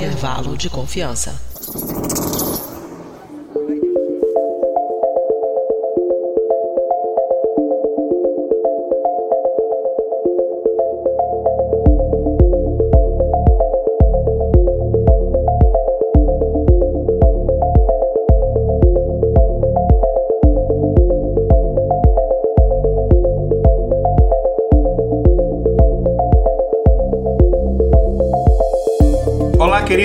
[0.00, 1.38] Intervalo de confiança.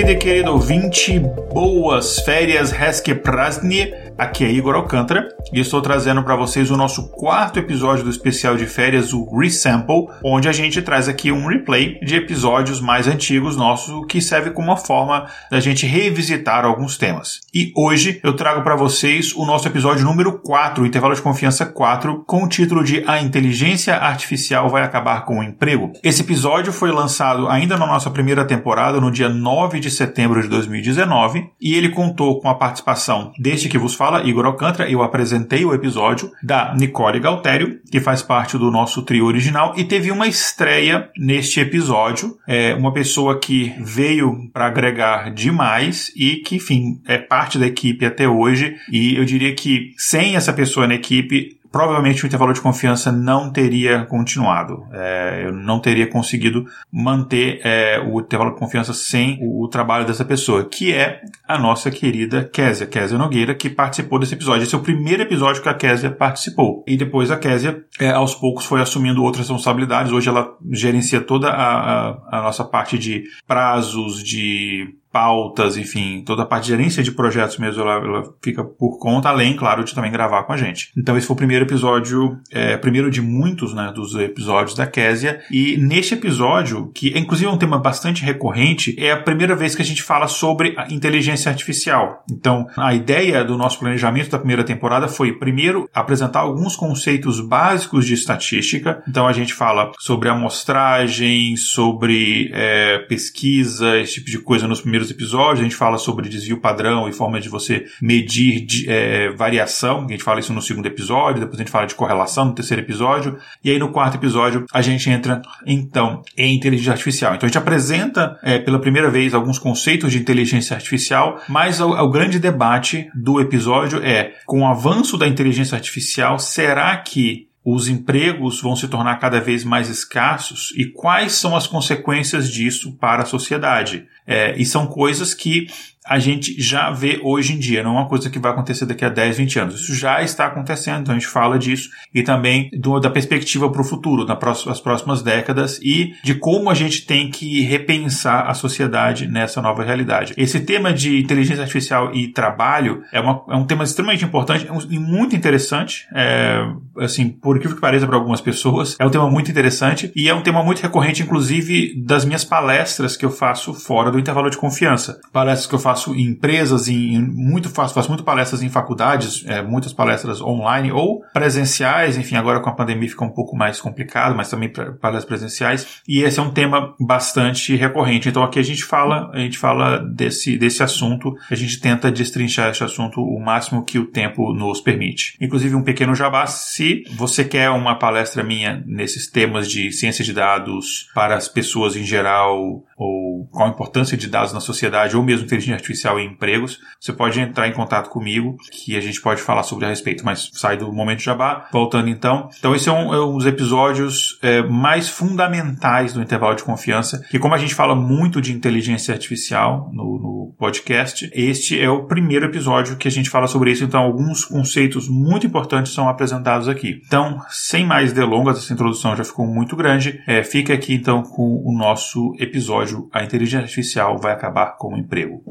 [0.06, 1.18] Querido e querido ouvinte,
[1.52, 3.92] boas férias, Reske Prasny.
[4.16, 8.56] Aqui é Igor Alcântara e estou trazendo para vocês o nosso quarto episódio do especial
[8.56, 13.56] de férias, o Resample, onde a gente traz aqui um replay de episódios mais antigos
[13.56, 17.40] nossos que serve como uma forma da gente revisitar alguns temas.
[17.54, 21.64] E hoje eu trago para vocês o nosso episódio número 4, o intervalo de confiança
[21.64, 25.92] 4, com o título de A inteligência artificial vai acabar com o emprego.
[26.02, 30.48] Esse episódio foi lançado ainda na nossa primeira temporada, no dia 9 de setembro de
[30.48, 35.02] 2019, e ele contou com a participação deste que vos fala Igor Alcântara, eu
[35.36, 40.10] apresentei o episódio da Nicole Galtério, que faz parte do nosso trio original, e teve
[40.10, 47.00] uma estreia neste episódio, é, uma pessoa que veio para agregar demais e que, enfim,
[47.06, 51.56] é parte da equipe até hoje, e eu diria que sem essa pessoa na equipe,
[51.76, 54.86] provavelmente o intervalo de confiança não teria continuado.
[54.90, 60.06] É, eu não teria conseguido manter é, o intervalo de confiança sem o, o, trabalho
[60.06, 64.62] dessa pessoa, que é a nossa querida Késia, Késia Nogueira, que participou desse episódio.
[64.62, 66.82] Esse é o primeiro episódio que a Késia participou.
[66.86, 70.12] E depois a Késia, é, aos poucos, foi assumindo outras responsabilidades.
[70.12, 76.42] Hoje ela gerencia toda a, a, a nossa parte de prazos, de pautas, enfim, toda
[76.42, 79.94] a parte de gerência de projetos mesmo, ela, ela, fica por conta, além, claro, de
[79.94, 80.90] também gravar com a gente.
[80.94, 85.40] Então esse foi o primeiro episódio, é, primeiro de muitos, né, dos episódios da Késia,
[85.50, 89.80] e neste episódio, que é inclusive um tema bastante recorrente, é a primeira vez que
[89.80, 92.22] a gente fala sobre a inteligência artificial.
[92.30, 98.04] Então, a ideia do nosso planejamento da primeira temporada foi, primeiro, apresentar alguns conceitos básicos
[98.04, 99.02] de estatística.
[99.08, 105.05] Então, a gente fala sobre amostragem, sobre é, pesquisa, esse tipo de coisa nos primeiros
[105.06, 109.30] primeiros episódios, a gente fala sobre desvio padrão e forma de você medir de, é,
[109.30, 112.54] variação, a gente fala isso no segundo episódio, depois a gente fala de correlação no
[112.54, 117.34] terceiro episódio, e aí no quarto episódio a gente entra, então, em inteligência artificial.
[117.34, 121.90] Então a gente apresenta é, pela primeira vez alguns conceitos de inteligência artificial, mas o,
[121.90, 127.88] o grande debate do episódio é, com o avanço da inteligência artificial, será que os
[127.88, 133.24] empregos vão se tornar cada vez mais escassos e quais são as consequências disso para
[133.24, 134.06] a sociedade.
[134.24, 135.66] É, e são coisas que
[136.08, 139.04] a gente já vê hoje em dia, não é uma coisa que vai acontecer daqui
[139.04, 139.80] a 10, 20 anos.
[139.80, 143.80] Isso já está acontecendo, então a gente fala disso e também do, da perspectiva para
[143.80, 148.54] o futuro, nas próximas, próximas décadas e de como a gente tem que repensar a
[148.54, 150.32] sociedade nessa nova realidade.
[150.36, 154.98] Esse tema de inteligência artificial e trabalho é, uma, é um tema extremamente importante e
[154.98, 156.60] muito interessante, é,
[156.98, 160.34] assim, por incrível que pareça para algumas pessoas, é um tema muito interessante e é
[160.34, 164.56] um tema muito recorrente, inclusive, das minhas palestras que eu faço fora do intervalo de
[164.56, 165.18] confiança.
[165.32, 169.42] Palestras que eu faço faço em empresas, em, muito faço, faço muito palestras em faculdades,
[169.46, 173.80] é, muitas palestras online ou presenciais, enfim, agora com a pandemia fica um pouco mais
[173.80, 178.28] complicado, mas também palestras presenciais, e esse é um tema bastante recorrente.
[178.28, 182.70] Então aqui a gente fala, a gente fala desse, desse assunto, a gente tenta destrinchar
[182.70, 185.36] esse assunto o máximo que o tempo nos permite.
[185.40, 190.32] Inclusive um pequeno jabá, se você quer uma palestra minha nesses temas de ciência de
[190.32, 195.22] dados para as pessoas em geral, ou qual a importância de dados na sociedade, ou
[195.22, 199.40] mesmo inteligência artificial em empregos, você pode entrar em contato comigo, que a gente pode
[199.40, 201.68] falar sobre a respeito, mas sai do momento jabá.
[201.72, 202.48] Voltando então.
[202.58, 207.54] Então, esse é um, é episódios é, mais fundamentais do intervalo de confiança, que como
[207.54, 212.96] a gente fala muito de inteligência artificial no, no podcast, este é o primeiro episódio
[212.96, 217.00] que a gente fala sobre isso, então alguns conceitos muito importantes são apresentados aqui.
[217.06, 221.62] Então, sem mais delongas, essa introdução já ficou muito grande, é, fica aqui então com
[221.64, 225.42] o nosso episódio, a inteligência artificial vai acabar com o emprego.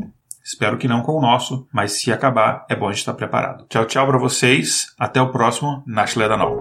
[0.46, 3.66] Espero que não com o nosso, mas se acabar, é bom a gente estar preparado.
[3.68, 4.94] Tchau, tchau para vocês.
[4.96, 6.60] Até o próximo Nashle Danol.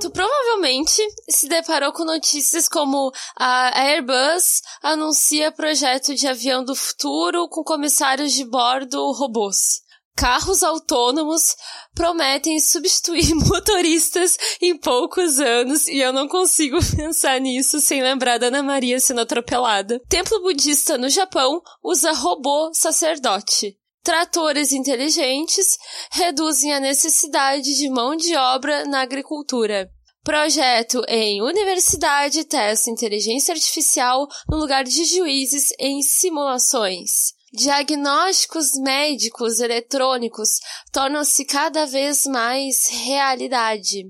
[0.00, 7.48] Tu provavelmente se deparou com notícias como a Airbus anuncia projeto de avião do futuro
[7.48, 9.87] com comissários de bordo robôs
[10.18, 11.54] carros autônomos
[11.94, 18.48] prometem substituir motoristas em poucos anos e eu não consigo pensar nisso sem lembrar da
[18.48, 20.00] Ana Maria sendo atropelada.
[20.08, 23.78] Templo budista no Japão usa robô sacerdote.
[24.02, 25.78] Tratores inteligentes
[26.10, 29.88] reduzem a necessidade de mão de obra na agricultura.
[30.24, 37.37] Projeto em universidade testa inteligência artificial no lugar de juízes em simulações.
[37.52, 40.60] Diagnósticos médicos eletrônicos
[40.92, 44.04] tornam-se cada vez mais realidade.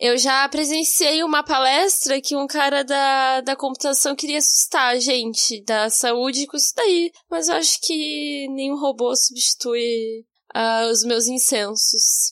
[0.00, 5.62] Eu já presenciei uma palestra que um cara da, da computação queria assustar a gente
[5.64, 7.12] da saúde com isso daí.
[7.30, 10.24] Mas eu acho que nenhum robô substitui
[10.56, 12.31] uh, os meus incensos.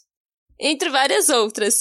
[0.60, 1.78] Entre várias outras.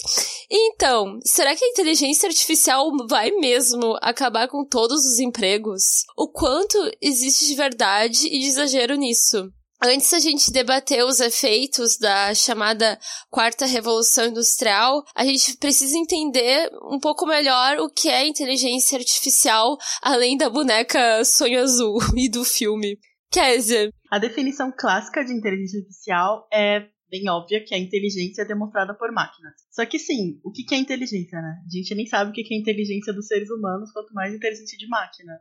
[0.49, 6.05] Então, será que a inteligência artificial vai mesmo acabar com todos os empregos?
[6.17, 9.51] O quanto existe de verdade e de exagero nisso?
[9.81, 12.99] Antes a gente debater os efeitos da chamada
[13.29, 19.77] quarta revolução industrial, a gente precisa entender um pouco melhor o que é inteligência artificial,
[20.01, 22.97] além da boneca sonho azul e do filme.
[23.31, 23.89] Kézia.
[24.11, 29.11] A definição clássica de inteligência artificial é bem óbvia, que a inteligência é demonstrada por
[29.11, 29.53] máquinas.
[29.71, 31.61] Só que sim, o que é inteligência, né?
[31.65, 34.87] A gente nem sabe o que é inteligência dos seres humanos, quanto mais inteligência de
[34.87, 35.33] máquina.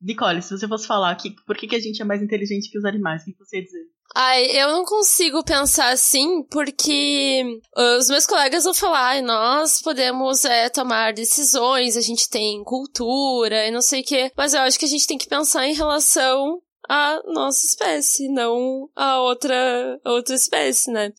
[0.00, 2.78] Nicole, se você fosse falar que, por que, que a gente é mais inteligente que
[2.78, 3.84] os animais, o que você ia dizer?
[4.14, 7.42] Ai, eu não consigo pensar assim, porque
[7.76, 13.66] uh, os meus colegas vão falar, nós podemos é, tomar decisões, a gente tem cultura
[13.66, 15.74] e não sei o quê, mas eu acho que a gente tem que pensar em
[15.74, 21.12] relação à nossa espécie, não a outra, a outra espécie, né?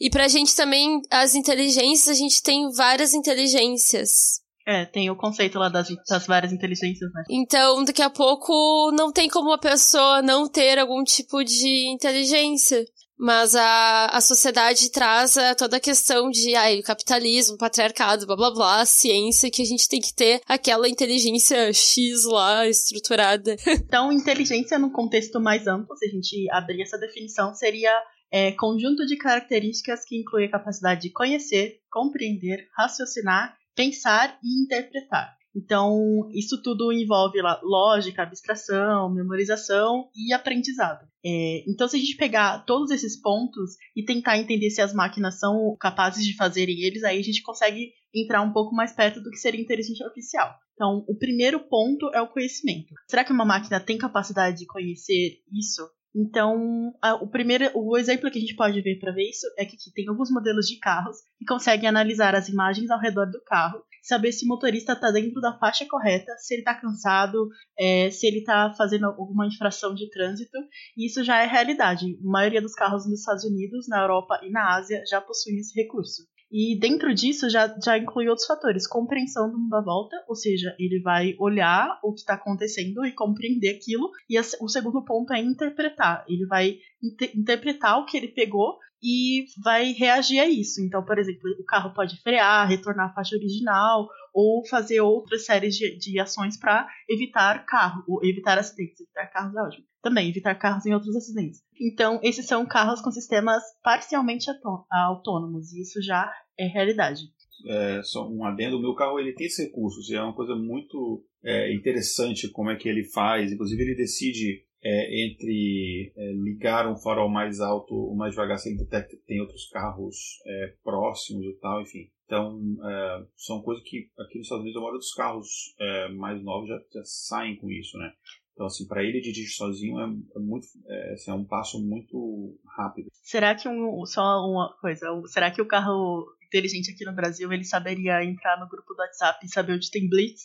[0.00, 4.40] E pra gente também, as inteligências, a gente tem várias inteligências.
[4.66, 7.22] É, tem o conceito lá das, das várias inteligências, né?
[7.30, 12.84] Então, daqui a pouco, não tem como uma pessoa não ter algum tipo de inteligência.
[13.18, 18.86] Mas a, a sociedade traz toda a questão de ai, capitalismo, patriarcado, blá blá blá,
[18.86, 23.56] ciência, que a gente tem que ter aquela inteligência X lá estruturada.
[23.66, 27.92] então, inteligência no contexto mais amplo, se a gente abrir essa definição, seria
[28.30, 35.37] é, conjunto de características que inclui a capacidade de conhecer, compreender, raciocinar pensar e interpretar.
[35.58, 41.04] Então, isso tudo envolve lógica, abstração, memorização e aprendizado.
[41.24, 45.40] É, então, se a gente pegar todos esses pontos e tentar entender se as máquinas
[45.40, 49.30] são capazes de fazerem eles, aí a gente consegue entrar um pouco mais perto do
[49.30, 50.54] que seria inteligência artificial.
[50.74, 52.94] Então, o primeiro ponto é o conhecimento.
[53.10, 55.82] Será que uma máquina tem capacidade de conhecer isso?
[56.14, 59.64] Então, a, o primeiro, o exemplo que a gente pode ver para ver isso é
[59.64, 63.42] que aqui tem alguns modelos de carros que conseguem analisar as imagens ao redor do
[63.44, 67.48] carro, saber se o motorista está dentro da faixa correta, se ele está cansado,
[67.78, 70.58] é, se ele está fazendo alguma infração de trânsito.
[70.96, 72.06] E isso já é realidade.
[72.06, 75.74] A maioria dos carros nos Estados Unidos, na Europa e na Ásia já possuem esse
[75.80, 76.22] recurso.
[76.50, 80.74] E dentro disso já, já inclui outros fatores, compreensão do mundo à volta, ou seja,
[80.78, 84.10] ele vai olhar o que está acontecendo e compreender aquilo.
[84.28, 86.24] E a, o segundo ponto é interpretar.
[86.26, 90.80] Ele vai inter, interpretar o que ele pegou e vai reagir a isso.
[90.80, 95.74] Então, por exemplo, o carro pode frear, retornar à faixa original ou fazer outras séries
[95.74, 99.00] de, de ações para evitar carro, ou evitar acidentes.
[99.00, 99.84] Evitar carros é ótimo.
[100.02, 101.60] Também, evitar carros em outros acidentes.
[101.80, 104.46] Então, esses são carros com sistemas parcialmente
[104.90, 107.22] autônomos, e isso já é realidade.
[107.66, 111.24] É, só um adendo, o meu carro ele tem recursos, e é uma coisa muito
[111.42, 113.50] é, interessante como é que ele faz.
[113.50, 118.68] Inclusive, ele decide é, entre é, ligar um farol mais alto ou mais devagar se
[118.68, 122.10] ele detecta que tem outros carros é, próximos e tal, enfim.
[122.24, 126.42] Então, é, são coisas que aqui nos Estados Unidos a maioria dos carros é, mais
[126.42, 128.12] novos já, já, saem com isso, né?
[128.52, 130.04] Então, assim, para ele dirigir sozinho é,
[130.36, 133.08] é muito, é, assim, é, um passo muito rápido.
[133.22, 137.64] Será que um, só uma coisa, será que o carro inteligente aqui no Brasil ele
[137.64, 140.44] saberia entrar no grupo do WhatsApp e saber onde tem blitz?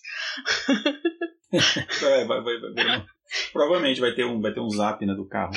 [1.51, 3.05] é, vai, vai, vai,
[3.51, 5.53] Provavelmente vai ter um, vai ter um zap né, do carro.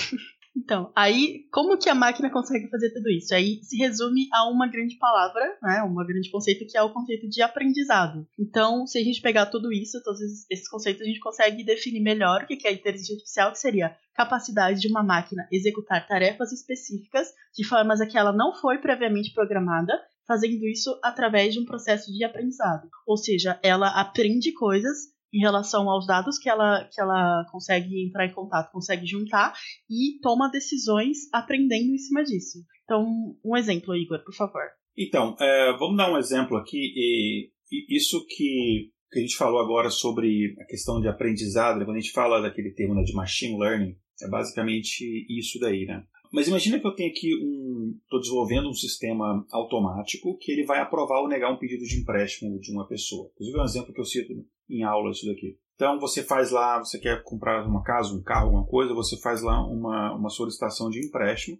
[0.57, 3.35] Então, aí, como que a máquina consegue fazer tudo isso?
[3.35, 7.29] Aí se resume a uma grande palavra, né, uma grande conceito que é o conceito
[7.29, 8.27] de aprendizado.
[8.39, 10.19] Então, se a gente pegar tudo isso, todos
[10.51, 13.95] esses conceitos, a gente consegue definir melhor o que é a inteligência artificial, que seria
[14.15, 19.35] capacidade de uma máquina executar tarefas específicas de formas a que ela não foi previamente
[19.35, 19.93] programada,
[20.27, 22.89] fazendo isso através de um processo de aprendizado.
[23.07, 28.25] Ou seja, ela aprende coisas em relação aos dados que ela, que ela consegue entrar
[28.25, 29.53] em contato, consegue juntar
[29.91, 32.61] e toma decisões aprendendo em cima disso.
[32.85, 34.63] Então, um exemplo, Igor, por favor.
[34.97, 36.79] Então, é, vamos dar um exemplo aqui.
[36.79, 41.85] E, e isso que, que, a gente falou agora sobre a questão de aprendizado, né?
[41.85, 46.03] quando a gente fala daquele termo né, de machine learning, é basicamente isso daí, né?
[46.33, 47.99] Mas imagina que eu tenho aqui um.
[48.03, 52.59] Estou desenvolvendo um sistema automático que ele vai aprovar ou negar um pedido de empréstimo
[52.59, 53.31] de uma pessoa.
[53.35, 54.33] Inclusive, é um exemplo que eu cito
[54.69, 55.59] em aula isso daqui.
[55.75, 59.43] Então você faz lá, você quer comprar uma casa, um carro, alguma coisa, você faz
[59.43, 61.59] lá uma, uma solicitação de empréstimo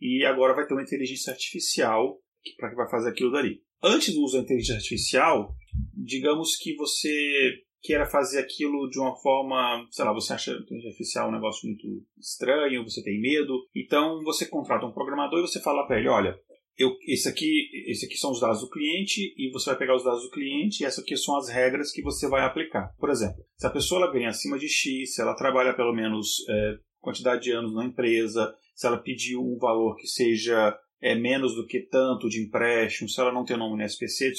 [0.00, 2.18] e agora vai ter uma inteligência artificial
[2.58, 3.62] para que vai fazer aquilo dali.
[3.82, 5.54] antes do uso da inteligência artificial,
[5.94, 10.88] digamos que você queira fazer aquilo de uma forma, sei lá, você acha a inteligência
[10.88, 11.86] artificial um negócio muito
[12.18, 16.38] estranho, você tem medo, então você contrata um programador e você fala para ele, olha,
[16.76, 20.04] eu, esse, aqui, esse aqui são os dados do cliente e você vai pegar os
[20.04, 22.92] dados do cliente e essas aqui são as regras que você vai aplicar.
[22.98, 26.44] Por exemplo, se a pessoa ela ganha acima de X, se ela trabalha pelo menos
[26.48, 31.54] é, quantidade de anos na empresa, se ela pediu um valor que seja é, menos
[31.54, 34.32] do que tanto de empréstimo, se ela não tem nome no SPC,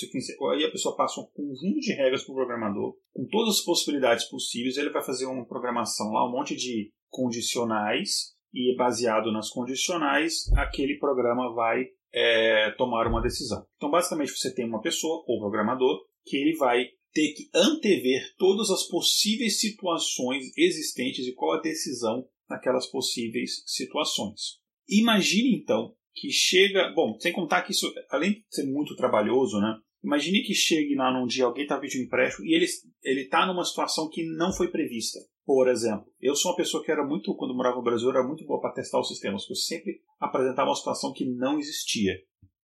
[0.51, 4.25] aí a pessoa passa um conjunto de regras para o programador, com todas as possibilidades
[4.25, 10.50] possíveis, ele vai fazer uma programação lá, um monte de condicionais, e baseado nas condicionais,
[10.56, 13.68] aquele programa vai é, tomar uma decisão.
[13.76, 18.70] Então, basicamente, você tem uma pessoa, ou programador, que ele vai ter que antever todas
[18.70, 24.60] as possíveis situações existentes e qual a decisão naquelas possíveis situações.
[24.88, 26.92] Imagine então que chega.
[26.94, 29.78] Bom, sem contar que isso, além de ser muito trabalhoso, né?
[30.06, 34.08] Imagine que chegue lá num dia alguém está pedindo empréstimo e ele está numa situação
[34.08, 35.20] que não foi prevista.
[35.44, 38.46] Por exemplo, eu sou uma pessoa que era muito, quando morava no Brasil, era muito
[38.46, 42.14] boa para testar os sistemas, porque eu sempre apresentava uma situação que não existia.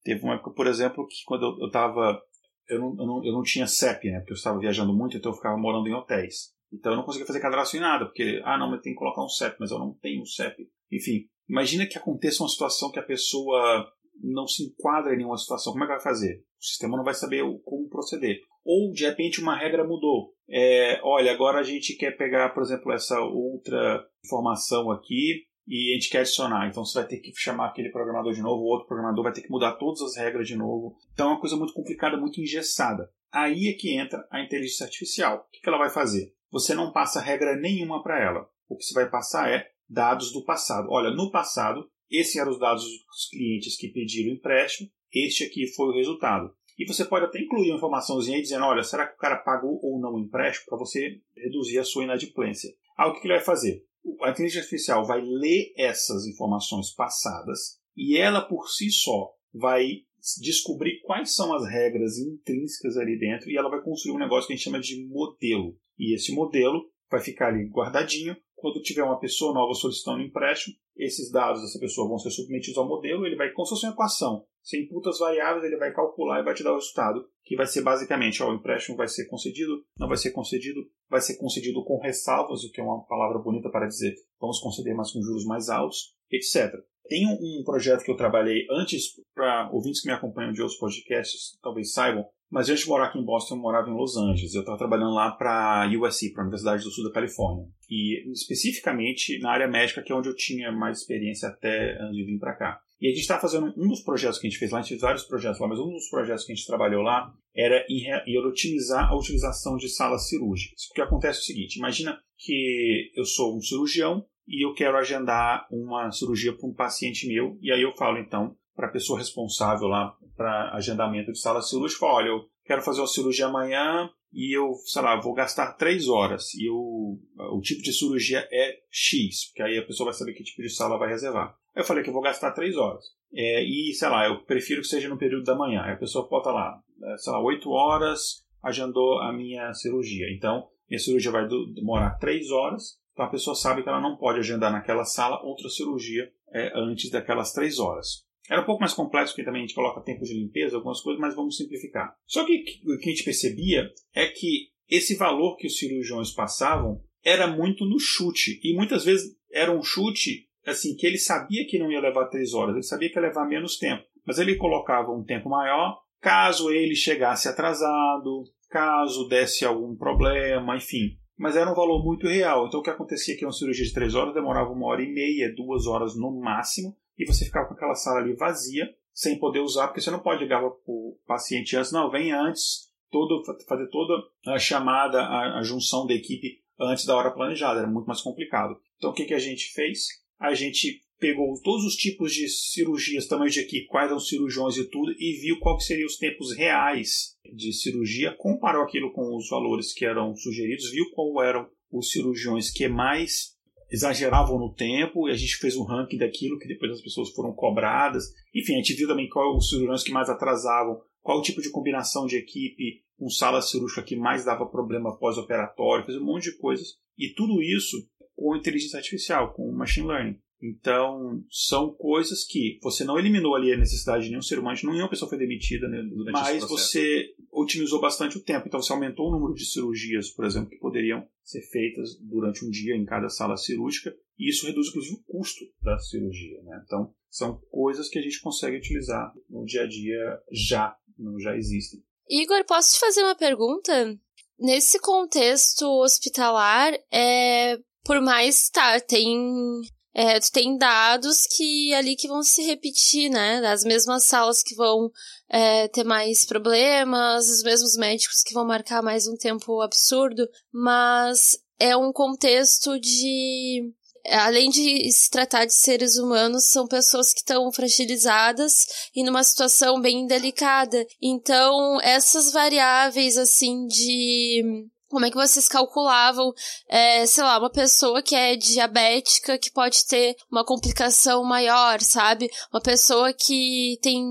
[0.04, 2.22] Teve uma época, por exemplo, que quando eu estava.
[2.70, 4.20] Eu, eu, eu, não, eu não tinha CEP, né?
[4.20, 6.54] Porque eu estava viajando muito, então eu ficava morando em hotéis.
[6.72, 9.24] Então eu não conseguia fazer cadastro em nada, porque, ah, não, eu tenho que colocar
[9.24, 10.70] um CEP, mas eu não tenho um CEP.
[10.92, 13.92] Enfim, imagina que aconteça uma situação que a pessoa
[14.24, 15.74] não se enquadra em nenhuma situação.
[15.74, 16.44] Como é que vai fazer?
[16.60, 18.40] O sistema não vai saber como proceder.
[18.64, 20.34] Ou, de repente, uma regra mudou.
[20.50, 25.94] É, olha, agora a gente quer pegar, por exemplo, essa outra informação aqui e a
[25.94, 26.68] gente quer adicionar.
[26.68, 29.42] Então você vai ter que chamar aquele programador de novo, o outro programador vai ter
[29.42, 30.96] que mudar todas as regras de novo.
[31.14, 33.10] Então é uma coisa muito complicada, muito engessada.
[33.32, 35.48] Aí é que entra a inteligência artificial.
[35.48, 36.34] O que ela vai fazer?
[36.52, 38.50] Você não passa regra nenhuma para ela.
[38.68, 40.88] O que você vai passar é dados do passado.
[40.90, 45.88] Olha, no passado, esses eram os dados dos clientes que pediram empréstimo, este aqui foi
[45.88, 46.54] o resultado.
[46.78, 49.80] E você pode até incluir uma informaçãozinha aí dizendo, olha, será que o cara pagou
[49.84, 52.74] ou não o empréstimo para você reduzir a sua inadimplência.
[52.98, 53.84] Ah, o que ele vai fazer?
[54.22, 60.04] A inteligência artificial vai ler essas informações passadas e ela por si só vai
[60.40, 64.54] descobrir quais são as regras intrínsecas ali dentro e ela vai construir um negócio que
[64.54, 65.78] a gente chama de modelo.
[65.98, 68.36] E esse modelo vai ficar ali guardadinho.
[68.62, 72.78] Quando tiver uma pessoa nova solicitando um empréstimo, esses dados dessa pessoa vão ser submetidos
[72.78, 74.46] ao modelo, ele vai, como se fosse uma equação.
[74.62, 77.66] Você imputa as variáveis, ele vai calcular e vai te dar o resultado, que vai
[77.66, 81.84] ser basicamente, ó, o empréstimo vai ser concedido, não vai ser concedido, vai ser concedido
[81.84, 85.46] com ressalvas, o que é uma palavra bonita para dizer vamos conceder, mas com juros
[85.46, 86.72] mais altos, etc.
[87.08, 91.58] Tem um, projeto que eu trabalhei antes, para ouvintes que me acompanham de outros podcasts,
[91.62, 94.54] talvez saibam, mas antes de morar aqui em Boston, eu morava em Los Angeles.
[94.54, 97.66] Eu estava trabalhando lá para a USC, para a Universidade do Sul da Califórnia.
[97.90, 102.26] E especificamente na área médica, que é onde eu tinha mais experiência até antes de
[102.26, 102.82] vir para cá.
[103.00, 104.90] E a gente está fazendo um dos projetos que a gente fez lá, a gente
[104.90, 108.04] fez vários projetos lá, mas um dos projetos que a gente trabalhou lá era em,
[108.28, 110.88] em otimizar a utilização de salas cirúrgicas.
[110.88, 116.12] Porque acontece o seguinte: imagina que eu sou um cirurgião e eu quero agendar uma
[116.12, 120.16] cirurgia para um paciente meu, e aí eu falo então para a pessoa responsável lá
[120.36, 125.02] para agendamento de sala cirúrgica, olha, eu quero fazer uma cirurgia amanhã e eu, sei
[125.02, 127.20] lá, vou gastar três horas e o,
[127.54, 130.70] o tipo de cirurgia é X, porque aí a pessoa vai saber que tipo de
[130.70, 131.56] sala vai reservar.
[131.76, 133.04] Eu falei que eu vou gastar três horas.
[133.34, 135.82] É, e, sei lá, eu prefiro que seja no período da manhã.
[135.84, 140.28] Aí a pessoa bota lá, é, sei lá, oito horas, agendou a minha cirurgia.
[140.36, 144.40] Então, minha cirurgia vai demorar três horas, então a pessoa sabe que ela não pode
[144.40, 148.26] agendar naquela sala outra cirurgia é, antes daquelas três horas.
[148.50, 151.20] Era um pouco mais complexo, porque também a gente coloca tempo de limpeza, algumas coisas,
[151.20, 152.16] mas vamos simplificar.
[152.26, 157.02] Só que o que a gente percebia é que esse valor que os cirurgiões passavam
[157.24, 158.60] era muito no chute.
[158.64, 162.54] E muitas vezes era um chute assim que ele sabia que não ia levar três
[162.54, 164.04] horas, ele sabia que ia levar menos tempo.
[164.26, 171.18] Mas ele colocava um tempo maior caso ele chegasse atrasado, caso desse algum problema, enfim.
[171.38, 172.68] Mas era um valor muito real.
[172.68, 175.12] Então o que acontecia é que uma cirurgia de três horas demorava uma hora e
[175.12, 179.60] meia, duas horas no máximo e você ficava com aquela sala ali vazia, sem poder
[179.60, 183.88] usar, porque você não pode ligar para o paciente antes, não, vem antes, todo, fazer
[183.90, 184.14] toda
[184.48, 188.80] a chamada, a, a, junção da equipe antes da hora planejada, era muito mais complicado.
[188.98, 190.08] Então o que, que a gente fez?
[190.40, 194.76] A gente pegou todos os tipos de cirurgias, tamanho de equipe, quais eram os cirurgiões
[194.78, 199.36] e tudo, e viu qual que seriam os tempos reais de cirurgia, comparou aquilo com
[199.36, 203.56] os valores que eram sugeridos, viu qual eram os cirurgiões que mais
[203.92, 207.54] exageravam no tempo, e a gente fez um ranking daquilo que depois as pessoas foram
[207.54, 208.34] cobradas.
[208.56, 211.70] Enfim, a gente viu também qual os cirurgiões que mais atrasavam, qual o tipo de
[211.70, 216.58] combinação de equipe com sala cirúrgica que mais dava problema pós-operatório, fez um monte de
[216.58, 216.96] coisas.
[217.18, 217.98] E tudo isso
[218.36, 220.40] com inteligência artificial, com machine learning.
[220.62, 225.10] Então, são coisas que você não eliminou ali a necessidade de nenhum ser humano, nenhuma
[225.10, 228.68] pessoa foi demitida né, durante Mas você otimizou bastante o tempo.
[228.68, 232.70] Então, você aumentou o número de cirurgias, por exemplo, que poderiam ser feitas durante um
[232.70, 234.16] dia em cada sala cirúrgica.
[234.40, 236.62] E isso reduz, inclusive, o custo da cirurgia.
[236.64, 236.82] Né?
[236.86, 241.56] Então, são coisas que a gente consegue utilizar no dia a dia já, não já
[241.56, 242.02] existem.
[242.30, 244.18] Igor, posso te fazer uma pergunta?
[244.58, 249.82] Nesse contexto hospitalar, é, por mais tá, tem
[250.14, 253.62] é, tu tem dados que ali que vão se repetir, né?
[253.62, 255.10] Das mesmas salas que vão
[255.50, 261.58] é, ter mais problemas, os mesmos médicos que vão marcar mais um tempo absurdo, mas
[261.80, 263.94] é um contexto de
[264.30, 268.74] além de se tratar de seres humanos, são pessoas que estão fragilizadas
[269.16, 271.06] e numa situação bem delicada.
[271.22, 276.54] Então, essas variáveis, assim, de como é que vocês calculavam,
[276.88, 282.50] é, sei lá, uma pessoa que é diabética que pode ter uma complicação maior, sabe?
[282.74, 284.24] Uma pessoa que tem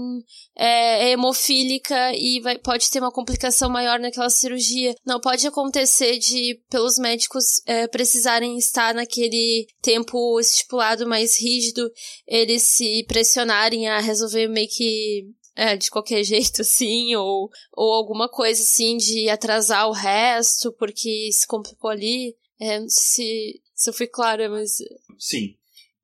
[0.57, 4.95] é, é hemofílica e vai, pode ter uma complicação maior naquela cirurgia.
[5.07, 11.91] Não pode acontecer de, pelos médicos é, precisarem estar naquele tempo estipulado mais rígido,
[12.27, 15.27] eles se pressionarem a resolver meio que
[15.61, 21.31] é, de qualquer jeito, assim, ou, ou alguma coisa assim de atrasar o resto porque
[21.31, 22.35] se complicou ali.
[22.59, 24.79] É, não sei se, se eu fui clara, mas.
[25.19, 25.55] Sim.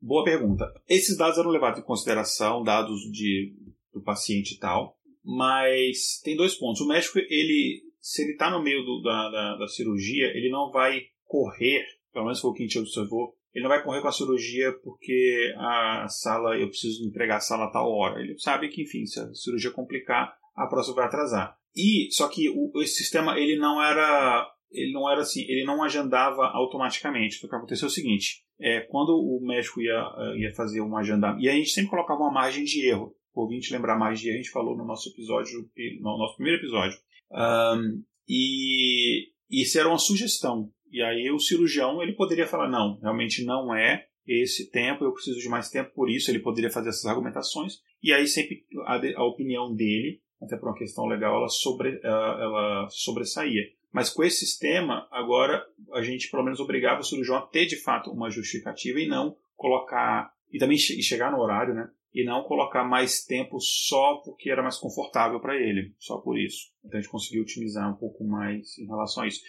[0.00, 0.70] Boa pergunta.
[0.86, 3.54] Esses dados eram levados em consideração, dados de,
[3.92, 6.82] do paciente e tal, mas tem dois pontos.
[6.82, 10.70] O médico, ele, se ele está no meio do, da, da, da cirurgia, ele não
[10.70, 11.82] vai correr,
[12.12, 14.70] pelo menos foi o que a gente observou, ele não vai correr com a cirurgia
[14.84, 18.20] porque a sala, eu preciso entregar a sala a tal hora.
[18.20, 21.56] Ele sabe que, enfim, se a cirurgia complicar, a próxima vai atrasar.
[21.74, 25.82] E só que o, esse sistema ele não era ele não era assim, ele não
[25.82, 27.38] agendava automaticamente.
[27.38, 30.04] O que aconteceu é o seguinte: é, quando o médico ia,
[30.36, 33.16] ia fazer um agendamento, e a gente sempre colocava uma margem de erro.
[33.32, 35.66] Por gente lembrar mais de erro, a gente falou no nosso episódio,
[36.02, 36.98] no nosso primeiro episódio.
[37.32, 40.70] Um, e isso era uma sugestão.
[40.96, 45.38] E aí o cirurgião ele poderia falar não, realmente não é esse tempo, eu preciso
[45.38, 47.82] de mais tempo, por isso ele poderia fazer essas argumentações.
[48.02, 52.88] E aí sempre a, a opinião dele, até por uma questão legal, ela, sobre, ela
[52.88, 53.64] sobressaía.
[53.92, 57.76] Mas com esse sistema, agora a gente pelo menos obrigava o cirurgião a ter de
[57.76, 61.90] fato uma justificativa e não colocar e também e chegar no horário, né?
[62.16, 66.72] E não colocar mais tempo só porque era mais confortável para ele, só por isso.
[66.82, 69.42] Então a gente conseguiu otimizar um pouco mais em relação a isso.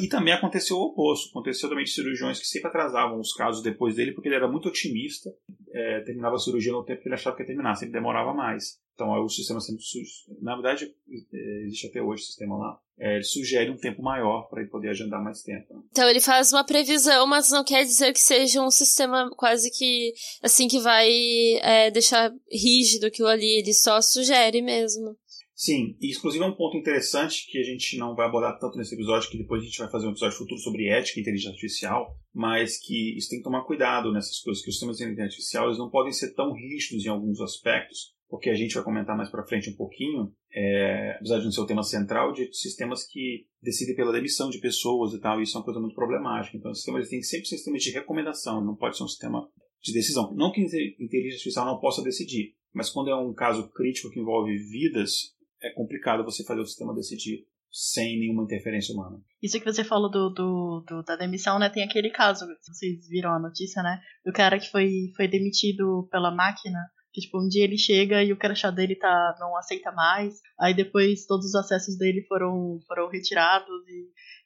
[0.00, 1.28] E também aconteceu o oposto.
[1.28, 4.70] Aconteceu também de cirurgiões que sempre atrasavam os casos depois dele porque ele era muito
[4.70, 5.30] otimista,
[5.70, 8.80] é, terminava a cirurgia no tempo que ele achava que ia terminar, sempre demorava mais.
[8.94, 9.82] Então o sistema sempre
[10.40, 10.86] na verdade
[11.30, 12.80] é, existe até hoje o sistema lá.
[12.98, 15.74] É, ele sugere um tempo maior para ele poder agendar mais tempo.
[15.74, 15.82] Né?
[15.90, 20.12] Então ele faz uma previsão, mas não quer dizer que seja um sistema quase que
[20.42, 21.10] assim que vai
[21.60, 23.58] é, deixar rígido aquilo ali.
[23.58, 25.16] Ele só sugere mesmo.
[25.56, 28.94] Sim, e inclusive é um ponto interessante que a gente não vai abordar tanto nesse
[28.94, 32.18] episódio, que depois a gente vai fazer um episódio futuro sobre ética e inteligência artificial,
[32.34, 35.66] mas que isso tem que tomar cuidado nessas coisas, que os sistemas de inteligência artificial
[35.66, 39.30] eles não podem ser tão rígidos em alguns aspectos, porque a gente vai comentar mais
[39.30, 43.46] para frente um pouquinho, é, apesar de não ser o tema central, de sistemas que
[43.62, 46.56] decidem pela demissão de pessoas e tal, e isso é uma coisa muito problemática.
[46.56, 49.04] Então, o sistema ele tem que sempre ser um sistema de recomendação, não pode ser
[49.04, 49.48] um sistema
[49.82, 50.34] de decisão.
[50.34, 54.20] Não que a inteligência artificial não possa decidir, mas quando é um caso crítico que
[54.20, 59.20] envolve vidas, é complicado você fazer o sistema decidir sem nenhuma interferência humana.
[59.42, 61.68] Isso que você falou do, do, do, da demissão, né?
[61.68, 64.00] Tem aquele caso, vocês viram a notícia, né?
[64.24, 66.78] Do cara que foi, foi demitido pela máquina
[67.14, 70.40] que, tipo, um dia ele chega e o crachá dele tá, não aceita mais.
[70.58, 73.84] Aí depois todos os acessos dele foram, foram retirados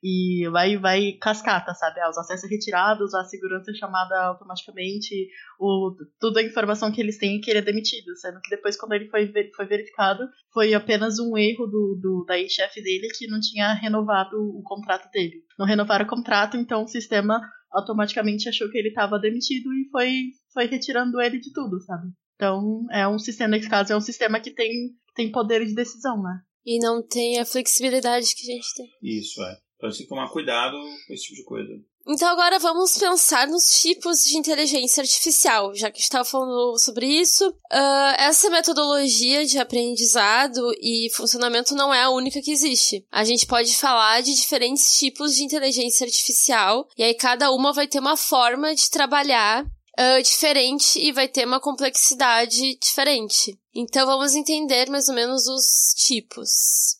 [0.02, 1.98] e, e vai, vai cascata, sabe?
[2.00, 7.16] Ah, os acessos retirados, a segurança é chamada automaticamente, o, toda a informação que eles
[7.16, 8.14] têm é que ele é demitido.
[8.16, 12.36] Sendo que depois, quando ele foi, foi verificado, foi apenas um erro do, do da
[12.46, 15.42] chefe dele que não tinha renovado o contrato dele.
[15.58, 17.40] Não renovaram o contrato, então o sistema
[17.72, 22.08] automaticamente achou que ele estava demitido e foi, foi retirando ele de tudo, sabe?
[22.38, 24.70] Então, é um sistema, nesse caso, é um sistema que tem,
[25.12, 26.40] tem poder de decisão, né?
[26.64, 28.86] E não tem a flexibilidade que a gente tem.
[29.02, 29.56] Isso, é.
[29.76, 31.68] Então a gente tem que tomar cuidado com esse tipo de coisa.
[32.06, 36.78] Então agora vamos pensar nos tipos de inteligência artificial, já que a gente estava falando
[36.78, 37.48] sobre isso.
[37.48, 43.06] Uh, essa metodologia de aprendizado e funcionamento não é a única que existe.
[43.10, 47.86] A gente pode falar de diferentes tipos de inteligência artificial, e aí cada uma vai
[47.86, 49.64] ter uma forma de trabalhar
[49.98, 53.58] uh, diferente e vai ter uma complexidade diferente.
[53.74, 56.98] Então vamos entender mais ou menos os tipos.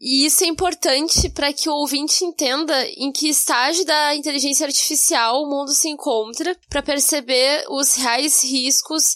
[0.00, 5.42] E isso é importante para que o ouvinte entenda em que estágio da inteligência artificial
[5.42, 9.14] o mundo se encontra, para perceber os reais riscos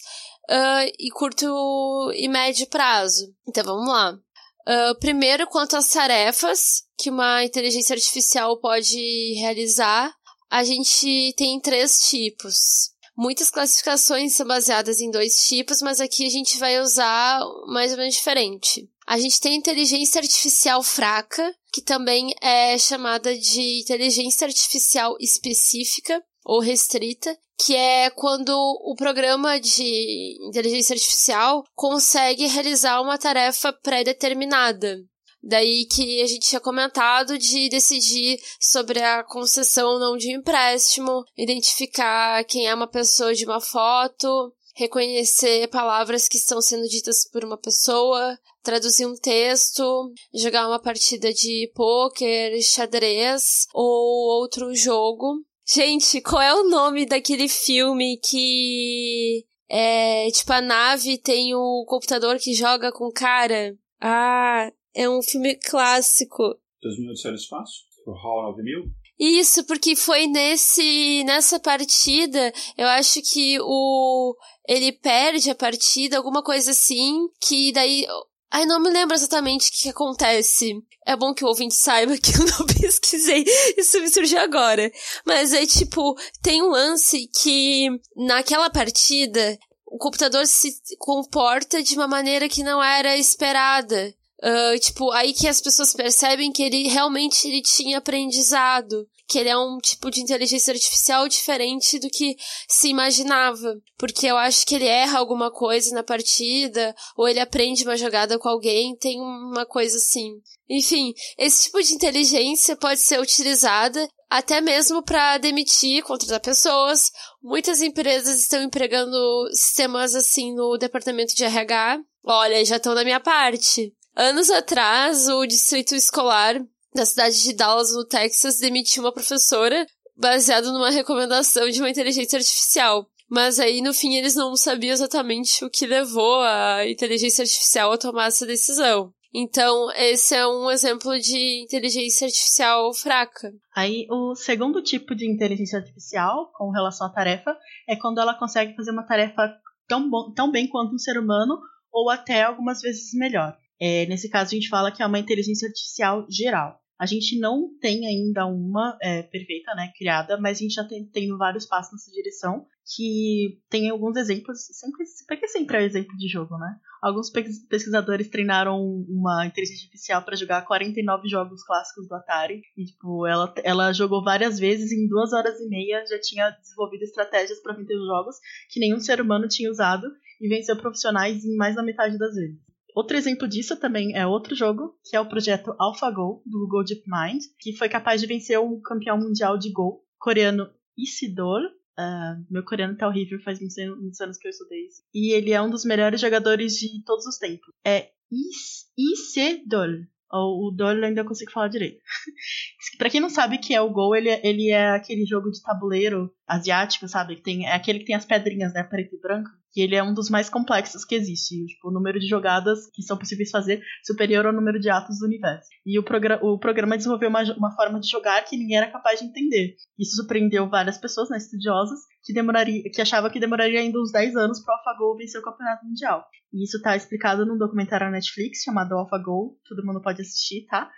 [0.49, 3.31] uh, e curto e médio prazo.
[3.47, 4.13] Então vamos lá.
[4.13, 10.11] Uh, primeiro, quanto às tarefas que uma inteligência artificial pode realizar,
[10.49, 12.91] a gente tem três tipos.
[13.21, 17.97] Muitas classificações são baseadas em dois tipos, mas aqui a gente vai usar mais ou
[17.97, 18.89] menos diferente.
[19.05, 26.61] A gente tem inteligência artificial fraca, que também é chamada de inteligência artificial específica ou
[26.61, 34.97] restrita, que é quando o programa de inteligência artificial consegue realizar uma tarefa pré-determinada.
[35.41, 41.23] Daí que a gente tinha comentado de decidir sobre a concessão ou não de empréstimo,
[41.37, 47.43] identificar quem é uma pessoa de uma foto, reconhecer palavras que estão sendo ditas por
[47.43, 55.43] uma pessoa, traduzir um texto, jogar uma partida de pôquer, xadrez ou outro jogo.
[55.67, 62.37] Gente, qual é o nome daquele filme que é tipo a nave tem o computador
[62.39, 63.75] que joga com cara?
[64.01, 66.43] Ah, é um filme clássico.
[66.81, 67.73] Dois Minutos para o Espaço?
[68.05, 68.91] O Hall 9000?
[69.17, 74.35] Isso, porque foi nesse nessa partida, eu acho que o
[74.67, 78.05] ele perde a partida, alguma coisa assim, que daí
[78.51, 80.73] Ai, não me lembro exatamente o que, que acontece.
[81.05, 83.45] É bom que o ouvinte saiba que eu não pesquisei.
[83.77, 84.91] Isso me surgiu agora.
[85.23, 92.07] Mas é tipo, tem um lance que naquela partida o computador se comporta de uma
[92.07, 94.15] maneira que não era esperada.
[94.41, 99.07] Uh, tipo, aí que as pessoas percebem que ele realmente ele tinha aprendizado.
[99.27, 102.35] Que ele é um tipo de inteligência artificial diferente do que
[102.67, 103.75] se imaginava.
[103.97, 108.39] Porque eu acho que ele erra alguma coisa na partida, ou ele aprende uma jogada
[108.39, 110.31] com alguém, tem uma coisa assim.
[110.67, 117.11] Enfim, esse tipo de inteligência pode ser utilizada até mesmo para demitir, contratar pessoas.
[117.41, 119.17] Muitas empresas estão empregando
[119.51, 121.99] sistemas assim no departamento de RH.
[122.23, 123.91] Olha, já estão na minha parte.
[124.21, 126.61] Anos atrás, o distrito escolar
[126.93, 132.37] da cidade de Dallas, no Texas, demitiu uma professora baseado numa recomendação de uma inteligência
[132.37, 133.09] artificial.
[133.29, 137.97] Mas aí, no fim, eles não sabiam exatamente o que levou a inteligência artificial a
[137.97, 139.13] tomar essa decisão.
[139.33, 143.53] Então, esse é um exemplo de inteligência artificial fraca.
[143.73, 147.55] Aí, o segundo tipo de inteligência artificial, com relação à tarefa,
[147.87, 149.49] é quando ela consegue fazer uma tarefa
[149.87, 151.57] tão, bom, tão bem quanto um ser humano,
[151.89, 153.55] ou até algumas vezes melhor.
[153.79, 156.79] É, nesse caso, a gente fala que é uma inteligência artificial geral.
[156.99, 161.05] A gente não tem ainda uma é, perfeita, né, criada, mas a gente já tem,
[161.05, 166.27] tem vários passos nessa direção, que tem alguns exemplos, sempre, porque sempre é exemplo de
[166.27, 166.75] jogo, né?
[167.01, 173.25] Alguns pesquisadores treinaram uma inteligência artificial para jogar 49 jogos clássicos do Atari, e, tipo,
[173.25, 177.75] ela, ela jogou várias vezes, em duas horas e meia já tinha desenvolvido estratégias para
[177.75, 178.35] vender os jogos
[178.69, 180.05] que nenhum ser humano tinha usado,
[180.41, 182.68] e venceu profissionais em mais da metade das vezes.
[182.95, 187.43] Outro exemplo disso também é outro jogo, que é o projeto AlphaGo, do Google DeepMind,
[187.59, 191.61] que foi capaz de vencer o campeão mundial de Go, coreano Isidor.
[191.99, 195.03] Uh, meu coreano tá horrível, faz muitos anos que eu estudei isso.
[195.13, 197.73] E ele é um dos melhores jogadores de todos os tempos.
[197.85, 200.07] É Is Isidor.
[200.31, 201.99] Ou o Dol ainda consigo falar direito.
[202.99, 205.61] pra quem não sabe que é o Go, ele, é, ele é aquele jogo de
[205.61, 207.35] tabuleiro asiático, sabe?
[207.35, 208.83] Que tem, é aquele que tem as pedrinhas, né?
[208.83, 209.49] Preto e branco.
[209.75, 211.67] E ele é um dos mais complexos que existe.
[211.67, 215.27] Tipo, o número de jogadas que são possíveis fazer superior ao número de atos do
[215.27, 215.69] universo.
[215.85, 219.19] E o, progr o programa desenvolveu uma, uma forma de jogar que ninguém era capaz
[219.19, 219.75] de entender.
[219.97, 224.35] Isso surpreendeu várias pessoas, né, estudiosas, que, demoraria, que achavam que demoraria ainda uns 10
[224.35, 226.25] anos para o AlphaGo vencer o campeonato mundial.
[226.51, 229.55] E isso está explicado num documentário na Netflix chamado AlphaGo.
[229.67, 230.89] Todo mundo pode assistir, tá?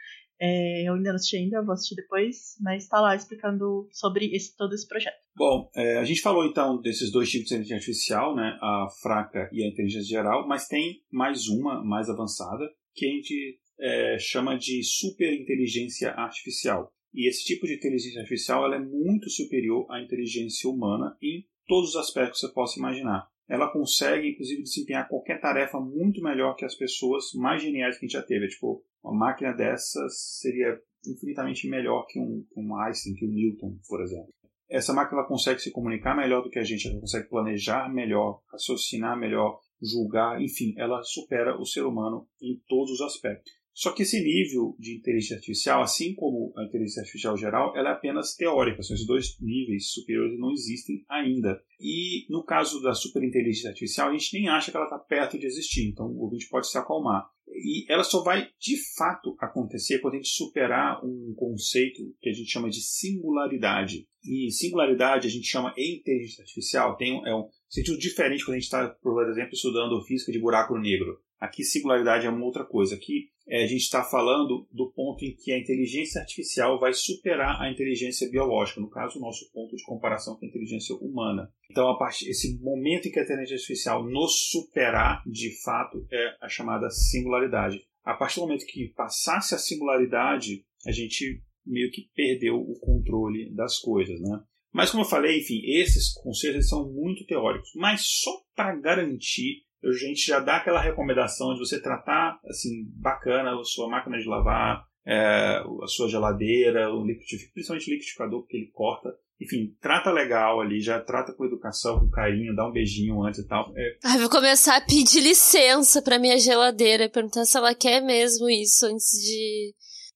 [0.44, 4.58] É, eu ainda não assisti ainda, vou assistir depois, mas está lá explicando sobre esse,
[4.58, 5.22] todo esse projeto.
[5.36, 9.48] Bom, é, a gente falou então desses dois tipos de inteligência artificial, né, a fraca
[9.54, 14.58] e a inteligência geral, mas tem mais uma, mais avançada, que a gente é, chama
[14.58, 16.92] de superinteligência artificial.
[17.14, 21.92] E esse tipo de inteligência artificial ela é muito superior à inteligência humana em todos
[21.92, 23.28] os aspectos que você possa imaginar.
[23.52, 28.08] Ela consegue, inclusive, desempenhar qualquer tarefa muito melhor que as pessoas mais geniais que a
[28.08, 28.48] gente já teve.
[28.48, 34.02] Tipo, uma máquina dessas seria infinitamente melhor que um, um Einstein, que um Newton, por
[34.02, 34.30] exemplo.
[34.70, 39.20] Essa máquina consegue se comunicar melhor do que a gente, ela consegue planejar melhor, raciocinar
[39.20, 43.52] melhor, julgar, enfim, ela supera o ser humano em todos os aspectos.
[43.74, 47.94] Só que esse nível de inteligência artificial, assim como a inteligência artificial geral, ela é
[47.94, 48.84] apenas teórica.
[48.84, 51.62] São esses dois níveis superiores não existem ainda.
[51.80, 55.46] E no caso da superinteligência artificial, a gente nem acha que ela está perto de
[55.46, 55.88] existir.
[55.88, 57.30] Então o ouvinte pode se acalmar.
[57.48, 62.34] E ela só vai de fato acontecer quando a gente superar um conceito que a
[62.34, 64.08] gente chama de singularidade.
[64.24, 68.60] E singularidade a gente chama em inteligência artificial, tem é um sentido diferente quando a
[68.60, 71.20] gente está, por exemplo, estudando física de buraco negro.
[71.42, 72.94] Aqui, singularidade é uma outra coisa.
[72.94, 77.60] Aqui, é, a gente está falando do ponto em que a inteligência artificial vai superar
[77.60, 81.52] a inteligência biológica, no caso, o nosso ponto de comparação com a inteligência humana.
[81.72, 86.36] Então, a partir, esse momento em que a inteligência artificial nos superar, de fato, é
[86.40, 87.84] a chamada singularidade.
[88.04, 93.52] A partir do momento que passasse a singularidade, a gente meio que perdeu o controle
[93.56, 94.44] das coisas, né?
[94.72, 97.72] Mas, como eu falei, enfim, esses conceitos são muito teóricos.
[97.76, 103.60] Mas só para garantir a gente já dá aquela recomendação de você tratar assim bacana
[103.60, 108.58] a sua máquina de lavar, é, a sua geladeira, o liquidificador, principalmente o liquidificador, porque
[108.58, 109.10] ele corta.
[109.42, 113.48] Enfim, trata legal ali, já trata com educação, com carinho, dá um beijinho antes e
[113.48, 113.74] tal.
[113.76, 113.98] É...
[114.04, 118.86] Ah, vou começar a pedir licença pra minha geladeira, perguntar se ela quer mesmo isso
[118.86, 119.74] antes de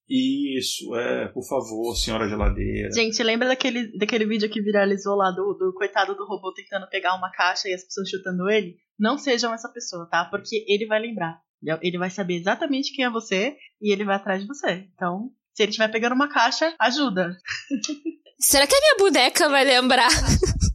[0.08, 2.92] isso, é, por favor, senhora geladeira.
[2.92, 7.16] Gente, lembra daquele, daquele vídeo que viralizou lá do, do coitado do robô tentando pegar
[7.16, 8.78] uma caixa e as pessoas chutando ele?
[8.98, 10.26] Não sejam essa pessoa, tá?
[10.26, 11.42] Porque ele vai lembrar.
[11.82, 14.88] Ele vai saber exatamente quem é você e ele vai atrás de você.
[14.94, 17.38] Então, se ele estiver pegando uma caixa, ajuda.
[18.38, 20.10] Será que a minha boneca vai lembrar?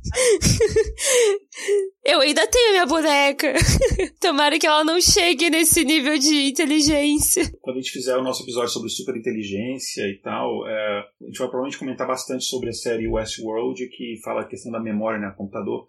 [2.05, 3.53] Eu ainda tenho minha boneca.
[4.21, 7.45] Tomara que ela não chegue nesse nível de inteligência.
[7.61, 11.49] Quando a gente fizer o nosso episódio sobre superinteligência e tal, é, a gente vai
[11.49, 15.35] provavelmente comentar bastante sobre a série Westworld, que fala a questão da memória no né,
[15.37, 15.89] computador.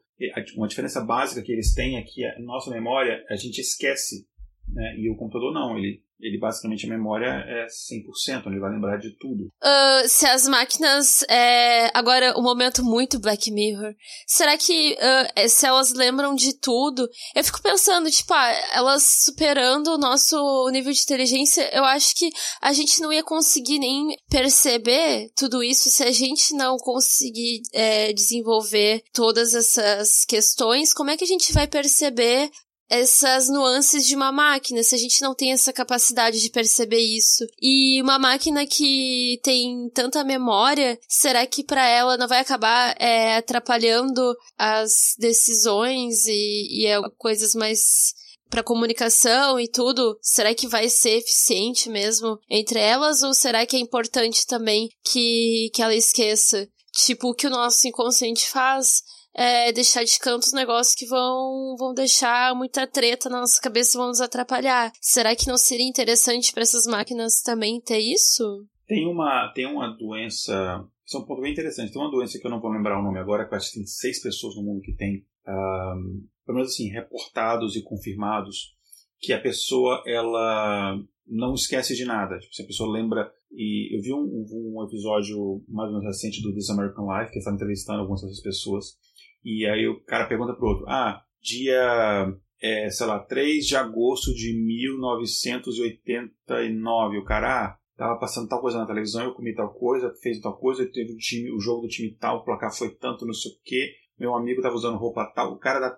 [0.56, 4.28] Uma diferença básica que eles têm é que a nossa memória a gente esquece,
[4.68, 4.96] né?
[4.98, 9.16] e o computador não, ele ele basicamente a memória é 100%, ele vai lembrar de
[9.18, 9.46] tudo.
[9.62, 11.24] Uh, se as máquinas.
[11.30, 13.94] É, agora, um momento muito Black Mirror.
[14.28, 17.08] Será que uh, se elas lembram de tudo?
[17.36, 22.30] Eu fico pensando, tipo, ah, elas superando o nosso nível de inteligência, eu acho que
[22.62, 28.14] a gente não ia conseguir nem perceber tudo isso se a gente não conseguir é,
[28.14, 30.94] desenvolver todas essas questões.
[30.94, 32.50] Como é que a gente vai perceber
[32.92, 37.48] essas nuances de uma máquina, se a gente não tem essa capacidade de perceber isso.
[37.62, 43.38] E uma máquina que tem tanta memória, será que para ela não vai acabar é,
[43.38, 48.14] atrapalhando as decisões e, e é, coisas mais
[48.50, 53.78] para comunicação e tudo, será que vai ser eficiente mesmo entre elas ou será que
[53.78, 56.68] é importante também que, que ela esqueça?
[56.92, 59.02] Tipo, o que o nosso inconsciente faz
[59.34, 63.96] é, deixar de canto os negócios que vão, vão deixar muita treta na nossa cabeça
[63.96, 64.92] e vão nos atrapalhar.
[65.00, 68.66] Será que não seria interessante para essas máquinas também ter isso?
[68.88, 70.86] Tem uma, tem uma doença.
[71.06, 71.94] Isso é um ponto bem interessante.
[71.94, 73.86] Tem uma doença que eu não vou lembrar o nome agora, que acho que tem
[73.86, 78.76] seis pessoas no mundo que tem, um, pelo menos assim, reportados e confirmados,
[79.20, 82.38] que a pessoa ela não esquece de nada.
[82.40, 83.32] Tipo, se a pessoa lembra.
[83.54, 84.46] E eu vi um,
[84.78, 88.42] um episódio mais ou menos recente do This American Life, que estava entrevistando algumas dessas
[88.42, 88.98] pessoas.
[89.44, 94.34] E aí o cara pergunta pro outro: Ah, dia, é, sei lá, 3 de agosto
[94.34, 97.18] de 1989.
[97.18, 100.56] O cara, ah, tava passando tal coisa na televisão, eu comi tal coisa, fez tal
[100.58, 103.52] coisa, teve o, time, o jogo do time tal, o placar foi tanto, não sei
[103.52, 103.96] o quê.
[104.20, 105.54] Meu amigo tava usando roupa tal.
[105.54, 105.98] O cara dá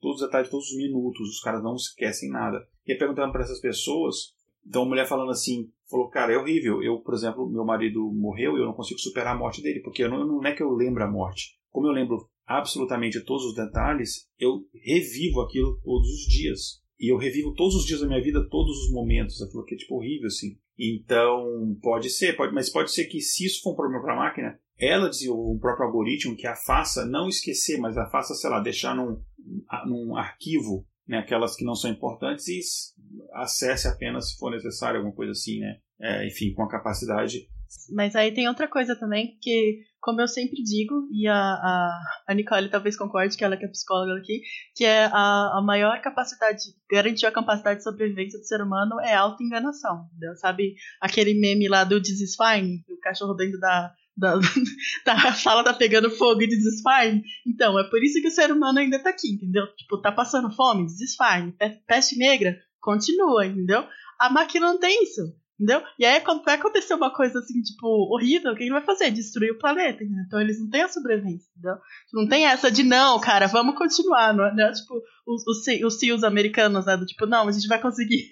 [0.00, 2.66] todos os detalhes, todos os minutos, os caras não esquecem nada.
[2.84, 4.34] E perguntando para essas pessoas,
[4.66, 6.82] então a mulher falando assim, falou, cara, é horrível.
[6.82, 10.08] Eu, por exemplo, meu marido morreu e eu não consigo superar a morte dele, porque
[10.08, 11.60] não, não é que eu lembro a morte.
[11.70, 16.80] Como eu lembro absolutamente todos os detalhes, eu revivo aquilo todos os dias.
[16.98, 19.40] E eu revivo todos os dias da minha vida, todos os momentos.
[19.40, 20.58] Aquilo que é tipo horrível, assim.
[20.78, 24.16] Então, pode ser, pode, mas pode ser que se isso for um problema para a
[24.16, 28.48] máquina, ela desenvolva um próprio algoritmo que a faça não esquecer, mas a faça, sei
[28.48, 29.22] lá, deixar num,
[29.86, 32.60] num arquivo né, aquelas que não são importantes e
[33.34, 35.78] acesse apenas se for necessário, alguma coisa assim, né?
[36.00, 37.48] É, enfim, com a capacidade.
[37.92, 42.34] Mas aí tem outra coisa também que como eu sempre digo, e a, a, a
[42.34, 44.42] Nicole talvez concorde, que ela que é psicóloga aqui,
[44.74, 49.14] que é a, a maior capacidade, garantir a capacidade de sobrevivência do ser humano é
[49.14, 50.06] a auto-enganação.
[50.36, 54.36] Sabe aquele meme lá do fine, o cachorro dentro da, da,
[55.04, 57.22] da sala tá pegando fogo e fine?
[57.46, 59.66] Então, é por isso que o ser humano ainda tá aqui, entendeu?
[59.76, 61.54] Tipo, tá passando fome, fine.
[61.86, 63.86] Peste negra, continua, entendeu?
[64.18, 65.20] A máquina não tem isso.
[65.60, 65.82] Entendeu?
[65.98, 69.10] E aí, quando vai acontecer uma coisa assim, tipo, horrível, o que ele vai fazer?
[69.10, 70.24] Destruir o planeta, entendeu?
[70.26, 71.76] Então eles não têm a sobrevivência, entendeu?
[72.14, 74.70] Não tem essa de, não, cara, vamos continuar, não é?
[74.70, 75.02] É tipo,
[75.34, 76.96] os, os, os CEOs americanos, né?
[76.96, 78.28] Do tipo, não, a gente vai conseguir.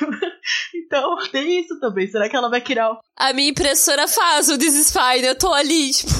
[0.74, 2.06] Então, tem isso também.
[2.06, 5.26] Será que ela vai criar a minha impressora faz o fine.
[5.26, 6.10] Eu tô ali, tipo,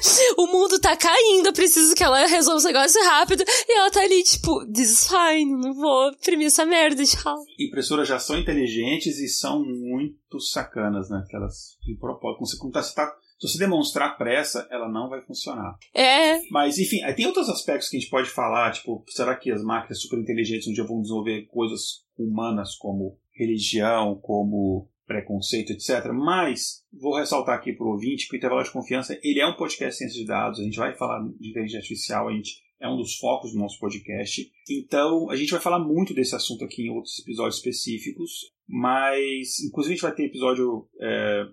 [0.38, 3.44] o mundo tá caindo, eu preciso que ela resolva esse negócio rápido.
[3.68, 7.36] E ela tá ali, tipo, This is fine, não vou imprimir essa merda, tchau.
[7.58, 11.22] Impressoras já são inteligentes e são muito sacanas, né?
[11.28, 15.08] Que elas, de propósito, você, como tá, você tá se você demonstrar pressa, ela não
[15.08, 15.76] vai funcionar.
[15.94, 16.40] É.
[16.50, 20.00] Mas, enfim, tem outros aspectos que a gente pode falar, tipo, será que as máquinas
[20.00, 26.12] super inteligentes um dia vão desenvolver coisas humanas como religião, como preconceito, etc.
[26.12, 29.56] Mas vou ressaltar aqui para o ouvinte que o Intervalo de Confiança ele é um
[29.56, 30.60] podcast de ciência de dados.
[30.60, 33.78] A gente vai falar de inteligência artificial, a gente é um dos focos do nosso
[33.80, 34.50] podcast.
[34.68, 38.52] Então a gente vai falar muito desse assunto aqui em outros episódios específicos.
[38.68, 41.46] Mas, inclusive, a gente vai ter episódio, é,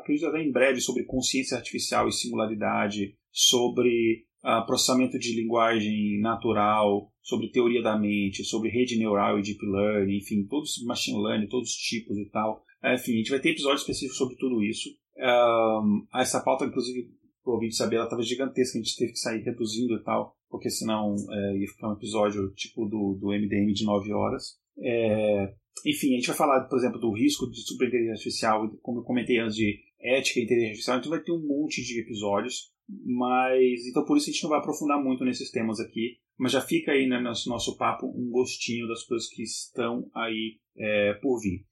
[0.00, 7.08] acredito até em breve, sobre consciência artificial e singularidade, sobre uh, processamento de linguagem natural,
[7.22, 11.70] sobre teoria da mente, sobre rede neural e deep learning, enfim, todos machine learning, todos
[11.70, 12.64] os tipos e tal.
[12.84, 14.90] Enfim, a gente vai ter episódio específico sobre tudo isso.
[15.18, 17.10] Um, essa pauta, inclusive,
[17.42, 20.36] para o ouvinte saber, ela estava gigantesca, a gente teve que sair reduzindo e tal,
[20.48, 24.58] porque senão é, ia ficar um episódio tipo do, do MDM de 9 horas.
[24.78, 29.04] É, enfim, a gente vai falar, por exemplo, do risco de superinteligência artificial, como eu
[29.04, 33.86] comentei antes, de ética e inteligência artificial, então vai ter um monte de episódios, mas
[33.86, 36.92] então por isso a gente não vai aprofundar muito nesses temas aqui, mas já fica
[36.92, 41.40] aí né, no nosso, nosso papo um gostinho das coisas que estão aí é, por
[41.40, 41.64] vir.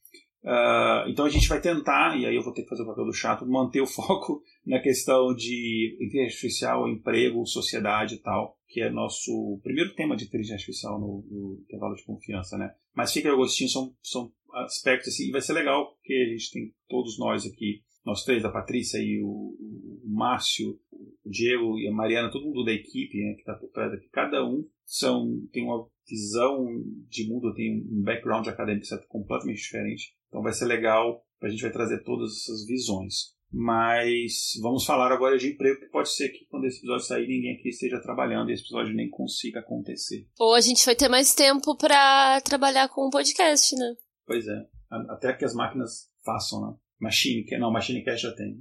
[0.45, 3.07] Uh, então a gente vai tentar, e aí eu vou ter que fazer o papel
[3.07, 8.83] do chato, manter o foco na questão de inteligência artificial, emprego, sociedade e tal, que
[8.83, 12.75] é nosso primeiro tema de inteligência artificial no, no intervalo de confiança, né?
[12.94, 16.50] Mas fica aí, Agostinho, são, são aspectos assim, e vai ser legal porque a gente
[16.52, 21.88] tem todos nós aqui, nós três, a Patrícia e o, o Márcio, o Diego e
[21.88, 25.26] a Mariana, todo mundo da equipe né, que está por trás aqui, cada um são,
[25.52, 26.66] tem uma visão
[27.09, 30.14] de mundo, tem um background acadêmico completamente diferente.
[30.28, 33.35] Então vai ser legal, a gente vai trazer todas essas visões.
[33.57, 37.55] Mas vamos falar agora de emprego, que pode ser que quando esse episódio sair ninguém
[37.55, 40.27] aqui esteja trabalhando e esse episódio nem consiga acontecer.
[40.40, 43.95] Ou a gente vai ter mais tempo para trabalhar com o podcast, né?
[44.27, 44.61] Pois é.
[45.09, 46.75] Até que as máquinas façam, né?
[47.01, 48.57] Machine, não, Machine Cast já tem.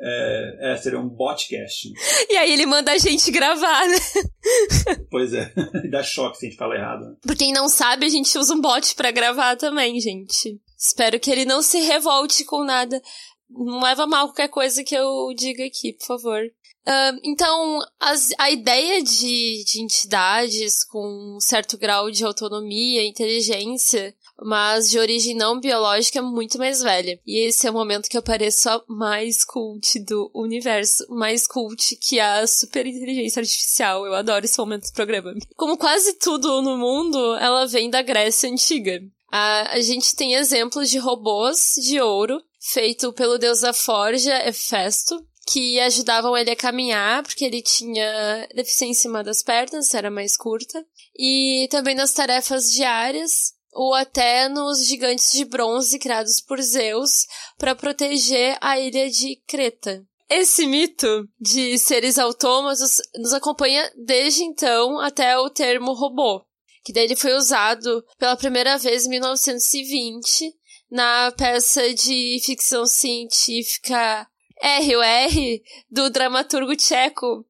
[0.00, 1.92] É, é, seria um botcast.
[2.30, 3.96] E aí ele manda a gente gravar, né?
[5.10, 5.52] Pois é,
[5.90, 7.06] dá choque se a gente fala errado.
[7.06, 7.16] Né?
[7.22, 10.60] Por quem não sabe, a gente usa um bot para gravar também, gente.
[10.78, 13.00] Espero que ele não se revolte com nada.
[13.50, 16.42] Não leva mal qualquer coisa que eu diga aqui, por favor.
[16.88, 24.14] Uh, então, as, a ideia de, de entidades com um certo grau de autonomia, inteligência,
[24.42, 27.20] mas de origem não biológica é muito mais velha.
[27.26, 31.94] E esse é o momento que eu pareço a mais cult do universo, mais cult
[31.96, 34.06] que a superinteligência artificial.
[34.06, 35.34] Eu adoro esse momento do programa.
[35.56, 38.98] Como quase tudo no mundo, ela vem da Grécia Antiga.
[39.30, 42.40] A, a gente tem exemplos de robôs de ouro,
[42.72, 49.08] feito pelo deus da forja, Hefesto, que ajudavam ele a caminhar, porque ele tinha deficiência
[49.08, 50.84] em uma das pernas, era mais curta.
[51.16, 57.26] E também nas tarefas diárias, ou até nos gigantes de bronze criados por Zeus
[57.56, 60.04] para proteger a ilha de Creta.
[60.28, 66.46] Esse mito de seres autômatos nos acompanha desde então até o termo robô
[66.88, 70.54] que daí ele foi usado pela primeira vez em 1920
[70.90, 74.26] na peça de ficção científica
[74.60, 75.62] R.O.R.
[75.90, 77.44] do dramaturgo tcheco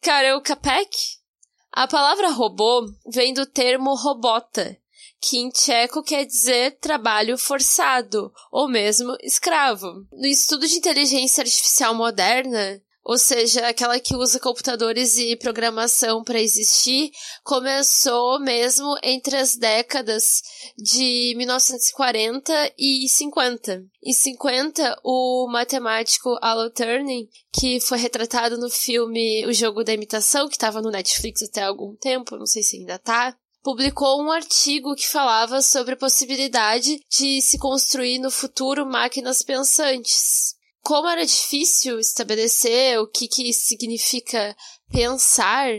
[0.00, 0.90] Karel Capek.
[1.72, 4.76] A palavra robô vem do termo robota,
[5.20, 10.06] que em tcheco quer dizer trabalho forçado, ou mesmo escravo.
[10.12, 16.40] No estudo de inteligência artificial moderna, ou seja, aquela que usa computadores e programação para
[16.40, 17.10] existir,
[17.42, 20.42] começou mesmo entre as décadas
[20.76, 23.84] de 1940 e 50.
[24.04, 30.46] Em 50, o matemático Alan Turing, que foi retratado no filme O Jogo da Imitação,
[30.48, 34.94] que estava no Netflix até algum tempo, não sei se ainda tá, publicou um artigo
[34.94, 40.59] que falava sobre a possibilidade de se construir no futuro máquinas pensantes
[40.90, 44.56] como era difícil estabelecer o que, que significa
[44.90, 45.70] pensar,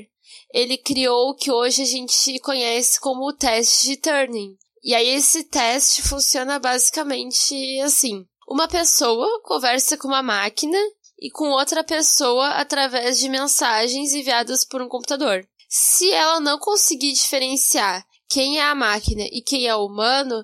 [0.54, 4.56] ele criou o que hoje a gente conhece como o teste de Turing.
[4.82, 10.80] E aí esse teste funciona basicamente assim: uma pessoa conversa com uma máquina
[11.19, 15.46] e com outra pessoa através de mensagens enviadas por um computador.
[15.67, 20.42] Se ela não conseguir diferenciar quem é a máquina e quem é o humano,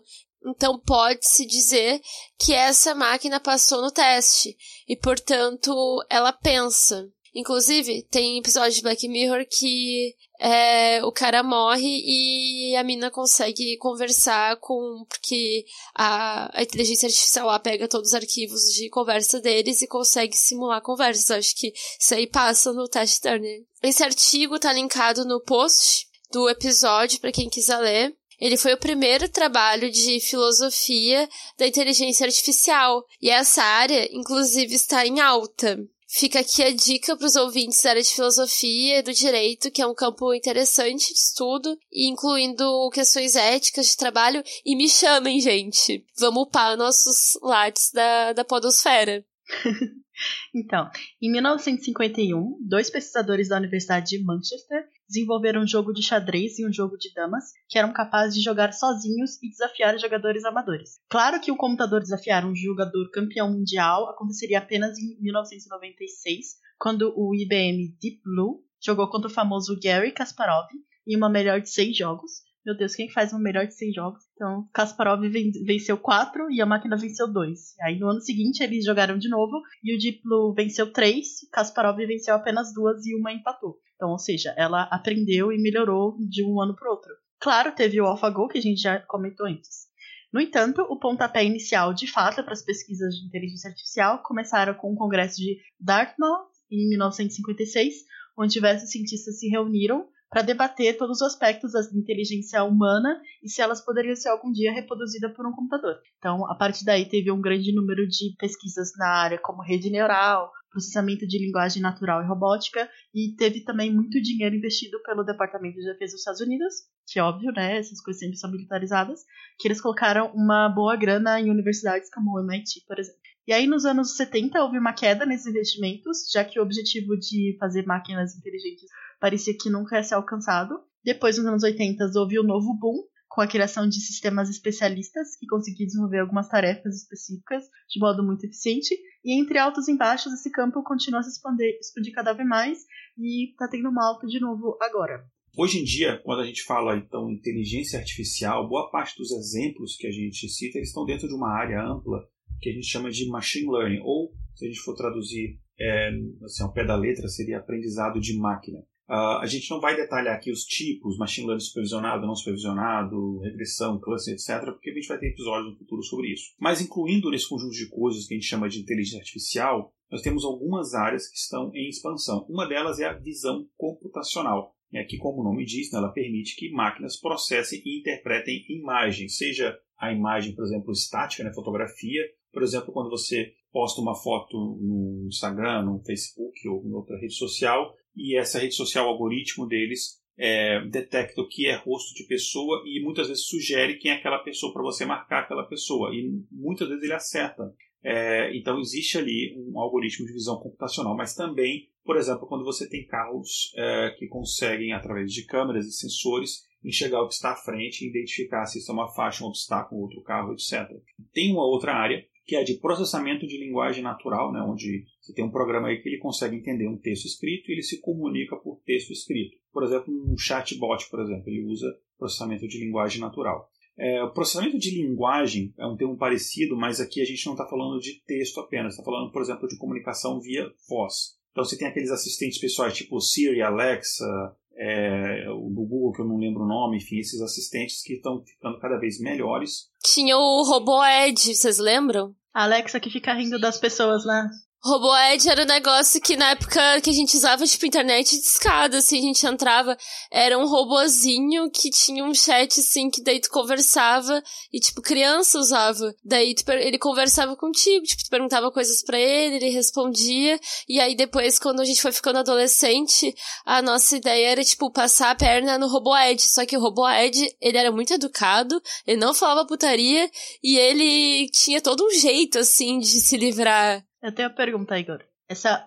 [0.48, 2.02] então pode-se dizer
[2.38, 5.74] que essa máquina passou no teste e, portanto,
[6.10, 7.10] ela pensa.
[7.36, 13.78] Inclusive, tem episódio de Black Mirror que é, o cara morre e a mina consegue
[13.78, 15.06] conversar com.
[15.08, 20.36] Porque a, a inteligência artificial lá pega todos os arquivos de conversa deles e consegue
[20.36, 21.30] simular conversas.
[21.30, 23.64] Acho que isso aí passa no teste Turner.
[23.84, 28.17] Esse artigo tá linkado no post do episódio para quem quiser ler.
[28.40, 31.28] Ele foi o primeiro trabalho de filosofia
[31.58, 33.04] da inteligência artificial.
[33.22, 35.80] E essa área, inclusive, está em alta.
[36.10, 39.82] Fica aqui a dica para os ouvintes da área de filosofia e do direito, que
[39.82, 44.42] é um campo interessante de estudo, incluindo questões éticas de trabalho.
[44.66, 46.06] E me chamem, gente!
[46.18, 49.26] Vamos upar nossos lattes da, da podosfera.
[50.54, 50.90] então,
[51.22, 56.74] em 1951, dois pesquisadores da Universidade de Manchester desenvolveram um jogo de xadrez e um
[56.74, 61.00] jogo de damas que eram capazes de jogar sozinhos e desafiar jogadores amadores.
[61.10, 67.34] Claro que o computador desafiar um jogador campeão mundial aconteceria apenas em 1996, quando o
[67.34, 70.68] IBM Deep Blue jogou contra o famoso Gary Kasparov
[71.08, 72.47] em uma melhor de seis jogos.
[72.68, 74.26] Meu Deus, quem faz uma melhor de seis jogos?
[74.34, 75.22] Então, Kasparov
[75.66, 77.74] venceu quatro e a máquina venceu dois.
[77.80, 82.36] Aí no ano seguinte eles jogaram de novo e o Blue venceu três, Kasparov venceu
[82.36, 83.80] apenas duas e uma empatou.
[83.96, 87.14] Então, ou seja, ela aprendeu e melhorou de um ano para o outro.
[87.40, 89.88] Claro, teve o AlphaGo, que a gente já comentou antes.
[90.34, 94.92] No entanto, o pontapé inicial, de fato, para as pesquisas de inteligência artificial começaram com
[94.92, 97.96] o congresso de Dartmouth, em 1956,
[98.38, 103.62] onde diversos cientistas se reuniram para debater todos os aspectos da inteligência humana e se
[103.62, 106.00] elas poderiam ser algum dia reproduzidas por um computador.
[106.18, 110.52] Então, a partir daí, teve um grande número de pesquisas na área, como rede neural,
[110.70, 115.86] processamento de linguagem natural e robótica, e teve também muito dinheiro investido pelo Departamento de
[115.86, 116.74] Defesa dos Estados Unidos,
[117.08, 119.22] que é óbvio, né, essas coisas sempre são militarizadas,
[119.58, 123.27] que eles colocaram uma boa grana em universidades como o MIT, por exemplo.
[123.48, 127.56] E aí, nos anos 70, houve uma queda nesses investimentos, já que o objetivo de
[127.58, 128.84] fazer máquinas inteligentes
[129.22, 130.78] parecia que nunca ia ser alcançado.
[131.02, 132.98] Depois, nos anos 80, houve o um novo boom,
[133.30, 138.46] com a criação de sistemas especialistas que conseguiam desenvolver algumas tarefas específicas de modo muito
[138.46, 138.94] eficiente.
[139.24, 142.80] E entre altos e baixos, esse campo continua a se expandir, expandir cada vez mais
[143.18, 145.26] e está tendo uma alta de novo agora.
[145.58, 150.06] Hoje em dia, quando a gente fala então inteligência artificial, boa parte dos exemplos que
[150.06, 152.28] a gente cita eles estão dentro de uma área ampla
[152.60, 156.10] que a gente chama de machine learning, ou se a gente for traduzir é,
[156.44, 158.80] assim, ao pé da letra, seria aprendizado de máquina.
[159.10, 163.98] Uh, a gente não vai detalhar aqui os tipos, machine learning supervisionado, não supervisionado, regressão,
[164.00, 166.54] cluster, etc., porque a gente vai ter episódios no futuro sobre isso.
[166.60, 170.44] Mas incluindo nesse conjunto de coisas que a gente chama de inteligência artificial, nós temos
[170.44, 172.46] algumas áreas que estão em expansão.
[172.50, 176.58] Uma delas é a visão computacional, né, que, como o nome diz, né, ela permite
[176.58, 182.24] que máquinas processem e interpretem imagens, seja a imagem, por exemplo, estática, né, fotografia,
[182.58, 187.36] por exemplo, quando você posta uma foto no Instagram, no Facebook ou em outra rede
[187.36, 192.24] social, e essa rede social, o algoritmo deles, é, detecta o que é rosto de
[192.24, 196.10] pessoa e muitas vezes sugere quem é aquela pessoa para você marcar aquela pessoa.
[196.16, 197.72] E muitas vezes ele acerta.
[198.04, 202.90] É, então existe ali um algoritmo de visão computacional, mas também, por exemplo, quando você
[202.90, 207.56] tem carros é, que conseguem, através de câmeras e sensores, enxergar o que está à
[207.56, 210.90] frente identificar se isso é uma faixa, um obstáculo, outro carro, etc.
[211.32, 215.44] Tem uma outra área que é de processamento de linguagem natural, né, onde você tem
[215.44, 218.80] um programa aí que ele consegue entender um texto escrito e ele se comunica por
[218.86, 219.58] texto escrito.
[219.74, 223.70] Por exemplo, um chatbot, por exemplo, ele usa processamento de linguagem natural.
[224.00, 227.68] É, o processamento de linguagem é um termo parecido, mas aqui a gente não está
[227.68, 231.36] falando de texto apenas, está falando, por exemplo, de comunicação via voz.
[231.52, 236.28] Então você tem aqueles assistentes pessoais tipo Siri, Alexa, é, o do Google, que eu
[236.28, 239.90] não lembro o nome, enfim, esses assistentes que estão ficando cada vez melhores.
[240.04, 242.36] Tinha o robô Ed, vocês lembram?
[242.54, 244.48] A Alexa que fica rindo das pessoas, né?
[244.88, 249.00] RoboEd era um negócio que na época que a gente usava, tipo, internet de escada,
[249.00, 249.98] assim, a gente entrava,
[250.32, 255.60] era um robozinho que tinha um chat, assim, que daí tu conversava e, tipo, criança
[255.60, 256.16] usava.
[256.24, 260.58] Daí tu, ele conversava contigo, tipo, tu perguntava coisas para ele, ele respondia,
[260.88, 263.36] e aí depois, quando a gente foi ficando adolescente,
[263.66, 267.78] a nossa ideia era, tipo, passar a perna no RoboEd, só que o RoboEd, ele
[267.78, 270.32] era muito educado, ele não falava putaria,
[270.64, 275.24] e ele tinha todo um jeito, assim, de se livrar eu tenho uma pergunta, Igor.
[275.50, 275.86] Essa,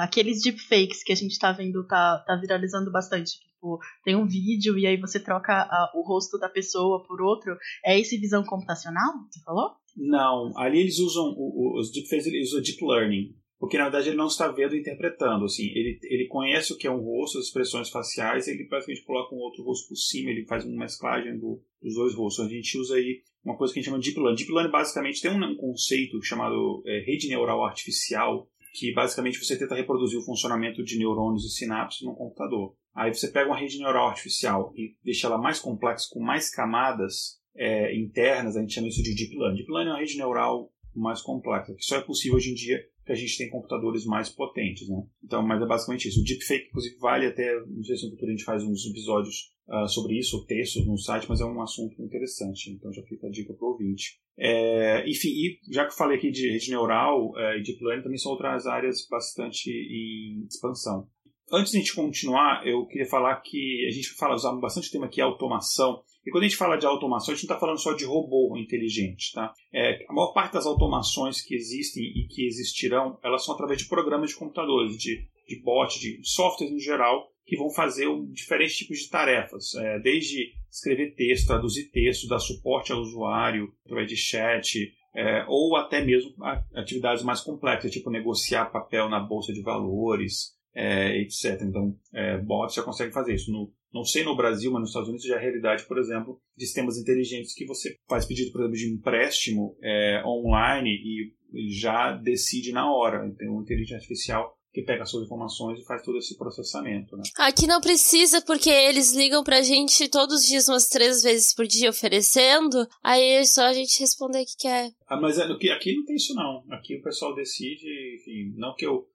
[0.00, 3.32] aqueles deepfakes que a gente tá vendo tá, tá viralizando bastante.
[3.60, 7.56] Tipo, tem um vídeo e aí você troca a, o rosto da pessoa por outro.
[7.84, 9.12] É esse visão computacional?
[9.30, 9.72] Você falou?
[9.96, 13.34] Não, ali eles usam os deepfakes, eles usam deep learning.
[13.58, 15.44] Porque na verdade ele não está vendo e interpretando.
[15.44, 19.34] Assim, ele, ele conhece o que é um rosto, as expressões faciais, ele basicamente coloca
[19.34, 22.46] um outro rosto por cima, ele faz uma mesclagem do, dos dois rostos.
[22.46, 24.36] A gente usa aí uma coisa que a gente chama de Deep Learning.
[24.36, 29.74] Deep Learning basicamente tem um conceito chamado é, rede neural artificial, que basicamente você tenta
[29.74, 32.74] reproduzir o funcionamento de neurônios e sinapses no computador.
[32.94, 37.40] Aí você pega uma rede neural artificial e deixa ela mais complexa, com mais camadas
[37.56, 39.56] é, internas, a gente chama isso de Deep Learning.
[39.56, 42.78] Deep Learning é uma rede neural mais complexa, que só é possível hoje em dia
[43.04, 45.02] que a gente tem computadores mais potentes, né?
[45.24, 46.20] Então, mas é basicamente isso.
[46.20, 49.52] O deepfake, inclusive, vale até, não sei se no futuro a gente faz uns episódios
[49.68, 53.26] uh, sobre isso, ou textos no site, mas é um assunto interessante, então já fica
[53.26, 54.20] a dica para o ouvinte.
[54.38, 58.02] É, enfim, e já que eu falei aqui de rede neural é, e deep learning,
[58.02, 61.08] também são outras áreas bastante em expansão.
[61.52, 65.06] Antes de a gente continuar, eu queria falar que a gente fala, usar bastante tema
[65.06, 67.92] aqui, automação, e quando a gente fala de automação, a gente não está falando só
[67.92, 69.32] de robô inteligente.
[69.32, 69.52] Tá?
[69.74, 73.88] É, a maior parte das automações que existem e que existirão, elas são através de
[73.88, 78.76] programas de computadores, de, de bot, de softwares em geral, que vão fazer um, diferentes
[78.76, 84.16] tipos de tarefas, é, desde escrever texto, traduzir texto, dar suporte ao usuário através de
[84.16, 86.32] chat, é, ou até mesmo
[86.76, 91.60] atividades mais complexas, tipo negociar papel na bolsa de valores, é, etc.
[91.62, 93.50] Então, é, bots já conseguem fazer isso.
[93.50, 96.64] No, não sei no Brasil, mas nos Estados Unidos já é realidade, por exemplo, de
[96.66, 102.72] sistemas inteligentes que você faz pedido, por exemplo, de empréstimo é, online e já decide
[102.72, 103.28] na hora.
[103.36, 107.16] Tem uma inteligência artificial que pega suas informações e faz todo esse processamento.
[107.16, 107.24] Né?
[107.38, 111.66] Aqui não precisa, porque eles ligam pra gente todos os dias, umas três vezes por
[111.66, 114.90] dia, oferecendo, aí é só a gente responder o que quer.
[115.08, 116.64] Ah, mas aqui, é, aqui não tem isso não.
[116.70, 117.88] Aqui o pessoal decide,
[118.20, 119.08] enfim, não que eu,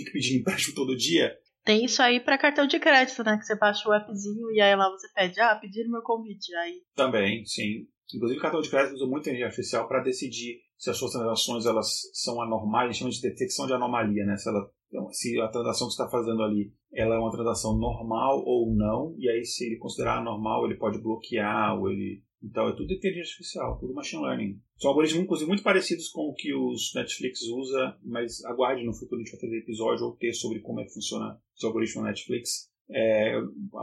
[0.00, 3.36] eu fique pedindo empréstimo todo dia, tem isso aí para cartão de crédito, né?
[3.36, 6.54] Que você baixa o appzinho e aí lá você pede, ah, pedir meu convite.
[6.54, 6.80] Aí...
[6.94, 7.86] Também, sim.
[8.14, 11.66] Inclusive, o cartão de crédito usa muito inteligência artificial para decidir se as suas transações
[11.66, 14.34] elas são anormais, a gente chama de detecção de anomalia, né?
[14.38, 17.76] Se, ela, então, se a transação que você está fazendo ali ela é uma transação
[17.76, 22.68] normal ou não, e aí se ele considerar anormal, ele pode bloquear ou ele então
[22.68, 24.60] é tudo inteligência artificial, tudo machine learning.
[24.78, 29.20] São algoritmos, inclusive, muito parecidos com o que os Netflix usa, mas aguarde no futuro
[29.20, 32.68] a gente vai fazer episódio ou texto sobre como é que funciona os algoritmos Netflix.
[32.90, 33.34] É,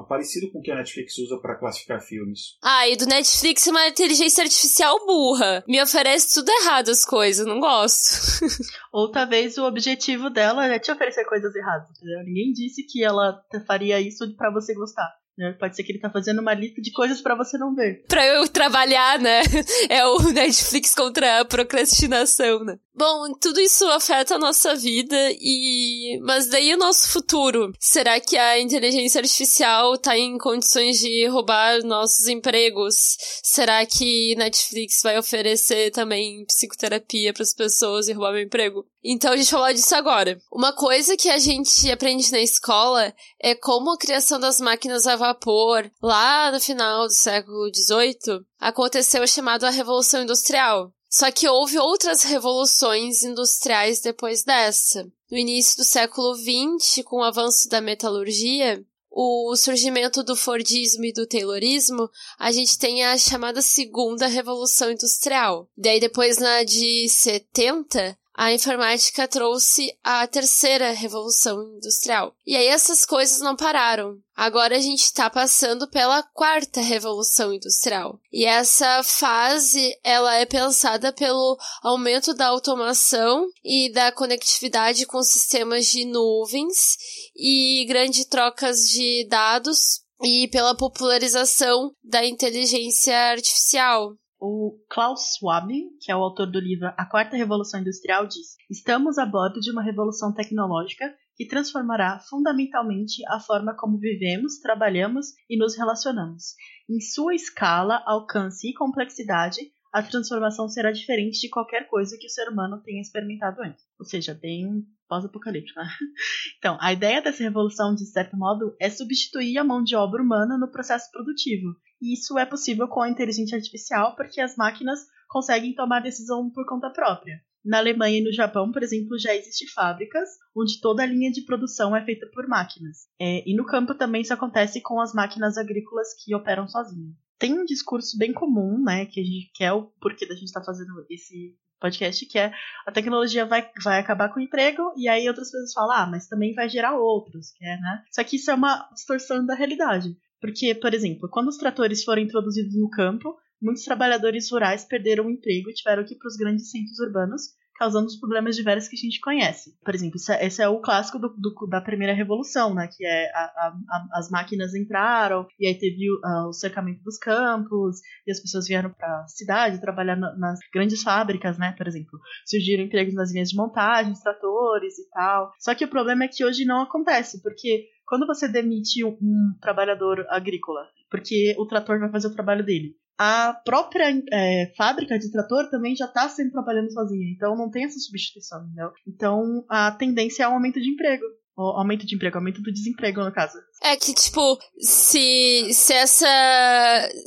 [0.10, 2.58] parecido com o que a Netflix usa para classificar filmes.
[2.64, 5.64] Ah, e do Netflix é uma inteligência artificial burra.
[5.68, 8.42] Me oferece tudo errado as coisas, não gosto.
[8.92, 12.24] Ou talvez o objetivo dela é te oferecer coisas erradas, entendeu?
[12.24, 15.14] Ninguém disse que ela faria isso para você gostar.
[15.38, 15.54] Né?
[15.60, 18.04] Pode ser que ele tá fazendo uma lista de coisas para você não ver.
[18.08, 19.42] Pra eu trabalhar, né?
[19.90, 22.78] É o Netflix contra a procrastinação, né?
[22.94, 27.74] Bom, tudo isso afeta a nossa vida e mas daí o nosso futuro.
[27.78, 32.96] Será que a inteligência artificial tá em condições de roubar nossos empregos?
[33.44, 38.86] Será que Netflix vai oferecer também psicoterapia para as pessoas e roubar meu emprego?
[39.08, 40.42] Então a gente falar disso agora.
[40.52, 45.16] Uma coisa que a gente aprende na escola é como a criação das máquinas a
[45.16, 50.92] vapor, lá no final do século XVIII, aconteceu chamado a Revolução Industrial.
[51.08, 55.06] Só que houve outras revoluções industriais depois dessa.
[55.30, 61.14] No início do século XX, com o avanço da metalurgia, o surgimento do Fordismo e
[61.14, 65.70] do Taylorismo, a gente tem a chamada Segunda Revolução Industrial.
[65.78, 72.36] Daí depois na de 70, a informática trouxe a terceira revolução industrial.
[72.46, 74.20] E aí essas coisas não pararam.
[74.36, 78.20] Agora a gente está passando pela quarta revolução industrial.
[78.32, 85.86] E essa fase, ela é pensada pelo aumento da automação e da conectividade com sistemas
[85.86, 86.98] de nuvens
[87.34, 94.14] e grandes trocas de dados e pela popularização da inteligência artificial.
[94.40, 95.70] O Klaus Schwab,
[96.02, 99.72] que é o autor do livro A Quarta Revolução Industrial, diz: Estamos a bordo de
[99.72, 106.54] uma revolução tecnológica que transformará fundamentalmente a forma como vivemos, trabalhamos e nos relacionamos.
[106.90, 109.60] Em sua escala, alcance e complexidade,
[109.96, 113.82] a transformação será diferente de qualquer coisa que o ser humano tenha experimentado antes.
[113.98, 115.80] Ou seja, bem pós-apocalíptico.
[115.80, 115.88] Né?
[116.58, 120.58] Então, a ideia dessa revolução, de certo modo, é substituir a mão de obra humana
[120.58, 125.74] no processo produtivo e isso é possível com a inteligência artificial porque as máquinas conseguem
[125.74, 127.40] tomar decisão por conta própria.
[127.64, 131.44] Na Alemanha e no Japão, por exemplo, já existem fábricas onde toda a linha de
[131.44, 133.08] produção é feita por máquinas.
[133.20, 137.16] É, e no campo também isso acontece com as máquinas agrícolas que operam sozinhas.
[137.46, 140.46] Tem um discurso bem comum, né, que, a gente, que é o porquê da gente
[140.46, 142.52] estar tá fazendo esse podcast, que é
[142.88, 146.28] a tecnologia vai, vai acabar com o emprego, e aí outras pessoas falam, ah, mas
[146.28, 148.04] também vai gerar outros, que é, né?
[148.12, 150.18] Só que isso é uma distorção da realidade.
[150.42, 155.32] Porque, por exemplo, quando os tratores foram introduzidos no campo, muitos trabalhadores rurais perderam o
[155.32, 157.44] emprego e tiveram que ir para os grandes centros urbanos
[157.76, 159.76] causando os problemas diversos que a gente conhece.
[159.84, 162.88] Por exemplo, esse é, esse é o clássico do, do, da primeira revolução, né?
[162.88, 167.18] Que é a, a, a, as máquinas entraram e aí teve o, o, cercamento dos
[167.18, 171.74] campos e as pessoas vieram para a cidade trabalhar na, nas grandes fábricas, né?
[171.78, 175.52] Por exemplo, surgiram empregos nas linhas de montagem, tratores e tal.
[175.60, 179.58] Só que o problema é que hoje não acontece, porque quando você demite um, um
[179.60, 185.32] trabalhador agrícola, porque o trator vai fazer o trabalho dele, a própria é, fábrica de
[185.32, 188.92] trator também já está sempre trabalhando sozinha, então não tem essa substituição, entendeu?
[189.08, 191.24] Então a tendência é o aumento de emprego.
[191.58, 193.58] O aumento de emprego, aumento do desemprego, no caso.
[193.82, 196.28] É que, tipo, se, se essa.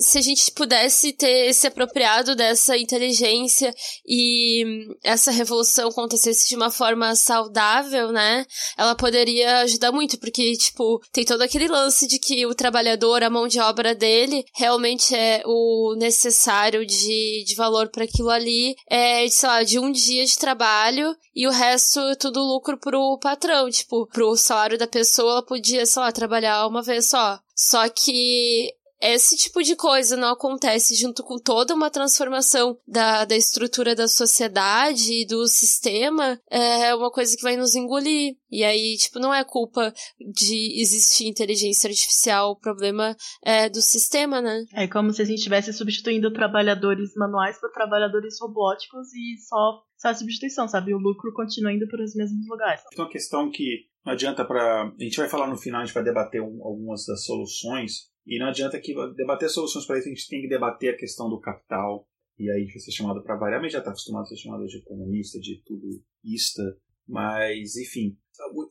[0.00, 3.72] Se a gente pudesse ter se apropriado dessa inteligência
[4.04, 4.64] e
[5.04, 8.44] essa revolução acontecesse de uma forma saudável, né?
[8.76, 13.30] Ela poderia ajudar muito, porque, tipo, tem todo aquele lance de que o trabalhador, a
[13.30, 18.74] mão de obra dele, realmente é o necessário de, de valor para aquilo ali.
[18.90, 23.70] É, sei lá, de um dia de trabalho e o resto tudo lucro pro patrão.
[23.70, 27.38] Tipo, pro salário da pessoa, ela podia, sei lá, trabalhar trabalhar uma vez só.
[27.54, 33.36] Só que esse tipo de coisa não acontece junto com toda uma transformação da, da
[33.36, 38.36] estrutura da sociedade e do sistema, é uma coisa que vai nos engolir.
[38.50, 44.40] E aí, tipo, não é culpa de existir inteligência artificial, o problema é do sistema,
[44.40, 44.64] né?
[44.72, 50.08] É como se a gente estivesse substituindo trabalhadores manuais por trabalhadores robóticos e só, só
[50.08, 50.94] a substituição, sabe?
[50.94, 52.82] O lucro continua indo para os mesmos lugares.
[52.92, 54.84] Então, a questão que não adianta para.
[54.84, 58.38] A gente vai falar no final, a gente vai debater um, algumas das soluções, e
[58.38, 61.40] não adianta que debater soluções para isso, a gente tem que debater a questão do
[61.40, 62.06] capital,
[62.38, 64.82] e aí vai ser chamado para variar, mas já está acostumado a ser chamado de
[64.82, 66.62] comunista, de tudo ista,
[67.08, 68.18] mas enfim.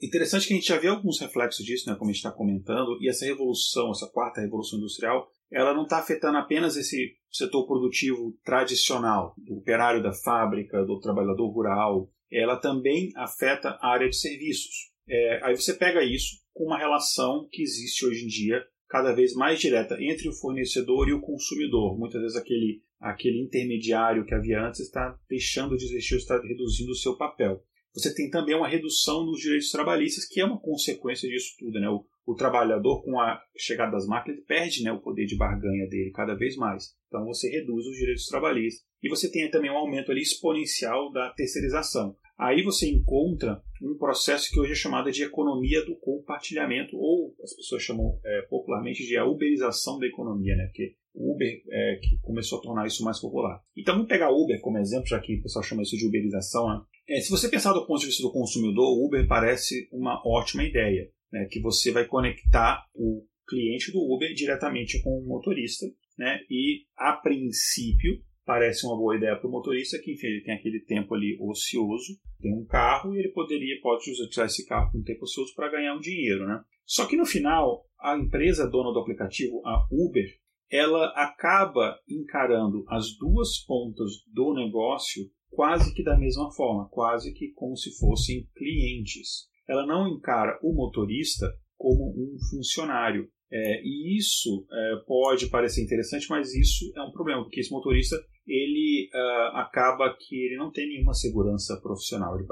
[0.02, 2.32] Interessante é que a gente já vê alguns reflexos disso, né, como a gente está
[2.32, 7.66] comentando, e essa revolução, essa quarta revolução industrial, ela não está afetando apenas esse setor
[7.66, 14.16] produtivo tradicional, do operário da fábrica, do trabalhador rural, ela também afeta a área de
[14.16, 14.92] serviços.
[15.10, 19.34] É, aí você pega isso com uma relação que existe hoje em dia cada vez
[19.34, 21.98] mais direta entre o fornecedor e o consumidor.
[21.98, 26.96] Muitas vezes aquele, aquele intermediário que havia antes está deixando de existir, está reduzindo o
[26.96, 27.64] seu papel.
[27.94, 31.80] Você tem também uma redução nos direitos trabalhistas, que é uma consequência disso tudo.
[31.80, 31.90] Né?
[31.90, 36.12] O, o trabalhador, com a chegada das máquinas, perde né, o poder de barganha dele
[36.12, 36.96] cada vez mais.
[37.08, 38.86] Então você reduz os direitos trabalhistas.
[39.02, 42.16] E você tem também um aumento ali exponencial da terceirização.
[42.38, 47.56] Aí você encontra um processo que hoje é chamado de economia do compartilhamento, ou as
[47.56, 50.66] pessoas chamam é, popularmente de a uberização da economia, né?
[50.66, 53.60] Porque o Uber é, que começou a tornar isso mais popular.
[53.76, 56.70] Então vamos pegar Uber como exemplo, já que o pessoal chama isso de uberização.
[56.70, 56.82] Né?
[57.10, 61.10] É, se você pensar do ponto de vista do consumidor, Uber parece uma ótima ideia,
[61.32, 61.48] né?
[61.50, 66.40] que você vai conectar o cliente do Uber diretamente com o motorista, né?
[66.50, 70.80] e a princípio parece uma boa ideia para o motorista que, enfim, ele tem aquele
[70.80, 75.26] tempo ali ocioso, tem um carro e ele poderia, pode usar esse carro com tempo
[75.26, 76.64] ocioso para ganhar um dinheiro, né?
[76.86, 80.26] Só que no final, a empresa dona do aplicativo, a Uber,
[80.72, 87.52] ela acaba encarando as duas pontas do negócio quase que da mesma forma, quase que
[87.52, 89.50] como se fossem clientes.
[89.68, 93.30] Ela não encara o motorista como um funcionário.
[93.52, 98.18] É, e isso é, pode parecer interessante, mas isso é um problema, porque esse motorista
[98.48, 102.48] ele uh, acaba que ele não tem nenhuma segurança profissional, ele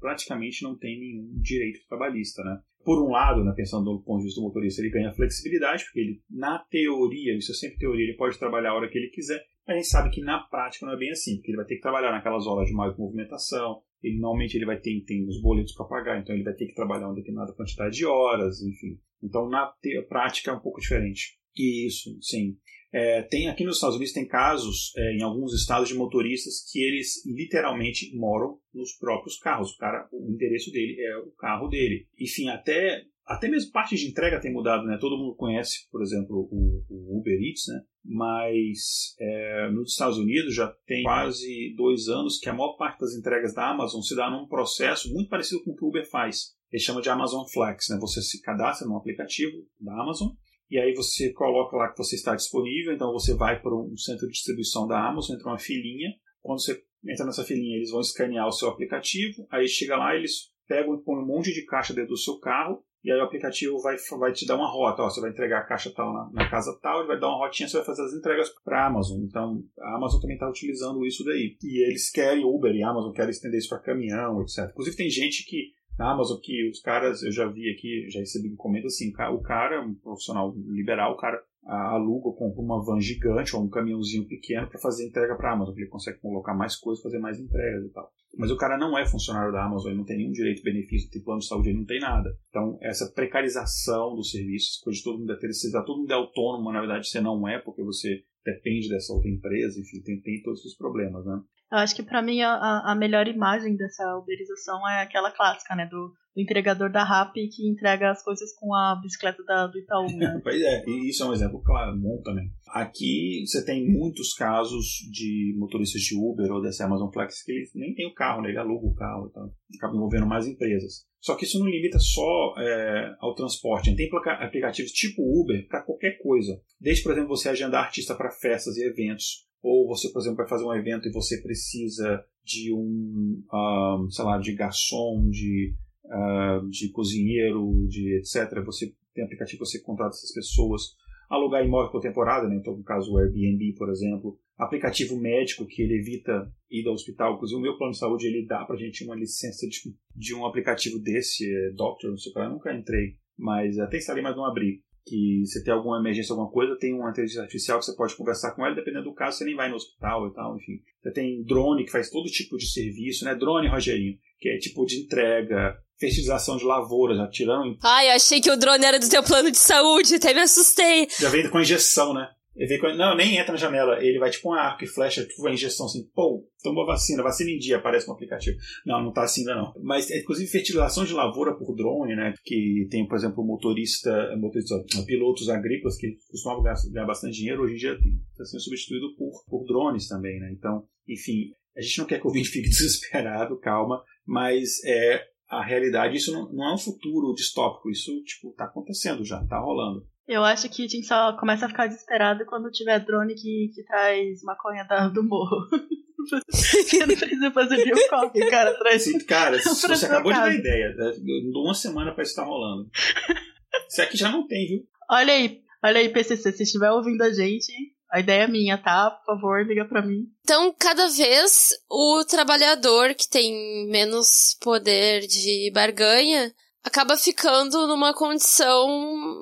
[0.00, 2.60] praticamente, não tem nenhum direito trabalhista, né?
[2.84, 6.00] Por um lado, né, pensando do ponto de vista do motorista, ele ganha flexibilidade, porque
[6.00, 9.40] ele, na teoria, isso é sempre teoria, ele pode trabalhar a hora que ele quiser,
[9.66, 11.76] mas a gente sabe que na prática não é bem assim, porque ele vai ter
[11.76, 15.74] que trabalhar naquelas horas de mais movimentação, ele normalmente ele vai ter tem os boletos
[15.74, 18.98] para pagar, então ele vai ter que trabalhar uma determinada quantidade de horas, enfim.
[19.22, 19.72] Então na
[20.08, 21.38] prática é um pouco diferente.
[21.56, 22.56] Isso, sim.
[22.92, 26.80] É, tem aqui nos Estados Unidos tem casos é, em alguns estados de motoristas que
[26.80, 29.72] eles literalmente moram nos próprios carros.
[29.72, 32.08] O cara, o endereço dele é o carro dele.
[32.18, 34.98] Enfim, até até mesmo parte de entrega tem mudado, né?
[35.00, 37.80] Todo mundo conhece, por exemplo, o, o Uber Eats, né?
[38.04, 43.14] Mas é, nos Estados Unidos já tem quase dois anos que a maior parte das
[43.14, 46.54] entregas da Amazon se dá num processo muito parecido com o que o Uber faz.
[46.72, 47.98] Ele chama de Amazon Flex, né?
[48.00, 50.30] Você se cadastra num aplicativo da Amazon
[50.70, 54.26] e aí você coloca lá que você está disponível, então você vai para um centro
[54.26, 56.10] de distribuição da Amazon, entra uma filinha,
[56.40, 60.52] quando você entra nessa filinha eles vão escanear o seu aplicativo, aí chega lá eles
[60.68, 63.78] pegam e põem um monte de caixa dentro do seu carro, e aí o aplicativo
[63.78, 66.50] vai, vai te dar uma rota, ó, você vai entregar a caixa tal na, na
[66.50, 69.22] casa tal, ele vai dar uma rotinha, você vai fazer as entregas para a Amazon.
[69.22, 71.56] Então a Amazon também está utilizando isso daí.
[71.62, 74.70] E eles querem, Uber e Amazon querem estender isso para caminhão, etc.
[74.70, 78.48] Inclusive tem gente que na Amazon que os caras, eu já vi aqui, já recebi
[78.48, 83.62] encomenda assim, o cara, um profissional liberal, o cara aluga com uma van gigante ou
[83.62, 87.02] um caminhãozinho pequeno para fazer entrega para a Amazon, porque ele consegue colocar mais coisas,
[87.02, 88.10] fazer mais entregas e tal.
[88.36, 91.22] Mas o cara não é funcionário da Amazon, ele não tem nenhum direito benefício, tem
[91.22, 92.30] plano de saúde, ele não tem nada.
[92.48, 96.80] Então, essa precarização dos serviços, coisa todo mundo é terceirizado, todo mundo é autônomo, na
[96.80, 100.76] verdade você não é, porque você depende dessa outra empresa, enfim, tem, tem todos esses
[100.76, 101.40] problemas, né?
[101.72, 105.86] Eu acho que para mim a, a melhor imagem dessa uberização é aquela clássica, né?
[105.86, 110.06] Do, do entregador da RAP que entrega as coisas com a bicicleta da, do Itaú.
[110.16, 110.40] Né?
[110.42, 112.50] pois é, e isso é um exemplo claro, bom também.
[112.68, 117.70] Aqui você tem muitos casos de motoristas de Uber ou dessa Amazon Flex que eles
[117.74, 118.50] nem tem o carro, né?
[118.50, 121.08] ele aluga o carro, então acaba envolvendo mais empresas.
[121.20, 123.94] Só que isso não limita só é, ao transporte.
[123.94, 124.08] Tem
[124.40, 126.58] aplicativos tipo Uber para qualquer coisa.
[126.80, 130.48] Desde, por exemplo, você agendar artista para festas e eventos ou você, por exemplo, vai
[130.48, 135.74] fazer um evento e você precisa de um, um sei lá, de garçom, de,
[136.10, 138.62] uh, de cozinheiro, de etc.
[138.64, 140.98] Você tem aplicativo que você contrata essas pessoas.
[141.28, 142.56] Alugar imóvel por temporada, né?
[142.56, 144.36] então no caso o Airbnb, por exemplo.
[144.58, 147.34] Aplicativo médico que ele evita ir ao hospital.
[147.34, 149.78] Inclusive o meu plano de saúde ele dá pra gente uma licença de,
[150.14, 154.22] de um aplicativo desse, é, Doctor, não sei qual, eu nunca entrei, mas até instalei,
[154.22, 157.86] mas não abri que você tem alguma emergência, alguma coisa, tem uma inteligência artificial que
[157.86, 160.56] você pode conversar com ela, dependendo do caso, você nem vai no hospital e tal,
[160.56, 160.80] enfim.
[161.02, 163.34] Você tem drone que faz todo tipo de serviço, né?
[163.34, 167.76] Drone, Rogerinho, que é tipo de entrega, fertilização de lavouras, já tirando.
[167.82, 171.06] Ai, eu achei que o drone era do teu plano de saúde, até me assustei.
[171.20, 172.26] Já vem com injeção, né?
[172.56, 172.88] Ele vem com...
[172.94, 174.04] Não, nem entra na janela.
[174.04, 177.50] Ele vai tipo um arco e flecha, tipo uma injeção assim, pô, tomou vacina, vacina
[177.50, 178.58] em dia, aparece no aplicativo.
[178.84, 179.72] Não, não tá assim ainda não.
[179.82, 182.34] Mas, inclusive, fertilização de lavoura por drone, né?
[182.44, 184.74] Que tem, por exemplo, motorista, motorista
[185.06, 189.64] pilotos agrícolas que costumavam ganhar bastante dinheiro, hoje em dia está sendo substituído por, por
[189.64, 190.52] drones também, né?
[190.52, 195.64] Então, enfim, a gente não quer que o ouvinte fique desesperado, calma, mas é a
[195.64, 200.06] realidade, isso não, não é um futuro distópico, isso, tipo, tá acontecendo já, tá rolando.
[200.28, 203.82] Eu acho que a gente só começa a ficar desesperado quando tiver drone que, que
[203.84, 205.66] traz maconha da, do morro.
[206.52, 209.02] Você não precisa fazer coque, cara, traz.
[209.02, 210.50] Sim, cara, você acabou casa.
[210.50, 210.94] de dar ideia.
[210.98, 212.88] Eu dou uma semana pra isso estar rolando.
[213.88, 214.86] Isso aqui já não tem, viu?
[215.10, 217.72] Olha aí, olha aí, PCC, se estiver ouvindo a gente,
[218.10, 219.10] a ideia é minha, tá?
[219.10, 220.24] Por favor, liga pra mim.
[220.42, 226.52] Então, cada vez o trabalhador que tem menos poder de barganha
[226.82, 228.88] acaba ficando numa condição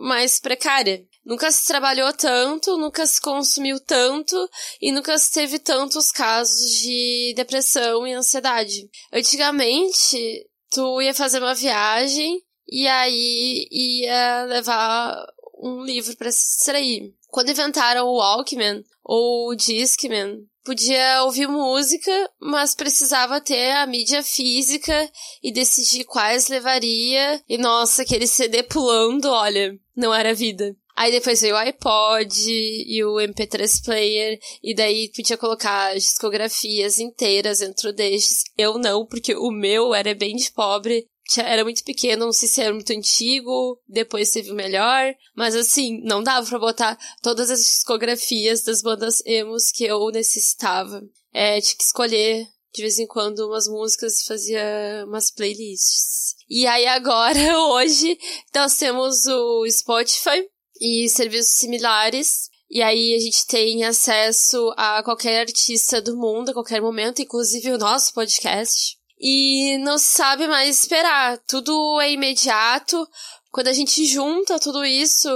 [0.00, 1.04] mais precária.
[1.24, 4.36] Nunca se trabalhou tanto, nunca se consumiu tanto
[4.80, 8.88] e nunca se teve tantos casos de depressão e ansiedade.
[9.12, 15.26] Antigamente, tu ia fazer uma viagem e aí ia levar
[15.60, 17.14] um livro para se distrair.
[17.28, 24.22] Quando inventaram o Walkman ou o Discman, podia ouvir música, mas precisava ter a mídia
[24.22, 25.10] física
[25.42, 27.42] e decidir quais levaria.
[27.48, 30.74] E nossa, aquele CD pulando, olha, não era vida.
[30.98, 37.60] Aí depois veio o iPod e o MP3 player, e daí podia colocar discografias inteiras
[37.60, 38.42] dentro destes.
[38.58, 41.06] Eu não, porque o meu era bem de pobre
[41.36, 46.00] era muito pequeno, não sei se era muito antigo, depois teve o melhor, mas assim,
[46.02, 51.02] não dava para botar todas as discografias das bandas emos que eu necessitava.
[51.32, 56.34] É, tinha que escolher de vez em quando umas músicas e fazia umas playlists.
[56.48, 58.18] E aí agora, hoje,
[58.54, 60.46] nós temos o Spotify
[60.80, 62.48] e serviços similares.
[62.70, 67.72] E aí a gente tem acesso a qualquer artista do mundo a qualquer momento, inclusive
[67.72, 71.38] o nosso podcast e não se sabe mais esperar.
[71.46, 73.06] Tudo é imediato.
[73.50, 75.28] Quando a gente junta tudo isso,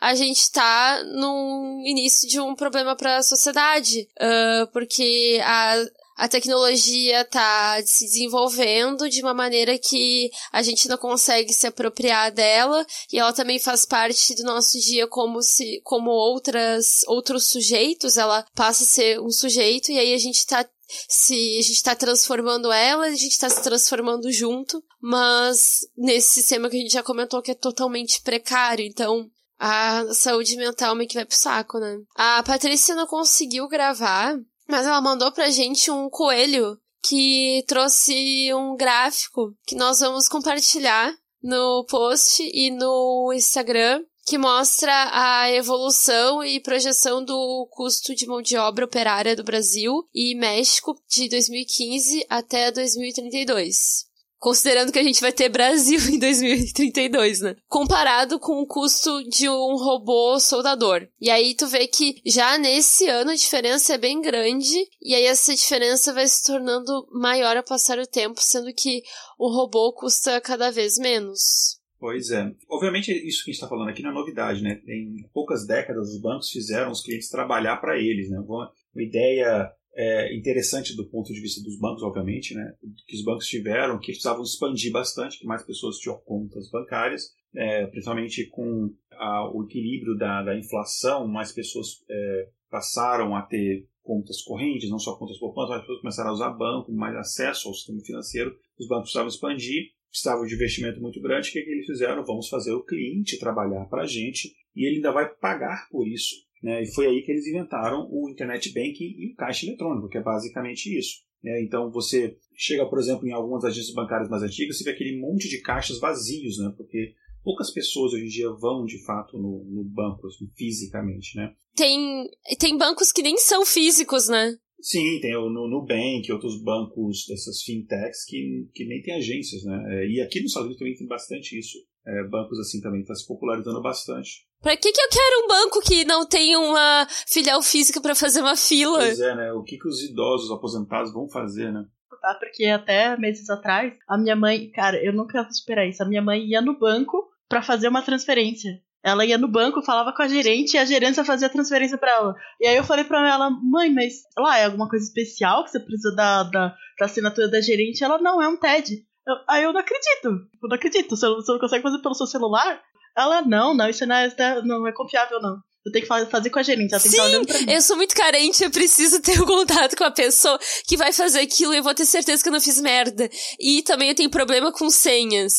[0.00, 5.84] a gente tá no início de um problema para a sociedade, uh, porque a,
[6.16, 12.30] a tecnologia tá se desenvolvendo de uma maneira que a gente não consegue se apropriar
[12.30, 18.16] dela e ela também faz parte do nosso dia como se como outras outros sujeitos,
[18.16, 20.64] ela passa a ser um sujeito e aí a gente tá
[21.08, 26.68] se a gente está transformando ela, a gente está se transformando junto, mas nesse sistema
[26.70, 29.28] que a gente já comentou que é totalmente precário, então
[29.58, 31.98] a saúde mental meio que vai pro saco, né?
[32.14, 34.36] A Patrícia não conseguiu gravar,
[34.68, 41.12] mas ela mandou pra gente um coelho que trouxe um gráfico que nós vamos compartilhar
[41.42, 48.42] no post e no Instagram que mostra a evolução e projeção do custo de mão
[48.42, 54.06] de obra operária do Brasil e México de 2015 até 2032
[54.38, 57.56] considerando que a gente vai ter Brasil em 2032, né?
[57.68, 61.08] Comparado com o custo de um robô soldador.
[61.20, 65.24] E aí tu vê que já nesse ano a diferença é bem grande, e aí
[65.24, 69.02] essa diferença vai se tornando maior ao passar o tempo, sendo que
[69.38, 71.76] o robô custa cada vez menos.
[71.98, 72.54] Pois é.
[72.68, 74.82] Obviamente, isso que a gente está falando aqui não é novidade, né?
[74.86, 78.38] Em poucas décadas, os bancos fizeram os clientes trabalhar para eles, né?
[78.40, 82.74] Uma ideia é, interessante do ponto de vista dos bancos, obviamente, né?
[83.06, 87.86] Que os bancos tiveram, que precisavam expandir bastante, que mais pessoas tinham contas bancárias, é,
[87.86, 94.42] principalmente com a, o equilíbrio da, da, inflação, mais pessoas é, passaram a ter contas
[94.42, 98.00] correntes, não só contas poupança, mas pessoas começaram a usar banco, mais acesso ao sistema
[98.00, 102.24] financeiro, os bancos precisavam expandir, precisavam de investimento muito grande, o que, que eles fizeram?
[102.24, 106.34] Vamos fazer o cliente trabalhar para a gente e ele ainda vai pagar por isso.
[106.62, 106.82] Né?
[106.82, 110.22] E foi aí que eles inventaram o Internet Banking e o caixa eletrônico, que é
[110.22, 111.20] basicamente isso.
[111.42, 111.62] Né?
[111.62, 115.48] Então você chega, por exemplo, em algumas agências bancárias mais antigas, você vê aquele monte
[115.48, 116.72] de caixas vazios, né?
[116.76, 121.36] porque poucas pessoas hoje em dia vão de fato no, no banco, assim, fisicamente.
[121.36, 121.54] Né?
[121.74, 122.28] Tem,
[122.58, 124.56] tem bancos que nem são físicos, né?
[124.80, 129.82] Sim, tem o Nubank outros bancos dessas fintechs que, que nem tem agências, né?
[129.88, 131.78] É, e aqui nos Estados Unidos também tem bastante isso.
[132.06, 134.46] É, bancos assim também está se popularizando bastante.
[134.60, 138.40] Pra que, que eu quero um banco que não tem uma filial física para fazer
[138.40, 138.98] uma fila?
[138.98, 139.52] Pois é, né?
[139.52, 141.84] O que, que os idosos aposentados vão fazer, né?
[142.20, 146.02] Tá, porque até meses atrás, a minha mãe, cara, eu nunca esperar isso.
[146.02, 148.80] A minha mãe ia no banco para fazer uma transferência.
[149.06, 152.10] Ela ia no banco, falava com a gerente e a gerência fazia a transferência para
[152.10, 152.34] ela.
[152.60, 155.78] E aí eu falei pra ela, mãe, mas lá é alguma coisa especial que você
[155.78, 158.02] precisa da, da, da assinatura da gerente?
[158.02, 159.06] Ela, não, é um TED.
[159.24, 160.26] Eu, aí eu não acredito.
[160.60, 161.16] Eu não acredito.
[161.16, 162.82] Você, você não consegue fazer pelo seu celular?
[163.16, 165.60] Ela, não, não, isso não é, não é confiável, não.
[165.86, 167.72] Eu tenho que fazer com a gerente, ela tem Sim, que estar olhando pra mim.
[167.72, 171.38] Eu sou muito carente, eu preciso ter um contato com a pessoa que vai fazer
[171.38, 173.30] aquilo e eu vou ter certeza que eu não fiz merda.
[173.60, 175.52] E também eu tenho problema com senhas.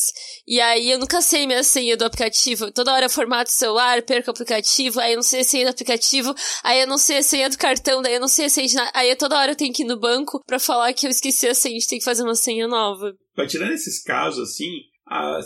[0.46, 2.70] E aí eu nunca sei minha senha do aplicativo.
[2.72, 5.64] Toda hora eu formato o celular, perco o aplicativo, aí eu não sei a senha
[5.64, 8.50] do aplicativo, aí eu não sei a senha do cartão, daí eu não sei a
[8.50, 8.90] senha de nada.
[8.92, 11.54] Aí toda hora eu tenho que ir no banco pra falar que eu esqueci a
[11.54, 13.14] senha, a gente tem que fazer uma senha nova.
[13.34, 14.68] Mas tirando esses casos assim,
[15.10, 15.40] ah,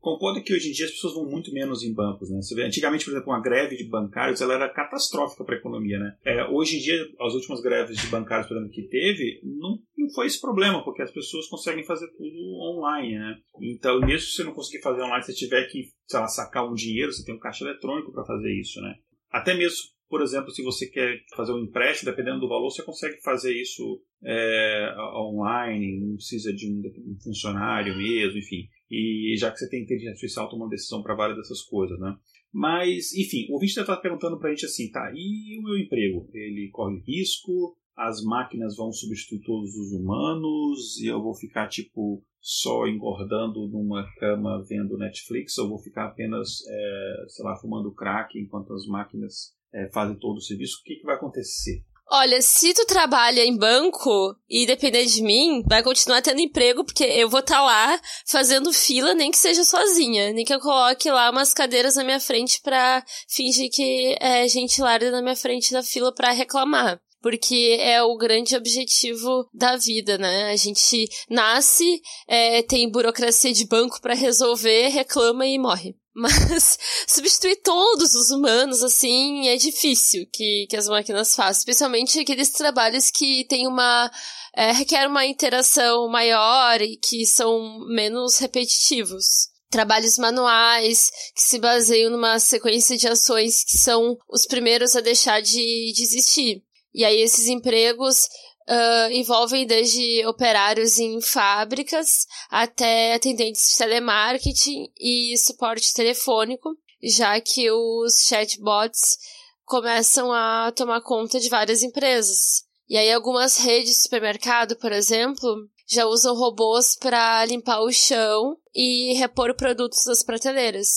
[0.00, 2.38] concorda que hoje em dia as pessoas vão muito menos em bancos, né?
[2.54, 6.16] Vê, antigamente, por exemplo, uma greve de bancários ela era catastrófica para a economia, né?
[6.24, 10.08] É, hoje em dia, as últimas greves de bancários, por exemplo, que teve, não, não
[10.10, 13.38] foi esse problema, porque as pessoas conseguem fazer tudo online, né?
[13.60, 16.68] Então, mesmo se você não conseguir fazer online, se você tiver que, sei lá, sacar
[16.70, 18.94] um dinheiro, você tem um caixa eletrônico para fazer isso, né?
[19.30, 23.20] Até mesmo por exemplo, se você quer fazer um empréstimo, dependendo do valor, você consegue
[23.22, 26.82] fazer isso é, online, não precisa de um,
[27.22, 28.68] funcionário mesmo, enfim.
[28.90, 32.16] E já que você tem inteligência artificial tomando decisão para várias dessas coisas, né?
[32.50, 36.28] Mas, enfim, o ouvinte está perguntando para a gente assim, tá, e o meu emprego?
[36.32, 37.76] Ele corre risco?
[37.94, 40.98] As máquinas vão substituir todos os humanos?
[41.00, 45.58] E eu vou ficar, tipo, só engordando numa cama vendo Netflix?
[45.58, 50.36] Ou vou ficar apenas, é, sei lá, fumando crack enquanto as máquinas é, fazem todo
[50.36, 50.78] o serviço?
[50.80, 51.82] O que, que vai acontecer?
[52.10, 57.04] Olha, se tu trabalha em banco e depender de mim, vai continuar tendo emprego, porque
[57.04, 60.32] eu vou estar tá lá fazendo fila, nem que seja sozinha.
[60.32, 64.80] Nem que eu coloque lá umas cadeiras na minha frente pra fingir que é gente
[64.80, 70.16] larga na minha frente da fila pra reclamar porque é o grande objetivo da vida,
[70.16, 70.50] né?
[70.50, 75.96] A gente nasce, é, tem burocracia de banco para resolver, reclama e morre.
[76.18, 81.60] Mas substituir todos os humanos, assim, é difícil que, que as máquinas façam.
[81.60, 84.10] Especialmente aqueles trabalhos que tem uma.
[84.56, 89.48] É, requer uma interação maior e que são menos repetitivos.
[89.70, 95.40] Trabalhos manuais que se baseiam numa sequência de ações que são os primeiros a deixar
[95.40, 96.64] de, de existir.
[96.92, 98.26] E aí esses empregos
[98.68, 107.70] uh, envolvem desde operários em fábricas até atendentes de telemarketing e suporte telefônico, já que
[107.70, 109.16] os chatbots
[109.64, 112.64] começam a tomar conta de várias empresas.
[112.88, 118.56] E aí algumas redes de supermercado, por exemplo, já usam robôs para limpar o chão
[118.74, 120.88] e repor produtos das prateleiras,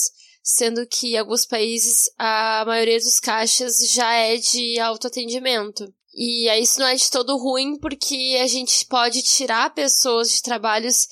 [0.42, 5.92] sendo que em alguns países a maioria dos caixas já é de autoatendimento.
[6.14, 11.06] E isso não é de todo ruim, porque a gente pode tirar pessoas de trabalhos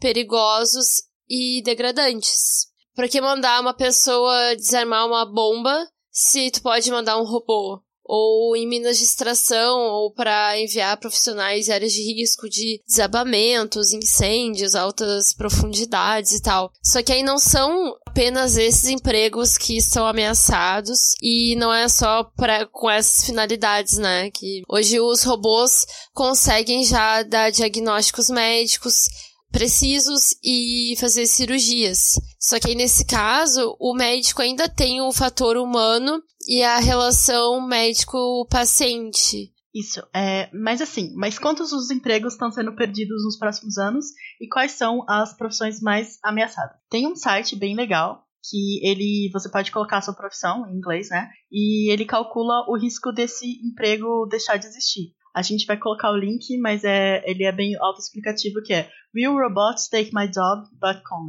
[0.00, 2.66] perigosos e degradantes.
[2.94, 7.80] Por que mandar uma pessoa desarmar uma bomba se tu pode mandar um robô?
[8.12, 13.92] Ou em minas de extração, ou para enviar profissionais em áreas de risco de desabamentos,
[13.92, 16.72] incêndios, altas profundidades e tal.
[16.82, 22.24] Só que aí não são apenas esses empregos que estão ameaçados e não é só
[22.24, 24.28] para com essas finalidades, né?
[24.32, 29.04] Que hoje os robôs conseguem já dar diagnósticos médicos
[29.52, 32.18] precisos e fazer cirurgias.
[32.40, 36.20] Só que aí nesse caso, o médico ainda tem o fator humano
[36.50, 39.54] e a relação médico-paciente.
[39.72, 44.06] Isso, é, mas assim, mas quantos os empregos estão sendo perdidos nos próximos anos
[44.40, 46.76] e quais são as profissões mais ameaçadas?
[46.90, 51.08] Tem um site bem legal que ele você pode colocar a sua profissão em inglês,
[51.08, 51.30] né?
[51.52, 55.14] E ele calcula o risco desse emprego deixar de existir.
[55.32, 59.34] A gente vai colocar o link, mas é, ele é bem autoexplicativo que é Will
[59.34, 61.26] robots take my job.com.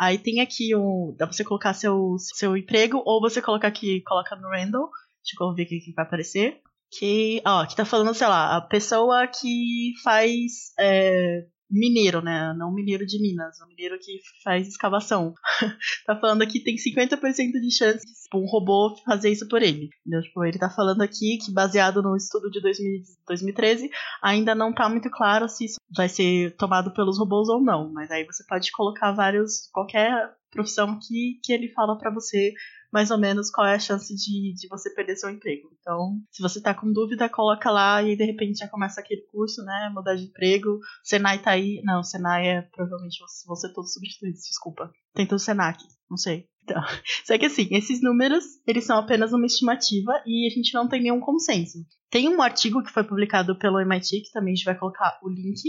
[0.00, 4.00] Aí tem aqui um, dá pra você colocar seu, seu emprego ou você colocar aqui,
[4.00, 4.88] coloca no random.
[5.22, 6.62] Deixa eu ver o que vai aparecer.
[6.90, 12.52] Que, ó, que tá falando, sei lá, a pessoa que faz é, mineiro, né?
[12.54, 15.34] Não mineiro de Minas, o mineiro que faz escavação.
[16.06, 19.90] tá falando aqui tem 50% de chance de um robô fazer isso por ele.
[20.00, 20.22] Entendeu?
[20.22, 23.90] Tipo, ele tá falando aqui que baseado no estudo de 2000, 2013,
[24.22, 28.10] ainda não tá muito claro se isso vai ser tomado pelos robôs ou não, mas
[28.10, 32.52] aí você pode colocar vários qualquer profissão que, que ele fala para você
[32.92, 35.68] mais ou menos qual é a chance de, de você perder seu emprego.
[35.80, 39.22] Então, se você tá com dúvida, coloca lá e aí de repente já começa aquele
[39.30, 39.90] curso, né?
[39.94, 40.78] Mudar de emprego.
[41.04, 41.80] Senai tá aí.
[41.84, 44.90] Não, Senai é provavelmente você, você todos substituídos, desculpa.
[45.14, 46.46] Tem todo Senac, não sei.
[46.62, 46.82] Então,
[47.24, 51.02] só que assim, esses números, eles são apenas uma estimativa e a gente não tem
[51.02, 51.78] nenhum consenso.
[52.10, 55.28] Tem um artigo que foi publicado pelo MIT, que também a gente vai colocar o
[55.28, 55.60] link,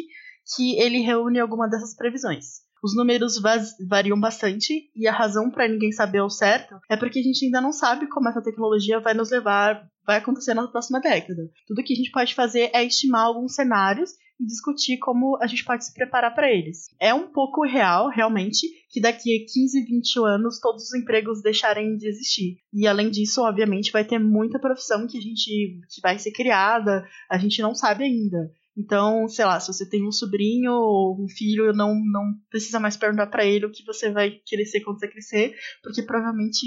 [0.55, 2.61] que ele reúne alguma dessas previsões.
[2.83, 3.39] Os números
[3.87, 7.61] variam bastante e a razão para ninguém saber ao certo é porque a gente ainda
[7.61, 11.43] não sabe como essa tecnologia vai nos levar, vai acontecer na próxima década.
[11.67, 15.63] Tudo que a gente pode fazer é estimar alguns cenários e discutir como a gente
[15.63, 16.87] pode se preparar para eles.
[16.99, 21.95] É um pouco real, realmente, que daqui a 15, 20 anos todos os empregos deixarem
[21.95, 22.57] de existir.
[22.73, 27.07] E além disso, obviamente, vai ter muita profissão que a gente que vai ser criada,
[27.29, 28.51] a gente não sabe ainda.
[28.77, 32.95] Então, sei lá, se você tem um sobrinho ou um filho, não, não precisa mais
[32.95, 36.65] perguntar para ele o que você vai querer ser quando você crescer, porque provavelmente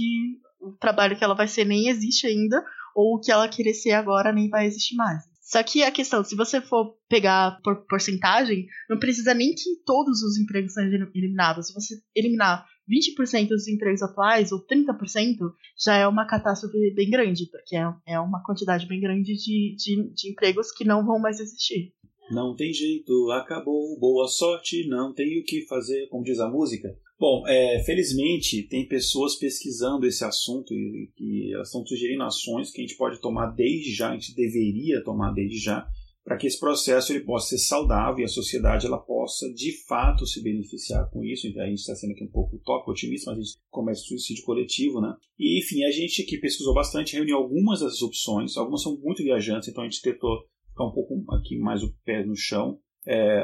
[0.60, 2.62] o trabalho que ela vai ser nem existe ainda,
[2.94, 5.33] ou o que ela querer ser agora nem vai existir mais.
[5.44, 10.22] Só que a questão, se você for pegar por porcentagem, não precisa nem que todos
[10.22, 11.66] os empregos sejam eliminados.
[11.66, 15.36] Se você eliminar 20% dos empregos atuais, ou 30%,
[15.78, 20.14] já é uma catástrofe bem grande, porque é, é uma quantidade bem grande de, de,
[20.14, 21.92] de empregos que não vão mais existir.
[22.30, 26.88] Não tem jeito, acabou, boa sorte, não tem o que fazer, como diz a música.
[27.18, 32.80] Bom, é, felizmente tem pessoas pesquisando esse assunto e que elas estão sugerindo ações que
[32.80, 35.86] a gente pode tomar desde já, a gente deveria tomar desde já,
[36.24, 40.26] para que esse processo ele possa ser saudável e a sociedade ela possa de fato
[40.26, 41.46] se beneficiar com isso.
[41.46, 44.06] Então, a gente está sendo aqui um pouco top otimista, mas a gente começa o
[44.06, 45.14] suicídio coletivo, né?
[45.38, 49.68] E enfim, a gente aqui pesquisou bastante, reuniu algumas das opções, algumas são muito viajantes,
[49.68, 52.78] então a gente tentou ficar um pouco aqui mais o pé no chão.
[53.06, 53.42] É,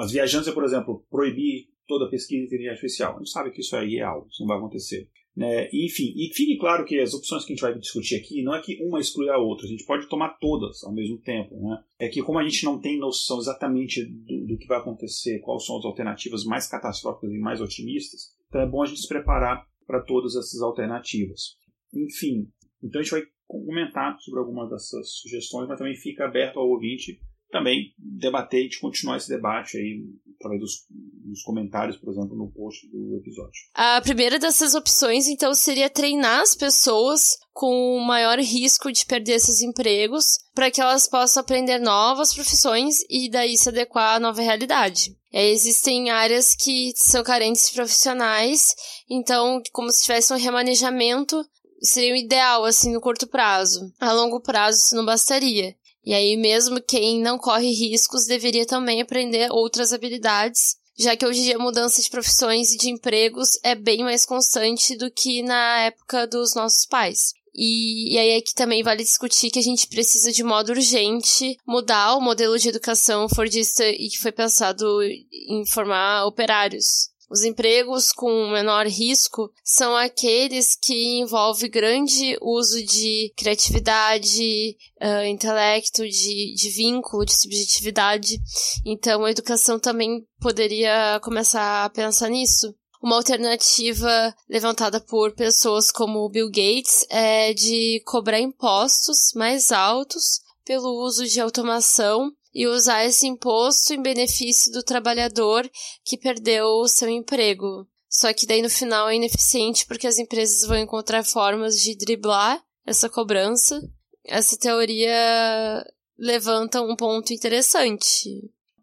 [0.00, 3.14] as viajantes, por exemplo, proibir toda pesquisa de inteligência artificial.
[3.14, 5.08] A gente sabe que isso aí é algo, isso não vai acontecer.
[5.38, 5.68] Né?
[5.72, 8.60] Enfim, e fique claro que as opções que a gente vai discutir aqui não é
[8.60, 11.56] que uma exclui a outra, a gente pode tomar todas ao mesmo tempo.
[11.60, 11.82] Né?
[11.98, 15.64] É que, como a gente não tem noção exatamente do, do que vai acontecer, quais
[15.64, 19.64] são as alternativas mais catastróficas e mais otimistas, então é bom a gente se preparar
[19.86, 21.56] para todas essas alternativas.
[21.94, 22.48] Enfim,
[22.82, 27.20] então a gente vai comentar sobre algumas dessas sugestões, mas também fica aberto ao ouvinte
[27.50, 30.04] também debater e de continuar esse debate aí
[30.38, 33.60] através dos, dos, comentários, por exemplo, no post do episódio.
[33.74, 39.60] A primeira dessas opções, então, seria treinar as pessoas com maior risco de perder esses
[39.62, 45.16] empregos para que elas possam aprender novas profissões e daí se adequar à nova realidade.
[45.32, 48.74] É, existem áreas que são carentes de profissionais,
[49.10, 51.44] então, como se tivesse um remanejamento
[51.82, 53.92] seria o ideal, assim, no curto prazo.
[54.00, 55.74] A longo prazo, isso não bastaria.
[56.08, 61.40] E aí, mesmo quem não corre riscos deveria também aprender outras habilidades, já que hoje
[61.40, 65.42] em dia a mudança de profissões e de empregos é bem mais constante do que
[65.42, 67.34] na época dos nossos pais.
[67.54, 71.58] E, e aí é que também vale discutir que a gente precisa de modo urgente
[71.66, 77.10] mudar o modelo de educação fordista e que foi pensado em formar operários.
[77.30, 86.08] Os empregos com menor risco são aqueles que envolvem grande uso de criatividade, uh, intelecto,
[86.08, 88.38] de, de vínculo, de subjetividade.
[88.84, 92.74] Então, a educação também poderia começar a pensar nisso.
[93.02, 101.04] Uma alternativa levantada por pessoas como Bill Gates é de cobrar impostos mais altos pelo
[101.04, 105.68] uso de automação e usar esse imposto em benefício do trabalhador
[106.04, 107.86] que perdeu o seu emprego.
[108.08, 112.60] Só que daí no final é ineficiente porque as empresas vão encontrar formas de driblar
[112.86, 113.80] essa cobrança.
[114.24, 115.84] Essa teoria
[116.18, 118.28] levanta um ponto interessante.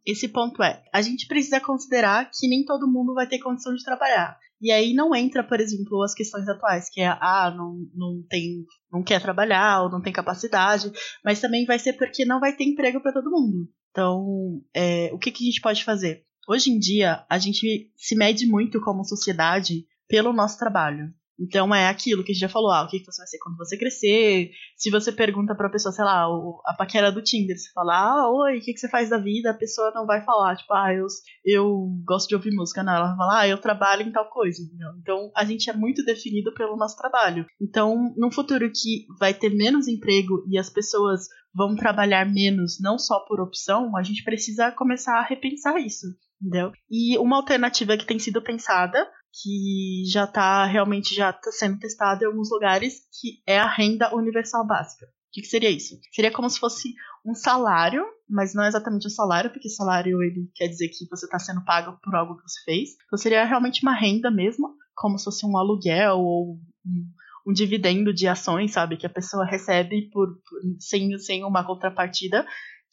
[0.06, 3.84] esse ponto é: a gente precisa considerar que nem todo mundo vai ter condição de
[3.84, 4.38] trabalhar.
[4.62, 8.64] E aí não entra, por exemplo, as questões atuais, que é, ah, não, não tem,
[8.96, 10.90] não quer trabalhar ou não tem capacidade,
[11.24, 13.68] mas também vai ser porque não vai ter emprego para todo mundo.
[13.92, 16.24] Então, é, o que, que a gente pode fazer?
[16.48, 21.14] Hoje em dia, a gente se mede muito como sociedade pelo nosso trabalho.
[21.40, 23.58] Então é aquilo que a gente já falou, ah, o que você vai ser quando
[23.58, 24.52] você crescer.
[24.78, 26.26] Se você pergunta pra pessoa, sei lá,
[26.66, 29.52] a paquera do Tinder, você fala, ah, oi, o que você faz da vida?
[29.52, 31.08] A pessoa não vai falar, tipo, ah, eu,
[31.46, 32.94] eu gosto de ouvir música, não.
[32.94, 34.90] Ela vai falar, ah, eu trabalho em tal coisa, entendeu?
[35.02, 37.46] Então a gente é muito definido pelo nosso trabalho.
[37.62, 42.98] Então, num futuro que vai ter menos emprego e as pessoas vão trabalhar menos, não
[42.98, 46.08] só por opção, a gente precisa começar a repensar isso.
[46.42, 46.74] Entendeu?
[46.92, 49.10] E uma alternativa que tem sido pensada
[49.42, 54.16] que já está realmente já tá sendo testado em alguns lugares, que é a renda
[54.16, 55.06] universal básica.
[55.06, 56.00] O que, que, seria isso?
[56.14, 56.94] Seria como se fosse
[57.26, 61.26] um salário, mas não é exatamente um salário, porque salário ele quer dizer que você
[61.26, 62.92] está sendo pago por algo que você fez.
[63.06, 67.06] Então seria realmente uma renda mesmo, como se fosse um aluguel ou um,
[67.46, 68.96] um dividendo de ações, sabe?
[68.96, 72.46] Que a pessoa recebe por, por sem, sem uma contrapartida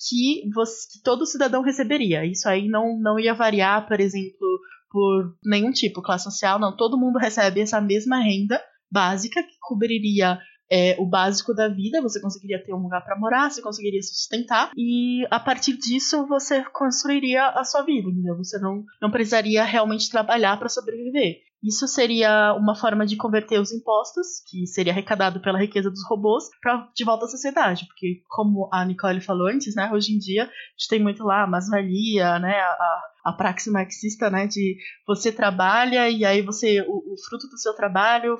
[0.08, 2.26] que, você, que todo cidadão receberia.
[2.26, 4.48] Isso aí não, não ia variar, por exemplo,
[4.92, 6.76] por nenhum tipo, classe social, não.
[6.76, 10.38] Todo mundo recebe essa mesma renda básica que cobriria
[10.70, 14.14] é, o básico da vida, você conseguiria ter um lugar para morar, você conseguiria se
[14.14, 18.36] sustentar e a partir disso você construiria a sua vida, entendeu?
[18.38, 21.40] Você não, não precisaria realmente trabalhar para sobreviver.
[21.62, 26.44] Isso seria uma forma de converter os impostos, que seria arrecadado pela riqueza dos robôs,
[26.60, 30.44] para de volta à sociedade, porque como a Nicole falou antes, né, hoje em dia
[30.44, 35.30] a gente tem muito lá a mais-valia, né, a, a praxe marxista, né, de você
[35.30, 38.38] trabalha e aí você o, o, fruto do seu trabalho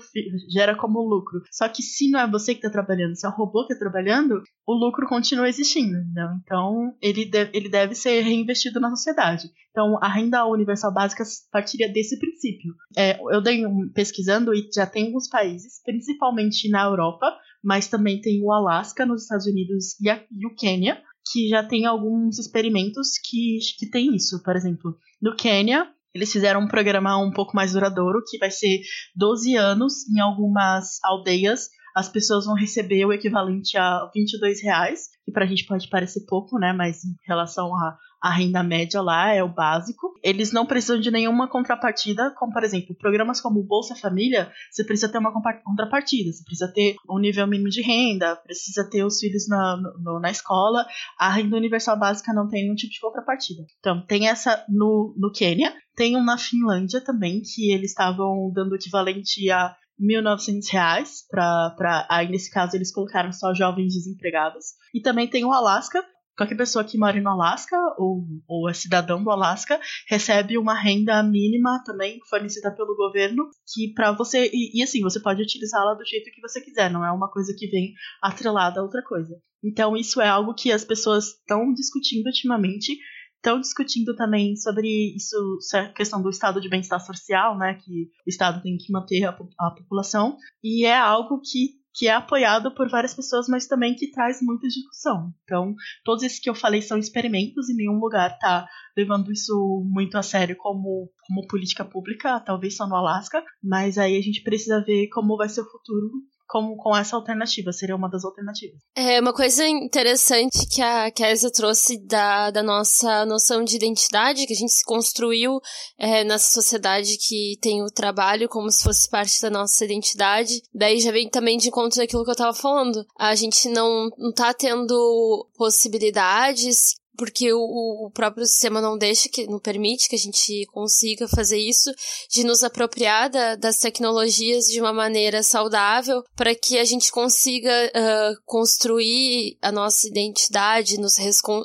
[0.51, 1.43] gera como lucro.
[1.51, 3.85] Só que se não é você que está trabalhando, se é o robô que está
[3.85, 6.29] trabalhando, o lucro continua existindo, entendeu?
[6.43, 9.49] Então ele, de, ele deve ser reinvestido na sociedade.
[9.71, 11.23] Então a renda universal básica
[11.53, 12.75] partiria desse princípio.
[12.97, 18.21] É, eu dei um, pesquisando e já tem alguns países, principalmente na Europa, mas também
[18.21, 21.01] tem o Alasca nos Estados Unidos e, a, e o Quênia,
[21.31, 24.43] que já tem alguns experimentos que, que tem isso.
[24.43, 28.81] Por exemplo, no Quênia, eles fizeram um programa um pouco mais duradouro, que vai ser
[29.17, 31.69] 12 anos em algumas aldeias.
[31.95, 36.59] As pessoas vão receber o equivalente a 22 reais, que pra gente pode parecer pouco,
[36.59, 36.73] né?
[36.73, 40.15] Mas em relação a, a renda média lá é o básico.
[40.23, 45.11] Eles não precisam de nenhuma contrapartida, como por exemplo, programas como Bolsa Família, você precisa
[45.11, 49.49] ter uma contrapartida, você precisa ter um nível mínimo de renda, precisa ter os filhos
[49.49, 50.87] na, no, na escola.
[51.19, 53.65] A renda universal básica não tem nenhum tipo de contrapartida.
[53.81, 58.73] Então, tem essa no, no Quênia, tem um na Finlândia também, que eles estavam dando
[58.73, 64.75] o equivalente a 1.900 reais, para aí nesse caso eles colocaram só jovens desempregados.
[64.95, 66.05] E também tem o Alasca,
[66.37, 71.23] qualquer pessoa que mora no Alasca ou, ou é cidadão do Alasca recebe uma renda
[71.23, 76.05] mínima também fornecida pelo governo que para você e, e, assim você pode utilizá-la do
[76.05, 79.37] jeito que você quiser não é uma coisa que vem atrelada a outra coisa.
[79.63, 82.97] Então isso é algo que as pessoas estão discutindo ultimamente
[83.37, 85.37] estão discutindo também sobre isso
[85.75, 89.31] a questão do estado de bem-estar social né que o estado tem que manter a,
[89.31, 94.11] a população e é algo que que é apoiado por várias pessoas, mas também que
[94.11, 95.33] traz muita discussão.
[95.45, 95.75] Então,
[96.05, 98.67] todos esses que eu falei são experimentos e nenhum lugar está
[98.97, 104.17] levando isso muito a sério como, como política pública, talvez só no Alasca, mas aí
[104.17, 106.11] a gente precisa ver como vai ser o futuro
[106.53, 108.79] com, com essa alternativa, seria uma das alternativas.
[108.95, 114.53] É uma coisa interessante que a Kézia trouxe da, da nossa noção de identidade, que
[114.53, 115.61] a gente se construiu
[115.99, 120.61] é, nessa sociedade que tem o trabalho como se fosse parte da nossa identidade.
[120.75, 123.03] Daí já vem também de encontro daquilo que eu tava falando.
[123.19, 127.59] A gente não, não tá tendo possibilidades porque o,
[128.07, 131.93] o, próprio sistema não deixa, que não permite que a gente consiga fazer isso,
[132.31, 137.71] de nos apropriar da, das tecnologias de uma maneira saudável, para que a gente consiga
[137.71, 141.17] uh, construir a nossa identidade, nos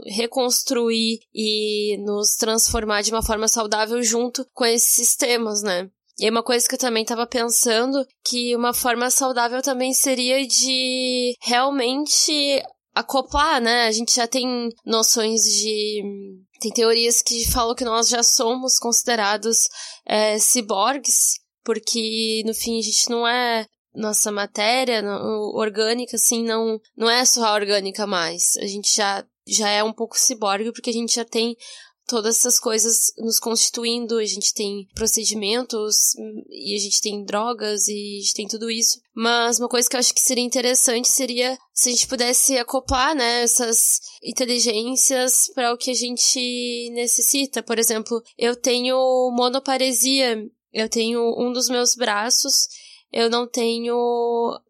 [0.05, 5.89] reconstruir e nos transformar de uma forma saudável junto com esses sistemas, né?
[6.19, 11.35] E uma coisa que eu também estava pensando, que uma forma saudável também seria de
[11.43, 12.63] realmente
[12.99, 13.87] acoplar, né?
[13.87, 16.03] A gente já tem noções de.
[16.59, 19.67] Tem teorias que falam que nós já somos considerados
[20.05, 23.65] é, ciborgues, porque no fim a gente não é.
[23.95, 25.01] Nossa matéria
[25.55, 28.55] orgânica, assim, não, não é só orgânica mais.
[28.57, 31.55] A gente já, já é um pouco ciborgue, porque a gente já tem
[32.07, 36.15] todas essas coisas nos constituindo, a gente tem procedimentos
[36.49, 38.99] e a gente tem drogas e a gente tem tudo isso.
[39.13, 43.13] Mas uma coisa que eu acho que seria interessante seria se a gente pudesse acoplar,
[43.13, 47.61] né, essas inteligências para o que a gente necessita.
[47.61, 48.95] Por exemplo, eu tenho
[49.35, 50.41] monoparesia,
[50.73, 52.67] eu tenho um dos meus braços,
[53.11, 53.95] eu não tenho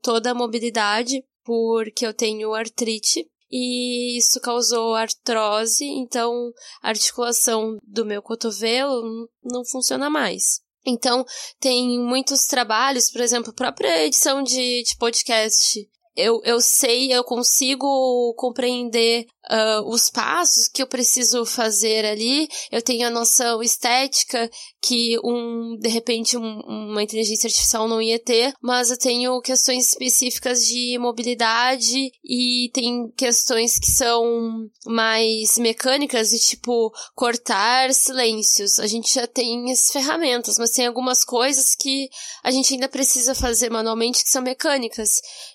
[0.01, 6.51] toda a mobilidade porque eu tenho artrite e isso causou artrose, então
[6.81, 10.61] a articulação do meu cotovelo não funciona mais.
[10.85, 11.25] Então,
[11.59, 15.87] tem muitos trabalhos, por exemplo, própria edição de, de podcast
[16.17, 22.81] eu, eu sei, eu consigo compreender uh, os passos que eu preciso fazer ali, eu
[22.81, 24.49] tenho a noção estética
[24.81, 29.89] que um, de repente, um, uma inteligência artificial não ia ter, mas eu tenho questões
[29.89, 38.79] específicas de mobilidade e tem questões que são mais mecânicas e tipo cortar silêncios.
[38.79, 42.09] A gente já tem as ferramentas, mas tem algumas coisas que
[42.43, 45.09] a gente ainda precisa fazer manualmente que são mecânicas.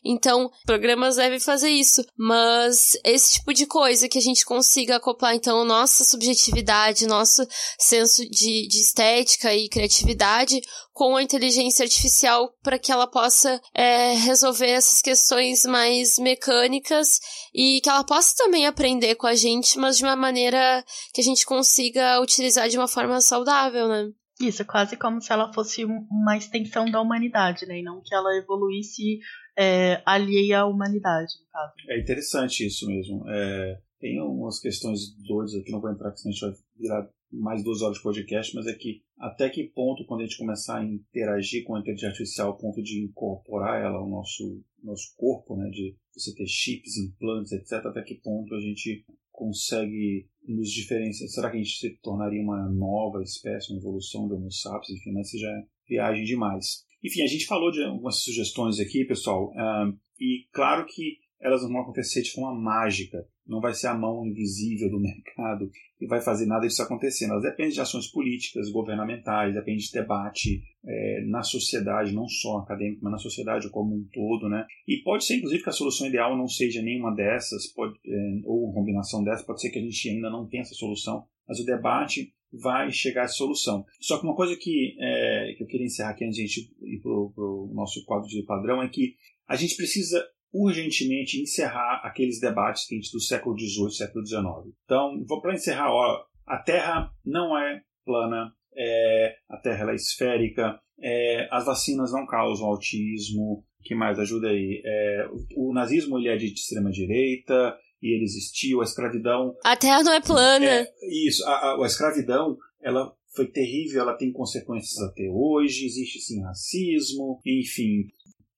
[0.04, 5.34] Então, programas devem fazer isso, mas esse tipo de coisa que a gente consiga acoplar,
[5.34, 7.46] então, nossa subjetividade, nosso
[7.78, 10.60] senso de, de estética e criatividade
[10.92, 17.18] com a inteligência artificial para que ela possa é, resolver essas questões mais mecânicas
[17.54, 21.24] e que ela possa também aprender com a gente, mas de uma maneira que a
[21.24, 24.10] gente consiga utilizar de uma forma saudável, né?
[24.40, 27.78] Isso, quase como se ela fosse uma extensão da humanidade, né?
[27.78, 29.20] E não que ela evoluísse
[29.56, 31.72] é, alheia à humanidade, no caso.
[31.88, 33.28] É interessante isso mesmo.
[33.28, 37.62] É, tem umas questões doidas aqui, não vou entrar, senão a gente vai virar mais
[37.62, 40.84] duas horas de podcast, mas é que até que ponto, quando a gente começar a
[40.84, 45.70] interagir com a inteligência artificial, ao ponto de incorporar ela ao nosso, nosso corpo, né,
[45.70, 51.28] de você ter chips, implantes, etc., até que ponto a gente consegue nos diferenciar?
[51.30, 54.98] Será que a gente se tornaria uma nova espécie, uma evolução do Homo sapiens?
[54.98, 56.84] Enfim, mas isso já é viagem demais.
[57.02, 61.70] Enfim, a gente falou de algumas sugestões aqui, pessoal, uh, e claro que elas não
[61.72, 63.26] vão acontecer de forma mágica.
[63.44, 65.68] Não vai ser a mão invisível do mercado
[65.98, 67.32] que vai fazer nada disso acontecendo.
[67.32, 73.00] Elas dependem de ações políticas, governamentais, depende de debate é, na sociedade, não só acadêmica,
[73.02, 74.48] mas na sociedade como um todo.
[74.48, 74.64] Né?
[74.86, 78.66] E pode ser, inclusive, que a solução ideal não seja nenhuma dessas, pode, é, ou
[78.66, 81.66] uma combinação dessas, pode ser que a gente ainda não tenha essa solução, mas o
[81.66, 83.84] debate vai chegar à solução.
[84.00, 86.74] Só que uma coisa que, é, que eu queria encerrar aqui antes de a gente
[86.82, 89.14] ir para o nosso quadro de padrão é que
[89.48, 94.74] a gente precisa urgentemente encerrar aqueles debates que a gente do século XVIII, século XIX.
[94.84, 101.48] Então, para encerrar, ó, a Terra não é plana, é, a Terra é esférica, é,
[101.50, 104.82] as vacinas não causam autismo, que mais ajuda aí?
[104.84, 109.54] É, o, o, nazismo ele é de extrema direita e ele existiu, a escravidão.
[109.64, 110.66] A Terra não é plana.
[110.66, 110.86] É,
[111.26, 116.42] isso, a, a, a escravidão ela foi terrível, ela tem consequências até hoje, existe sim
[116.42, 118.08] racismo, enfim.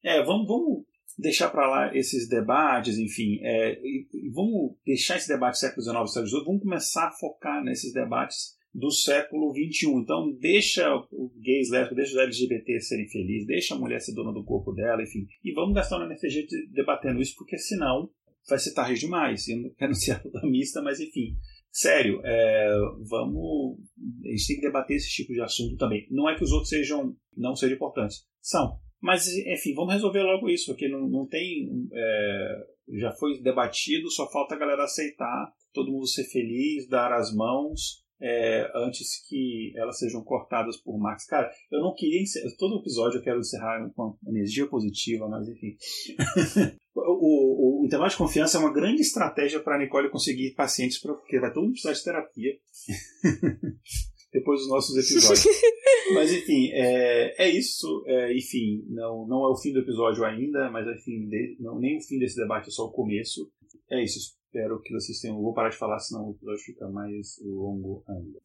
[0.02, 0.84] É, vamos, vamos
[1.18, 3.78] deixar para lá esses debates, enfim, é,
[4.32, 8.90] vamos deixar esse debate século XIX século XVIII, vamos começar a focar nesses debates do
[8.90, 9.86] século XXI.
[9.90, 14.32] Então, deixa o gays, lésbicos, deixa os LGBT serem felizes, deixa a mulher ser dona
[14.32, 18.10] do corpo dela, enfim, e vamos gastar uma MFG debatendo isso, porque senão
[18.48, 19.48] vai ser tarde demais.
[19.48, 21.36] Eu não quero ser alarmista, mas enfim,
[21.70, 22.68] sério, é,
[23.08, 23.78] vamos.
[24.24, 26.06] A gente tem que debater esse tipo de assunto também.
[26.10, 28.78] Não é que os outros sejam não sejam importantes, são.
[29.00, 31.68] Mas, enfim, vamos resolver logo isso, porque não, não tem.
[31.92, 32.66] É,
[33.00, 38.03] já foi debatido, só falta a galera aceitar, todo mundo ser feliz, dar as mãos.
[38.26, 41.26] É, antes que elas sejam cortadas por Max.
[41.26, 45.76] Cara, eu não queria encerrar, todo episódio eu quero encerrar com energia positiva, mas enfim.
[46.96, 50.98] o, o, o intervalo de confiança é uma grande estratégia para a Nicole conseguir pacientes,
[50.98, 52.52] porque vai todo mundo precisar de terapia.
[54.34, 55.46] depois dos nossos episódios.
[56.12, 58.04] mas enfim, é, é isso.
[58.06, 61.96] É, enfim, não, não é o fim do episódio ainda, mas enfim, de, não, nem
[61.96, 63.48] o fim desse debate, é só o começo.
[63.90, 64.34] É isso.
[64.54, 65.42] Espero que vocês tenham.
[65.42, 68.38] Vou parar de falar, senão o episódio fica mais longo ainda.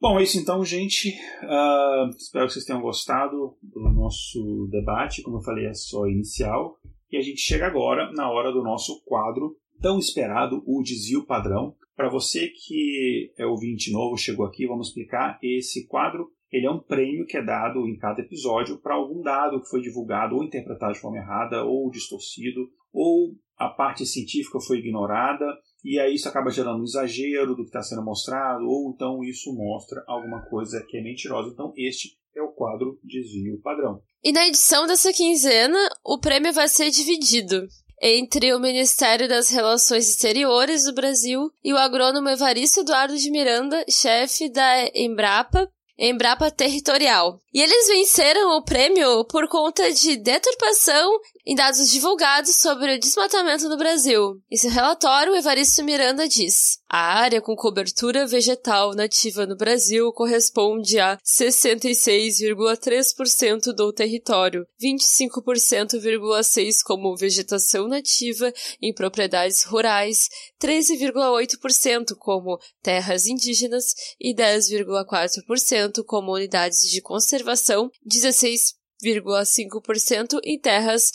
[0.00, 1.10] Bom, é isso então, gente.
[1.42, 5.22] Uh, espero que vocês tenham gostado do nosso debate.
[5.22, 6.78] Como eu falei, é só inicial.
[7.12, 11.76] E a gente chega agora na hora do nosso quadro tão esperado, o desvio padrão.
[11.94, 16.30] Para você que é ouvinte novo, chegou aqui, vamos explicar esse quadro.
[16.56, 19.82] Ele é um prêmio que é dado em cada episódio para algum dado que foi
[19.82, 25.44] divulgado ou interpretado de forma errada, ou distorcido, ou a parte científica foi ignorada,
[25.84, 29.54] e aí isso acaba gerando um exagero do que está sendo mostrado, ou então isso
[29.54, 31.50] mostra alguma coisa que é mentirosa.
[31.52, 34.00] Então, este é o quadro desvio padrão.
[34.24, 37.68] E na edição dessa quinzena, o prêmio vai ser dividido.
[38.00, 43.84] entre o Ministério das Relações Exteriores do Brasil e o agrônomo Evaristo Eduardo de Miranda,
[43.88, 45.66] chefe da Embrapa,
[45.98, 47.40] Embrapa Territorial.
[47.52, 53.68] E eles venceram o prêmio por conta de deturpação em dados divulgados sobre o desmatamento
[53.68, 54.42] no Brasil.
[54.50, 60.98] Em seu relatório, Evaristo Miranda diz: a área com cobertura vegetal nativa no Brasil corresponde
[60.98, 68.52] a 66,3% do território, 25,6% como vegetação nativa
[68.82, 70.28] em propriedades rurais,
[70.60, 81.12] 13,8% como terras indígenas e 10,4% como unidades de conservação, 16,5% em terras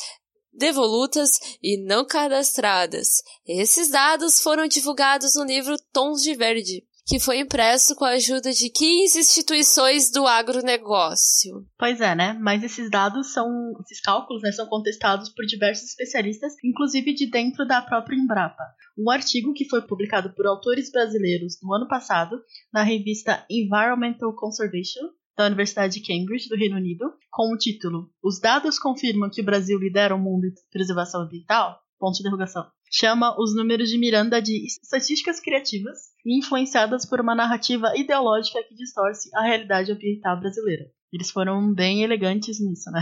[0.54, 3.22] devolutas e não cadastradas.
[3.48, 8.52] Esses dados foram divulgados no livro Tons de Verde, que foi impresso com a ajuda
[8.54, 11.66] de 15 instituições do agronegócio.
[11.78, 12.38] Pois é, né?
[12.40, 13.48] Mas esses dados são,
[13.82, 18.64] esses cálculos, né, são contestados por diversos especialistas, inclusive de dentro da própria Embrapa.
[18.98, 22.42] Um artigo que foi publicado por autores brasileiros no ano passado
[22.72, 28.40] na revista Environmental Conservation da Universidade de Cambridge, do Reino Unido, com o título Os
[28.40, 31.80] dados confirmam que o Brasil lidera o mundo em preservação ambiental?
[32.00, 32.66] Ponto de interrogação.
[32.92, 38.76] Chama os números de Miranda de estatísticas criativas e influenciadas por uma narrativa ideológica que
[38.76, 40.86] distorce a realidade ambiental brasileira.
[41.14, 43.02] Eles foram bem elegantes nisso, né?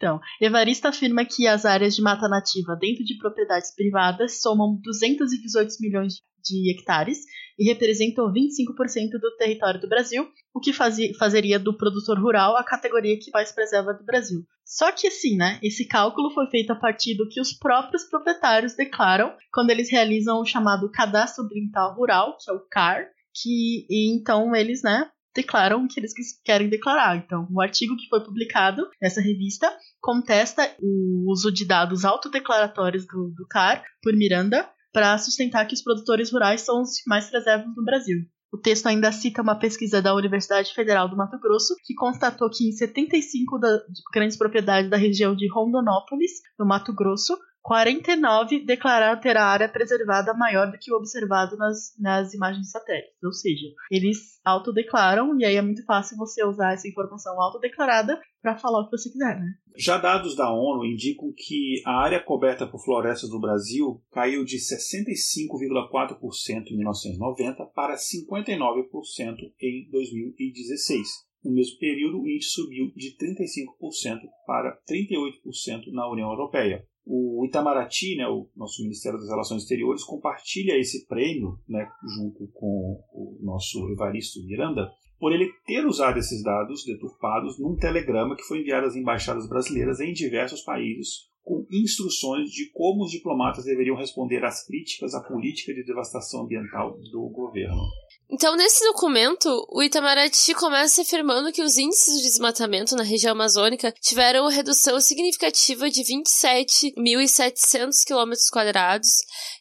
[0.00, 5.74] Então, Evaristo afirma que as áreas de mata nativa dentro de propriedades privadas somam 218
[5.78, 7.18] milhões de hectares
[7.58, 12.64] e representam 25% do território do Brasil, o que fazia, fazeria do produtor rural a
[12.64, 14.40] categoria que mais preserva do Brasil.
[14.64, 15.58] Só que assim, né?
[15.62, 20.40] Esse cálculo foi feito a partir do que os próprios proprietários declaram quando eles realizam
[20.40, 25.88] o chamado Cadastro Ambiental Rural, que é o CAR, que então eles, né, declaram o
[25.88, 26.12] que eles
[26.44, 27.16] querem declarar.
[27.16, 29.70] Então, o artigo que foi publicado nessa revista
[30.00, 35.82] contesta o uso de dados autodeclaratórios do, do CAR por Miranda para sustentar que os
[35.82, 38.18] produtores rurais são os mais preservam no Brasil.
[38.52, 42.68] O texto ainda cita uma pesquisa da Universidade Federal do Mato Grosso, que constatou que
[42.68, 43.80] em 75 da,
[44.12, 50.32] grandes propriedades da região de Rondonópolis, no Mato Grosso, 49 declararam ter a área preservada
[50.32, 53.22] maior do que o observado nas, nas imagens satélites.
[53.22, 58.56] Ou seja, eles autodeclaram, e aí é muito fácil você usar essa informação autodeclarada para
[58.56, 59.52] falar o que você quiser, né?
[59.76, 64.56] Já dados da ONU indicam que a área coberta por florestas do Brasil caiu de
[64.56, 71.06] 65,4% em 1990 para 59% em 2016.
[71.44, 76.84] No mesmo período, o índice subiu de 35% para 38% na União Europeia.
[77.12, 83.02] O Itamaraty, né, o nosso Ministério das Relações Exteriores, compartilha esse prêmio, né, junto com
[83.12, 84.88] o nosso Evaristo Miranda,
[85.18, 89.98] por ele ter usado esses dados deturpados num telegrama que foi enviado às embaixadas brasileiras
[89.98, 95.74] em diversos países, com instruções de como os diplomatas deveriam responder às críticas à política
[95.74, 97.88] de devastação ambiental do governo.
[98.30, 103.92] Então, nesse documento, o Itamaraty começa afirmando que os índices de desmatamento na região amazônica
[104.00, 108.32] tiveram redução significativa de 27.700 km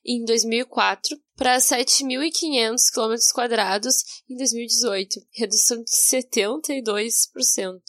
[0.05, 3.15] em 2004 para 7.500 km
[4.29, 7.81] em 2018, redução de 72%.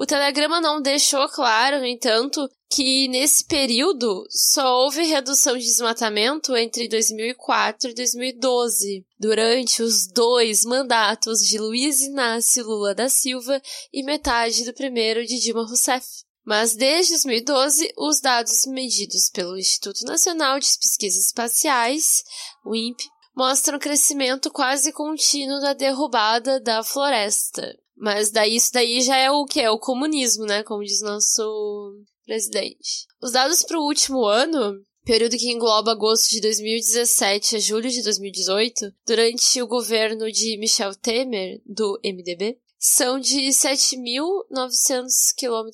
[0.00, 6.56] O telegrama não deixou claro, no entanto, que nesse período só houve redução de desmatamento
[6.56, 13.60] entre 2004 e 2012, durante os dois mandatos de Luiz Inácio Lula da Silva
[13.92, 16.06] e metade do primeiro de Dilma Rousseff.
[16.46, 22.22] Mas desde 2012, os dados medidos pelo Instituto Nacional de Pesquisas Espaciais,
[22.64, 23.04] o INPE,
[23.34, 27.76] mostram crescimento quase contínuo da derrubada da floresta.
[27.98, 29.60] Mas daí isso daí já é o que?
[29.60, 30.62] É o comunismo, né?
[30.62, 31.94] Como diz nosso
[32.24, 33.06] presidente.
[33.20, 38.02] Os dados para o último ano, período que engloba agosto de 2017 a julho de
[38.02, 45.68] 2018, durante o governo de Michel Temer, do MDB, são de 7.900 km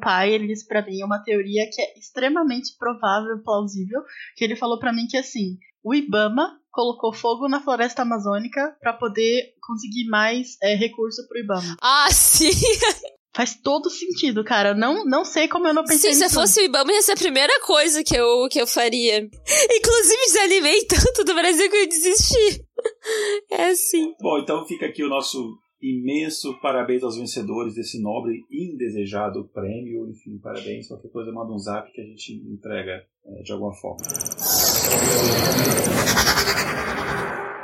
[0.00, 4.02] pai, ele disse para mim uma teoria que é extremamente provável, plausível,
[4.36, 8.92] que ele falou para mim que assim, o Ibama colocou fogo na floresta amazônica para
[8.92, 11.76] poder conseguir mais é, recurso pro Ibama.
[11.80, 12.50] Ah, sim!
[13.36, 14.72] Faz todo sentido, cara.
[14.72, 17.52] Não, não sei como eu não pensei se fosse o Ibama, ia ser a primeira
[17.60, 19.18] coisa que eu, que eu faria.
[19.18, 22.64] Inclusive, desanimei tanto do Brasil que eu desisti.
[23.50, 24.14] É assim.
[24.20, 30.08] Bom, então fica aqui o nosso imenso parabéns aos vencedores desse nobre e indesejado prêmio.
[30.08, 30.86] Enfim, parabéns.
[30.86, 33.96] Qualquer coisa, manda um zap que a gente entrega é, de alguma forma.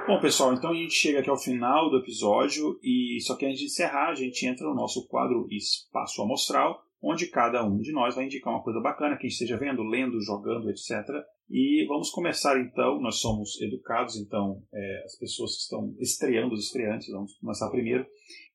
[0.05, 3.61] Bom, pessoal, então a gente chega aqui ao final do episódio e só que antes
[3.61, 8.17] de encerrar, a gente entra no nosso quadro Espaço Amostral, onde cada um de nós
[8.17, 10.91] vai indicar uma coisa bacana que a gente esteja vendo, lendo, jogando, etc.
[11.49, 16.65] E vamos começar então, nós somos educados, então é, as pessoas que estão estreando, os
[16.65, 18.05] estreantes, vamos começar primeiro.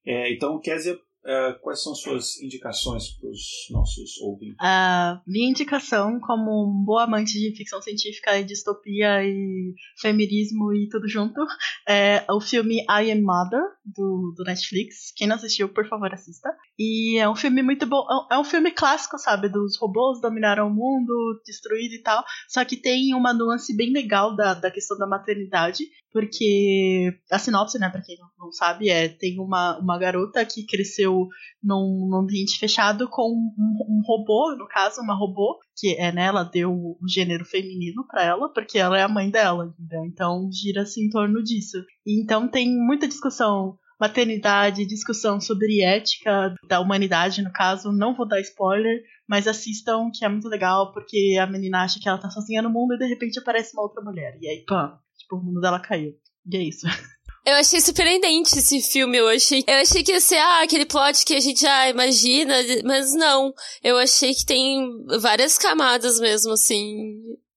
[0.06, 4.56] É, então, Kézia, Uh, quais são suas indicações para os nossos ouvintes?
[4.62, 10.88] Uh, minha indicação, como um boa amante de ficção científica e distopia e feminismo e
[10.88, 11.41] tudo junto,
[11.86, 13.62] é o filme I Am Mother,
[13.95, 15.11] do, do Netflix.
[15.15, 16.49] Quem não assistiu, por favor, assista.
[16.77, 18.05] E é um filme muito bom.
[18.30, 19.49] É, é um filme clássico, sabe?
[19.49, 22.23] Dos robôs dominaram o mundo, destruído e tal.
[22.47, 25.85] Só que tem uma nuance bem legal da, da questão da maternidade.
[26.11, 31.27] Porque a sinopse, né, pra quem não sabe, é tem uma, uma garota que cresceu
[31.61, 33.53] num, num ambiente fechado com um,
[33.88, 38.52] um, robô, no caso, uma robô, que é, né, deu o gênero feminino para ela,
[38.52, 40.06] porque ela é a mãe dela, entendeu?
[40.06, 41.78] Então gira-se em torno disso.
[42.06, 47.91] Então tem muita discussão maternidade, discussão sobre ética da humanidade, no caso.
[47.91, 52.08] Não vou dar spoiler, mas assistam, que é muito legal, porque a menina acha que
[52.08, 54.38] ela tá sozinha no mundo e de repente aparece uma outra mulher.
[54.41, 56.14] E aí, pã, tipo, o mundo dela caiu.
[56.45, 56.86] E é isso.
[57.48, 59.64] Eu achei surpreendente esse filme, eu achei.
[59.65, 62.53] Eu achei que ia ser, ah, aquele plot que a gente já imagina,
[62.84, 63.53] mas não.
[63.82, 64.86] Eu achei que tem
[65.22, 66.98] várias camadas mesmo, assim.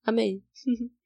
[0.06, 0.40] Amei.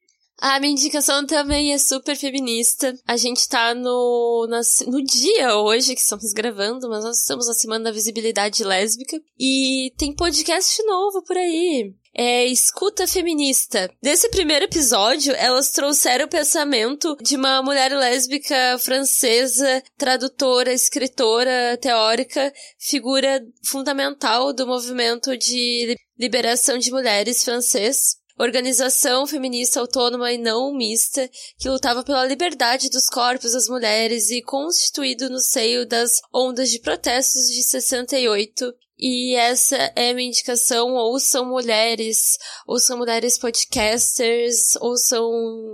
[0.47, 2.93] A minha indicação também é super feminista.
[3.07, 7.55] A gente tá no, na, no dia hoje que estamos gravando, mas nós estamos na
[7.55, 9.19] Semana da Visibilidade Lésbica.
[9.39, 11.95] E tem podcast novo por aí.
[12.13, 13.89] É Escuta Feminista.
[14.03, 22.53] Nesse primeiro episódio, elas trouxeram o pensamento de uma mulher lésbica francesa, tradutora, escritora, teórica,
[22.77, 31.29] figura fundamental do movimento de liberação de mulheres francês organização feminista autônoma e não mista
[31.57, 36.79] que lutava pela liberdade dos corpos das mulheres e constituído no seio das ondas de
[36.79, 38.73] protestos de 68.
[38.97, 45.29] E essa é a minha indicação, ouçam mulheres, ouçam mulheres podcasters, ouçam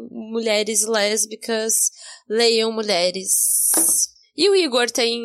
[0.10, 1.92] mulheres lésbicas,
[2.28, 4.10] leiam mulheres.
[4.36, 5.22] E o Igor tem,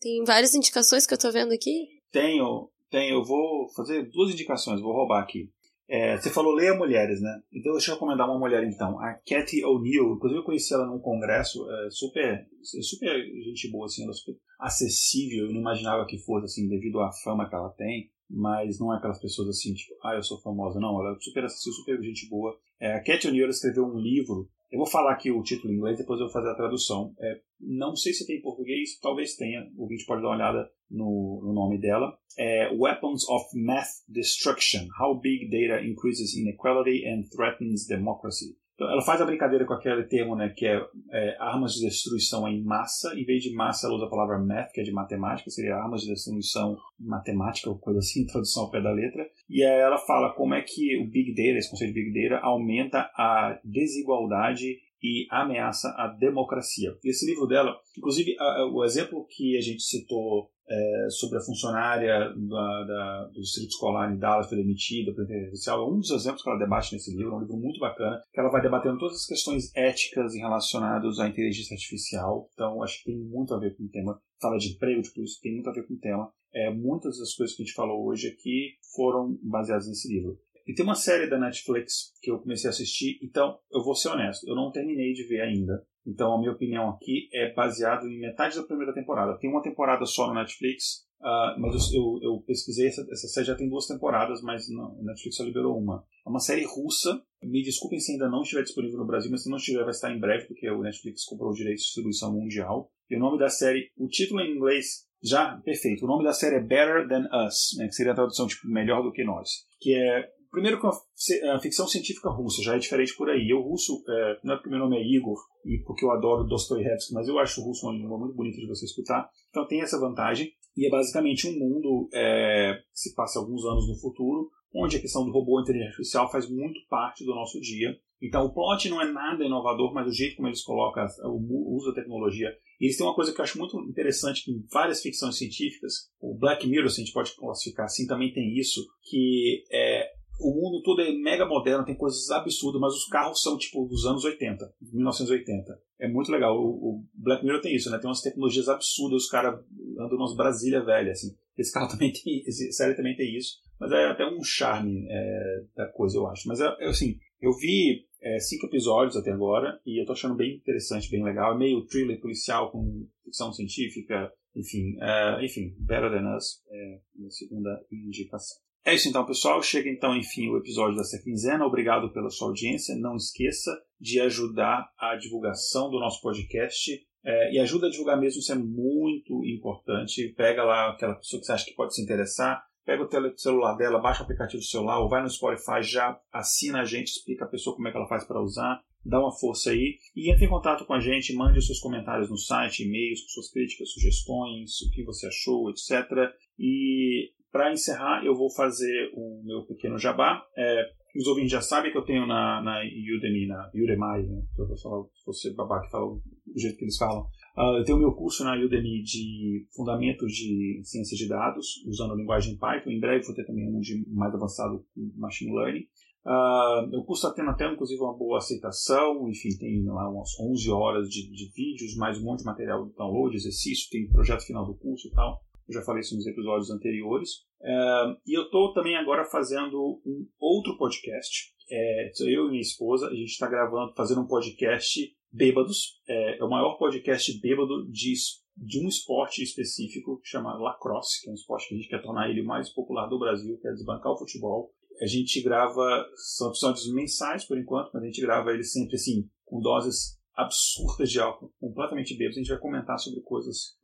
[0.00, 1.88] tem várias indicações que eu tô vendo aqui?
[2.10, 3.16] Tenho, tenho.
[3.16, 5.50] Eu vou fazer duas indicações, vou roubar aqui.
[5.94, 7.42] É, você falou leia mulheres, né?
[7.52, 10.14] Então deixa eu recomendar uma mulher então, a Cathy O'Neill.
[10.14, 13.14] Inclusive eu conheci ela num congresso, é, super, super
[13.44, 15.44] gente boa, assim, ela é super acessível.
[15.44, 18.96] Eu não imaginava que fosse assim devido à fama que ela tem, mas não é
[18.96, 20.98] aquelas pessoas assim tipo, ah, eu sou famosa, não.
[20.98, 22.58] Ela é super acessível, super gente boa.
[22.80, 24.48] É, a Cathy O'Neill escreveu um livro.
[24.72, 27.14] Eu vou falar aqui o título em inglês, depois eu vou fazer a tradução.
[27.20, 29.70] É, não sei se tem em português, talvez tenha.
[29.76, 34.88] O vídeo pode dar uma olhada no, no nome dela é Weapons of Math Destruction:
[34.98, 38.56] How Big Data Increases Inequality and Threatens Democracy.
[38.90, 40.80] Ela faz a brincadeira com aquele termo, né, que é,
[41.12, 43.14] é, armas de destruição em massa.
[43.14, 46.02] Em vez de massa, ela usa a palavra math, que é de matemática, seria armas
[46.02, 49.26] de destruição matemática, ou coisa assim, tradução ao pé da letra.
[49.48, 52.42] E aí ela fala como é que o Big Data, esse conceito de Big Data,
[52.44, 56.94] aumenta a desigualdade e ameaça a democracia.
[57.04, 62.32] Esse livro dela, inclusive a, o exemplo que a gente citou é, sobre a funcionária
[62.34, 65.82] da, da, do distrito escolar em Dallas foi demitida pela inteligência artificial.
[65.82, 68.40] É um dos exemplos que ela debate nesse livro, é um livro muito bacana, que
[68.40, 72.48] ela vai debatendo todas as questões éticas relacionadas à inteligência artificial.
[72.54, 74.18] Então, acho que tem muito a ver com o tema.
[74.40, 76.32] Fala de emprego, de tudo isso, tem muito a ver com o tema.
[76.54, 80.38] É, muitas das coisas que a gente falou hoje aqui foram baseadas nesse livro.
[80.66, 84.10] E tem uma série da Netflix que eu comecei a assistir, então eu vou ser
[84.10, 85.84] honesto, eu não terminei de ver ainda.
[86.06, 89.38] Então a minha opinião aqui é baseado em metade da primeira temporada.
[89.38, 93.54] Tem uma temporada só no Netflix, uh, mas eu, eu, pesquisei, essa, essa, série já
[93.54, 96.04] tem duas temporadas, mas a Netflix só liberou uma.
[96.26, 99.50] É uma série russa, me desculpem se ainda não estiver disponível no Brasil, mas se
[99.50, 102.90] não estiver vai estar em breve, porque o Netflix comprou o direito de distribuição mundial.
[103.10, 106.04] E o nome da série, o título em inglês já perfeito.
[106.04, 109.02] O nome da série é Better Than Us, né, que seria a tradução tipo melhor
[109.02, 109.48] do que nós,
[109.80, 113.48] que é primeiro com a, ficção científica russa, já é diferente por aí.
[113.48, 117.38] Eu, russo, é, meu primeiro nome é Igor, e porque eu adoro Dostoiévski, mas eu
[117.38, 119.28] acho o russo uma língua muito bonita de você escutar.
[119.48, 120.52] Então tem essa vantagem.
[120.76, 125.00] E é basicamente um mundo é, que se passa alguns anos no futuro, onde a
[125.00, 127.94] questão do robô e inteligência artificial faz muito parte do nosso dia.
[128.22, 131.88] Então o plot não é nada inovador, mas o jeito como eles colocam o uso
[131.88, 132.48] da tecnologia.
[132.80, 136.10] E eles têm uma coisa que eu acho muito interessante que em várias ficções científicas,
[136.20, 140.08] o Black Mirror, se a gente pode classificar assim, também tem isso, que é,
[140.42, 144.04] o mundo todo é mega moderno, tem coisas absurdas, mas os carros são tipo dos
[144.04, 145.78] anos 80, 1980.
[146.00, 146.56] É muito legal.
[146.56, 147.98] O, o Black Mirror tem isso, né?
[147.98, 149.60] Tem umas tecnologias absurdas, os caras
[149.98, 151.36] andam umas Brasília velha, assim.
[151.56, 153.58] Esse carro também tem, esse série também tem isso.
[153.78, 156.46] Mas é até um charme é, da coisa, eu acho.
[156.48, 160.36] Mas é, é, assim, eu vi é, cinco episódios até agora e eu tô achando
[160.36, 161.54] bem interessante, bem legal.
[161.54, 167.30] É meio thriller policial com ficção científica, enfim, é, enfim, Better Than Us é a
[167.30, 168.61] segunda indicação.
[168.84, 169.62] É isso então, pessoal.
[169.62, 171.64] Chega então, enfim, o episódio dessa quinzena.
[171.64, 172.96] Obrigado pela sua audiência.
[172.96, 177.00] Não esqueça de ajudar a divulgação do nosso podcast.
[177.24, 180.34] É, e ajuda a divulgar mesmo, isso é muito importante.
[180.36, 184.00] Pega lá aquela pessoa que você acha que pode se interessar, pega o celular dela,
[184.00, 187.48] baixa o aplicativo do celular, ou vai no Spotify, já assina a gente, explica a
[187.48, 190.48] pessoa como é que ela faz para usar, dá uma força aí e entre em
[190.48, 194.90] contato com a gente, mande os seus comentários no site, e-mails, suas críticas, sugestões, o
[194.90, 196.10] que você achou, etc.
[196.58, 200.42] E para encerrar, eu vou fazer o meu pequeno jabá.
[200.56, 200.84] É,
[201.14, 204.42] os ouvintes já sabem que eu tenho na, na Udemy, na Udemy, né?
[204.58, 207.26] Eu falar, se você babaca fala do jeito que eles falam.
[207.54, 212.16] Uh, eu tenho meu curso na Udemy de Fundamentos de Ciência de Dados, usando a
[212.16, 212.90] linguagem Python.
[212.90, 215.84] Em breve vou ter também um de mais avançado com Machine Learning.
[216.24, 219.28] Uh, o curso está tendo até, inclusive, uma boa aceitação.
[219.28, 222.94] Enfim, tem lá umas 11 horas de, de vídeos, mais um monte de material de
[222.94, 225.42] download, exercício, tem projeto final do curso e tal.
[225.68, 227.30] Eu já falei isso nos episódios anteriores.
[227.60, 231.52] Uh, e eu estou também agora fazendo um outro podcast.
[231.70, 235.00] É, eu e minha esposa, a gente está gravando, fazendo um podcast
[235.32, 235.98] Bêbados.
[236.06, 238.12] É, é, o maior podcast bêbado de,
[238.54, 242.02] de um esporte específico, que chama lacrosse, que é um esporte que a gente quer
[242.02, 244.70] tornar ele o mais popular do Brasil, que é desbancar o futebol.
[245.00, 246.06] A gente grava,
[246.36, 251.10] são episódios mensais por enquanto, mas a gente grava ele sempre assim, com doses absurdas
[251.10, 252.36] de álcool, completamente bêbados.
[252.36, 253.76] A gente vai comentar sobre coisas.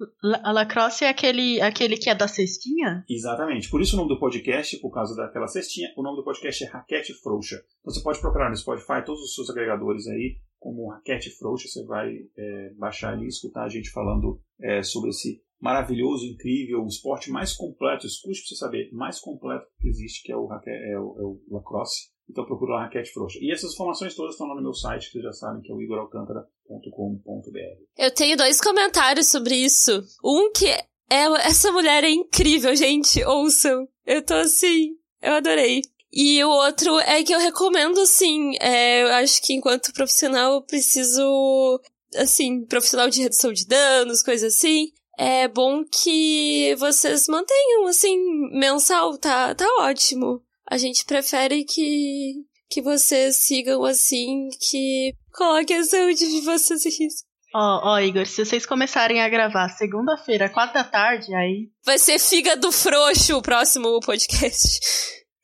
[0.42, 3.04] A lacrosse é aquele, aquele que é da cestinha?
[3.08, 3.70] Exatamente.
[3.70, 6.68] Por isso o nome do podcast, por causa daquela cestinha, o nome do podcast é
[6.68, 7.62] Raquete Frouxa.
[7.84, 12.14] Você pode procurar no Spotify todos os seus agregadores aí, como Raquete Frouxa, você vai
[12.36, 17.30] é, baixar ali e escutar a gente falando é, sobre esse maravilhoso, incrível, o esporte
[17.30, 21.16] mais completo, escute para você saber, mais completo que existe, que é o, é o,
[21.18, 22.10] é o lacrosse.
[22.30, 23.38] Então procura lá Raquete Frouxa.
[23.40, 25.74] E essas informações todas estão lá no meu site, que vocês já sabem, que é
[25.74, 27.82] o igoralcantara.com.br.
[27.96, 30.02] Eu tenho dois comentários sobre isso.
[30.22, 30.66] Um que
[31.10, 33.88] é, essa mulher é incrível, gente, ouçam.
[34.04, 35.80] Eu tô assim, eu adorei.
[36.12, 40.62] E o outro é que eu recomendo, assim, é, eu acho que enquanto profissional eu
[40.62, 41.80] preciso,
[42.16, 48.16] assim, profissional de redução de danos, coisas assim, é bom que vocês mantenham, assim,
[48.52, 50.42] mensal, tá, tá ótimo.
[50.70, 56.90] A gente prefere que, que vocês sigam assim, que coloquem a saúde de vocês em
[56.90, 57.28] risco.
[57.54, 61.70] Ó, oh, oh, Igor, se vocês começarem a gravar segunda-feira, quatro da tarde, aí.
[61.82, 64.80] Vai ser fígado frouxo o próximo podcast.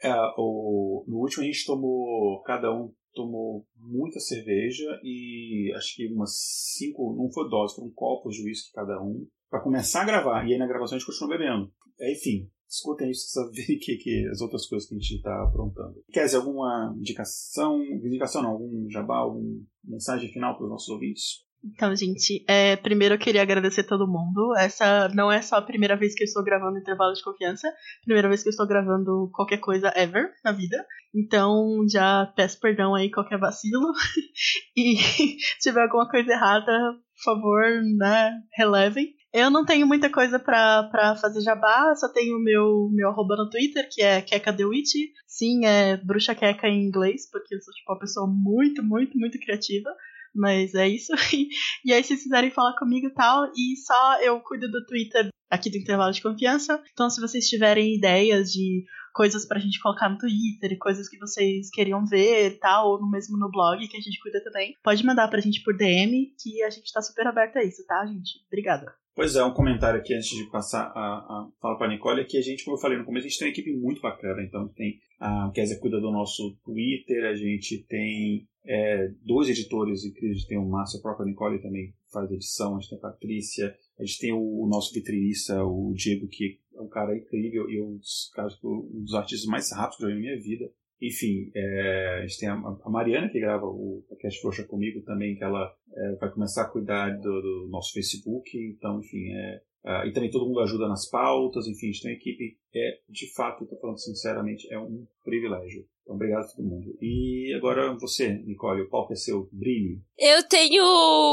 [0.03, 2.43] É, o, no último a gente tomou.
[2.43, 6.37] Cada um tomou muita cerveja e acho que umas
[6.77, 7.17] cinco.
[7.17, 9.27] Não foi dose, foram copos de uísque cada um.
[9.49, 10.47] para começar a gravar.
[10.47, 11.73] E aí na gravação a gente continuou bebendo.
[12.03, 16.03] Enfim, escutem isso para ver que, que as outras coisas que a gente está aprontando.
[16.11, 21.45] Quer dizer, alguma indicação, indicação não, algum jabá, alguma mensagem final para os nossos ouvintes?
[21.65, 24.55] Então, gente, é, primeiro eu queria agradecer todo mundo.
[24.59, 27.73] Essa não é só a primeira vez que eu estou gravando intervalo de confiança,
[28.05, 30.85] primeira vez que eu estou gravando qualquer coisa ever na vida.
[31.15, 33.93] Então, já peço perdão aí qualquer vacilo.
[34.77, 34.97] e
[35.59, 36.73] se tiver alguma coisa errada,
[37.17, 37.65] por favor,
[37.97, 39.15] né, relevem.
[39.35, 43.51] Eu não tenho muita coisa pra, pra fazer jabá, só tenho meu meu arroba no
[43.51, 44.93] Twitter, que é KekaDeWitch.
[45.27, 49.37] Sim, é bruxa Keka em inglês, porque eu sou tipo uma pessoa muito, muito, muito
[49.41, 49.91] criativa.
[50.33, 51.13] Mas é isso.
[51.85, 55.29] E, aí, se vocês quiserem falar comigo e tal, e só eu cuido do Twitter
[55.51, 56.81] aqui do intervalo de confiança.
[56.93, 61.71] Então, se vocês tiverem ideias de coisas pra gente colocar no Twitter coisas que vocês
[61.71, 65.05] queriam ver e tal, ou no mesmo no blog, que a gente cuida também, pode
[65.05, 68.41] mandar pra gente por DM, que a gente tá super aberto a isso, tá, gente?
[68.47, 68.95] Obrigada.
[69.15, 72.25] Pois é, um comentário aqui antes de passar a, a fala para a Nicole é
[72.25, 74.43] que a gente, como eu falei no começo, a gente tem uma equipe muito bacana.
[74.43, 80.45] Então, tem a Kézia cuida do nosso Twitter, a gente tem é, dois editores incríveis,
[80.47, 84.05] tem o Márcio, a própria Nicole também faz edição, a gente tem a Patrícia, a
[84.05, 87.97] gente tem o, o nosso vitrinista, o Diego, que é um cara incrível e um
[87.97, 88.33] dos,
[88.65, 90.69] um dos artistas mais rápidos que eu vi na minha vida.
[91.09, 95.37] Enfim, é, a gente tem a, a, Mariana que grava o podcast Frouxa comigo também,
[95.37, 99.63] que ela é, vai começar a cuidar do, do nosso Facebook, então, enfim, é,
[100.07, 103.33] e também todo mundo ajuda nas pautas, enfim, a gente tem uma equipe, é, de
[103.35, 105.87] fato, estou falando sinceramente, é um privilégio.
[106.05, 106.97] Então, obrigado a todo mundo.
[107.01, 110.03] E agora você, Nicole, o palco é seu, brilhe.
[110.19, 110.85] Eu tenho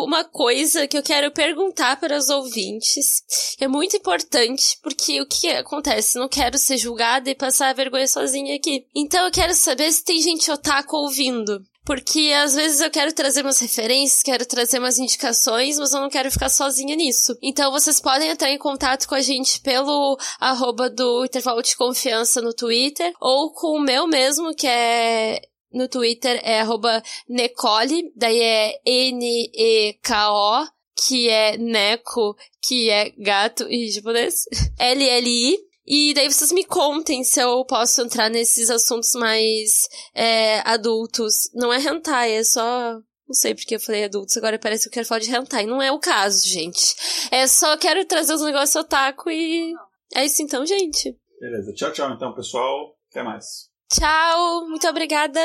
[0.06, 3.22] uma coisa que eu quero perguntar para os ouvintes.
[3.60, 6.18] É muito importante, porque o que acontece?
[6.18, 8.86] Não quero ser julgada e passar vergonha sozinha aqui.
[8.96, 11.62] Então eu quero saber se tem gente otaku ouvindo.
[11.84, 16.10] Porque às vezes eu quero trazer umas referências, quero trazer umas indicações, mas eu não
[16.10, 17.36] quero ficar sozinha nisso.
[17.42, 22.42] Então vocês podem entrar em contato com a gente pelo arroba do intervalo de confiança
[22.42, 25.42] no Twitter, ou com o meu mesmo, que é
[25.74, 33.90] no Twitter, é arroba Necole, daí é N-E-K-O, que é Neko, que é gato em
[33.90, 34.44] japonês,
[34.78, 41.50] L-L-I, e daí vocês me contem se eu posso entrar nesses assuntos mais é, adultos.
[41.54, 43.00] Não é hentai, é só
[43.32, 45.66] não sei porque eu falei adultos, agora parece que eu quero falar de hentai.
[45.66, 46.96] Não é o caso, gente.
[47.32, 49.74] É só quero trazer os negócios otaku e.
[50.14, 51.18] É isso então, gente.
[51.40, 51.74] Beleza.
[51.74, 52.94] Tchau, tchau, então, pessoal.
[53.10, 53.70] Até mais.
[53.90, 54.68] Tchau.
[54.68, 55.40] Muito obrigada.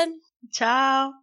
[0.51, 1.13] Tchau.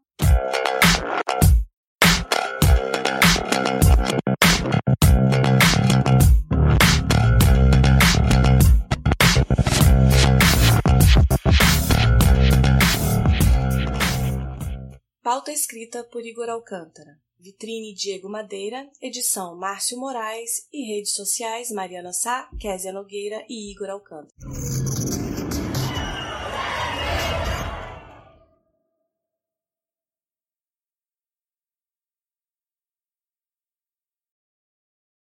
[15.24, 17.18] Pauta escrita por Igor Alcântara.
[17.40, 23.88] Vitrine Diego Madeira, edição Márcio Moraes e redes sociais Mariana Sá, Késia Nogueira e Igor
[23.88, 24.28] Alcântara.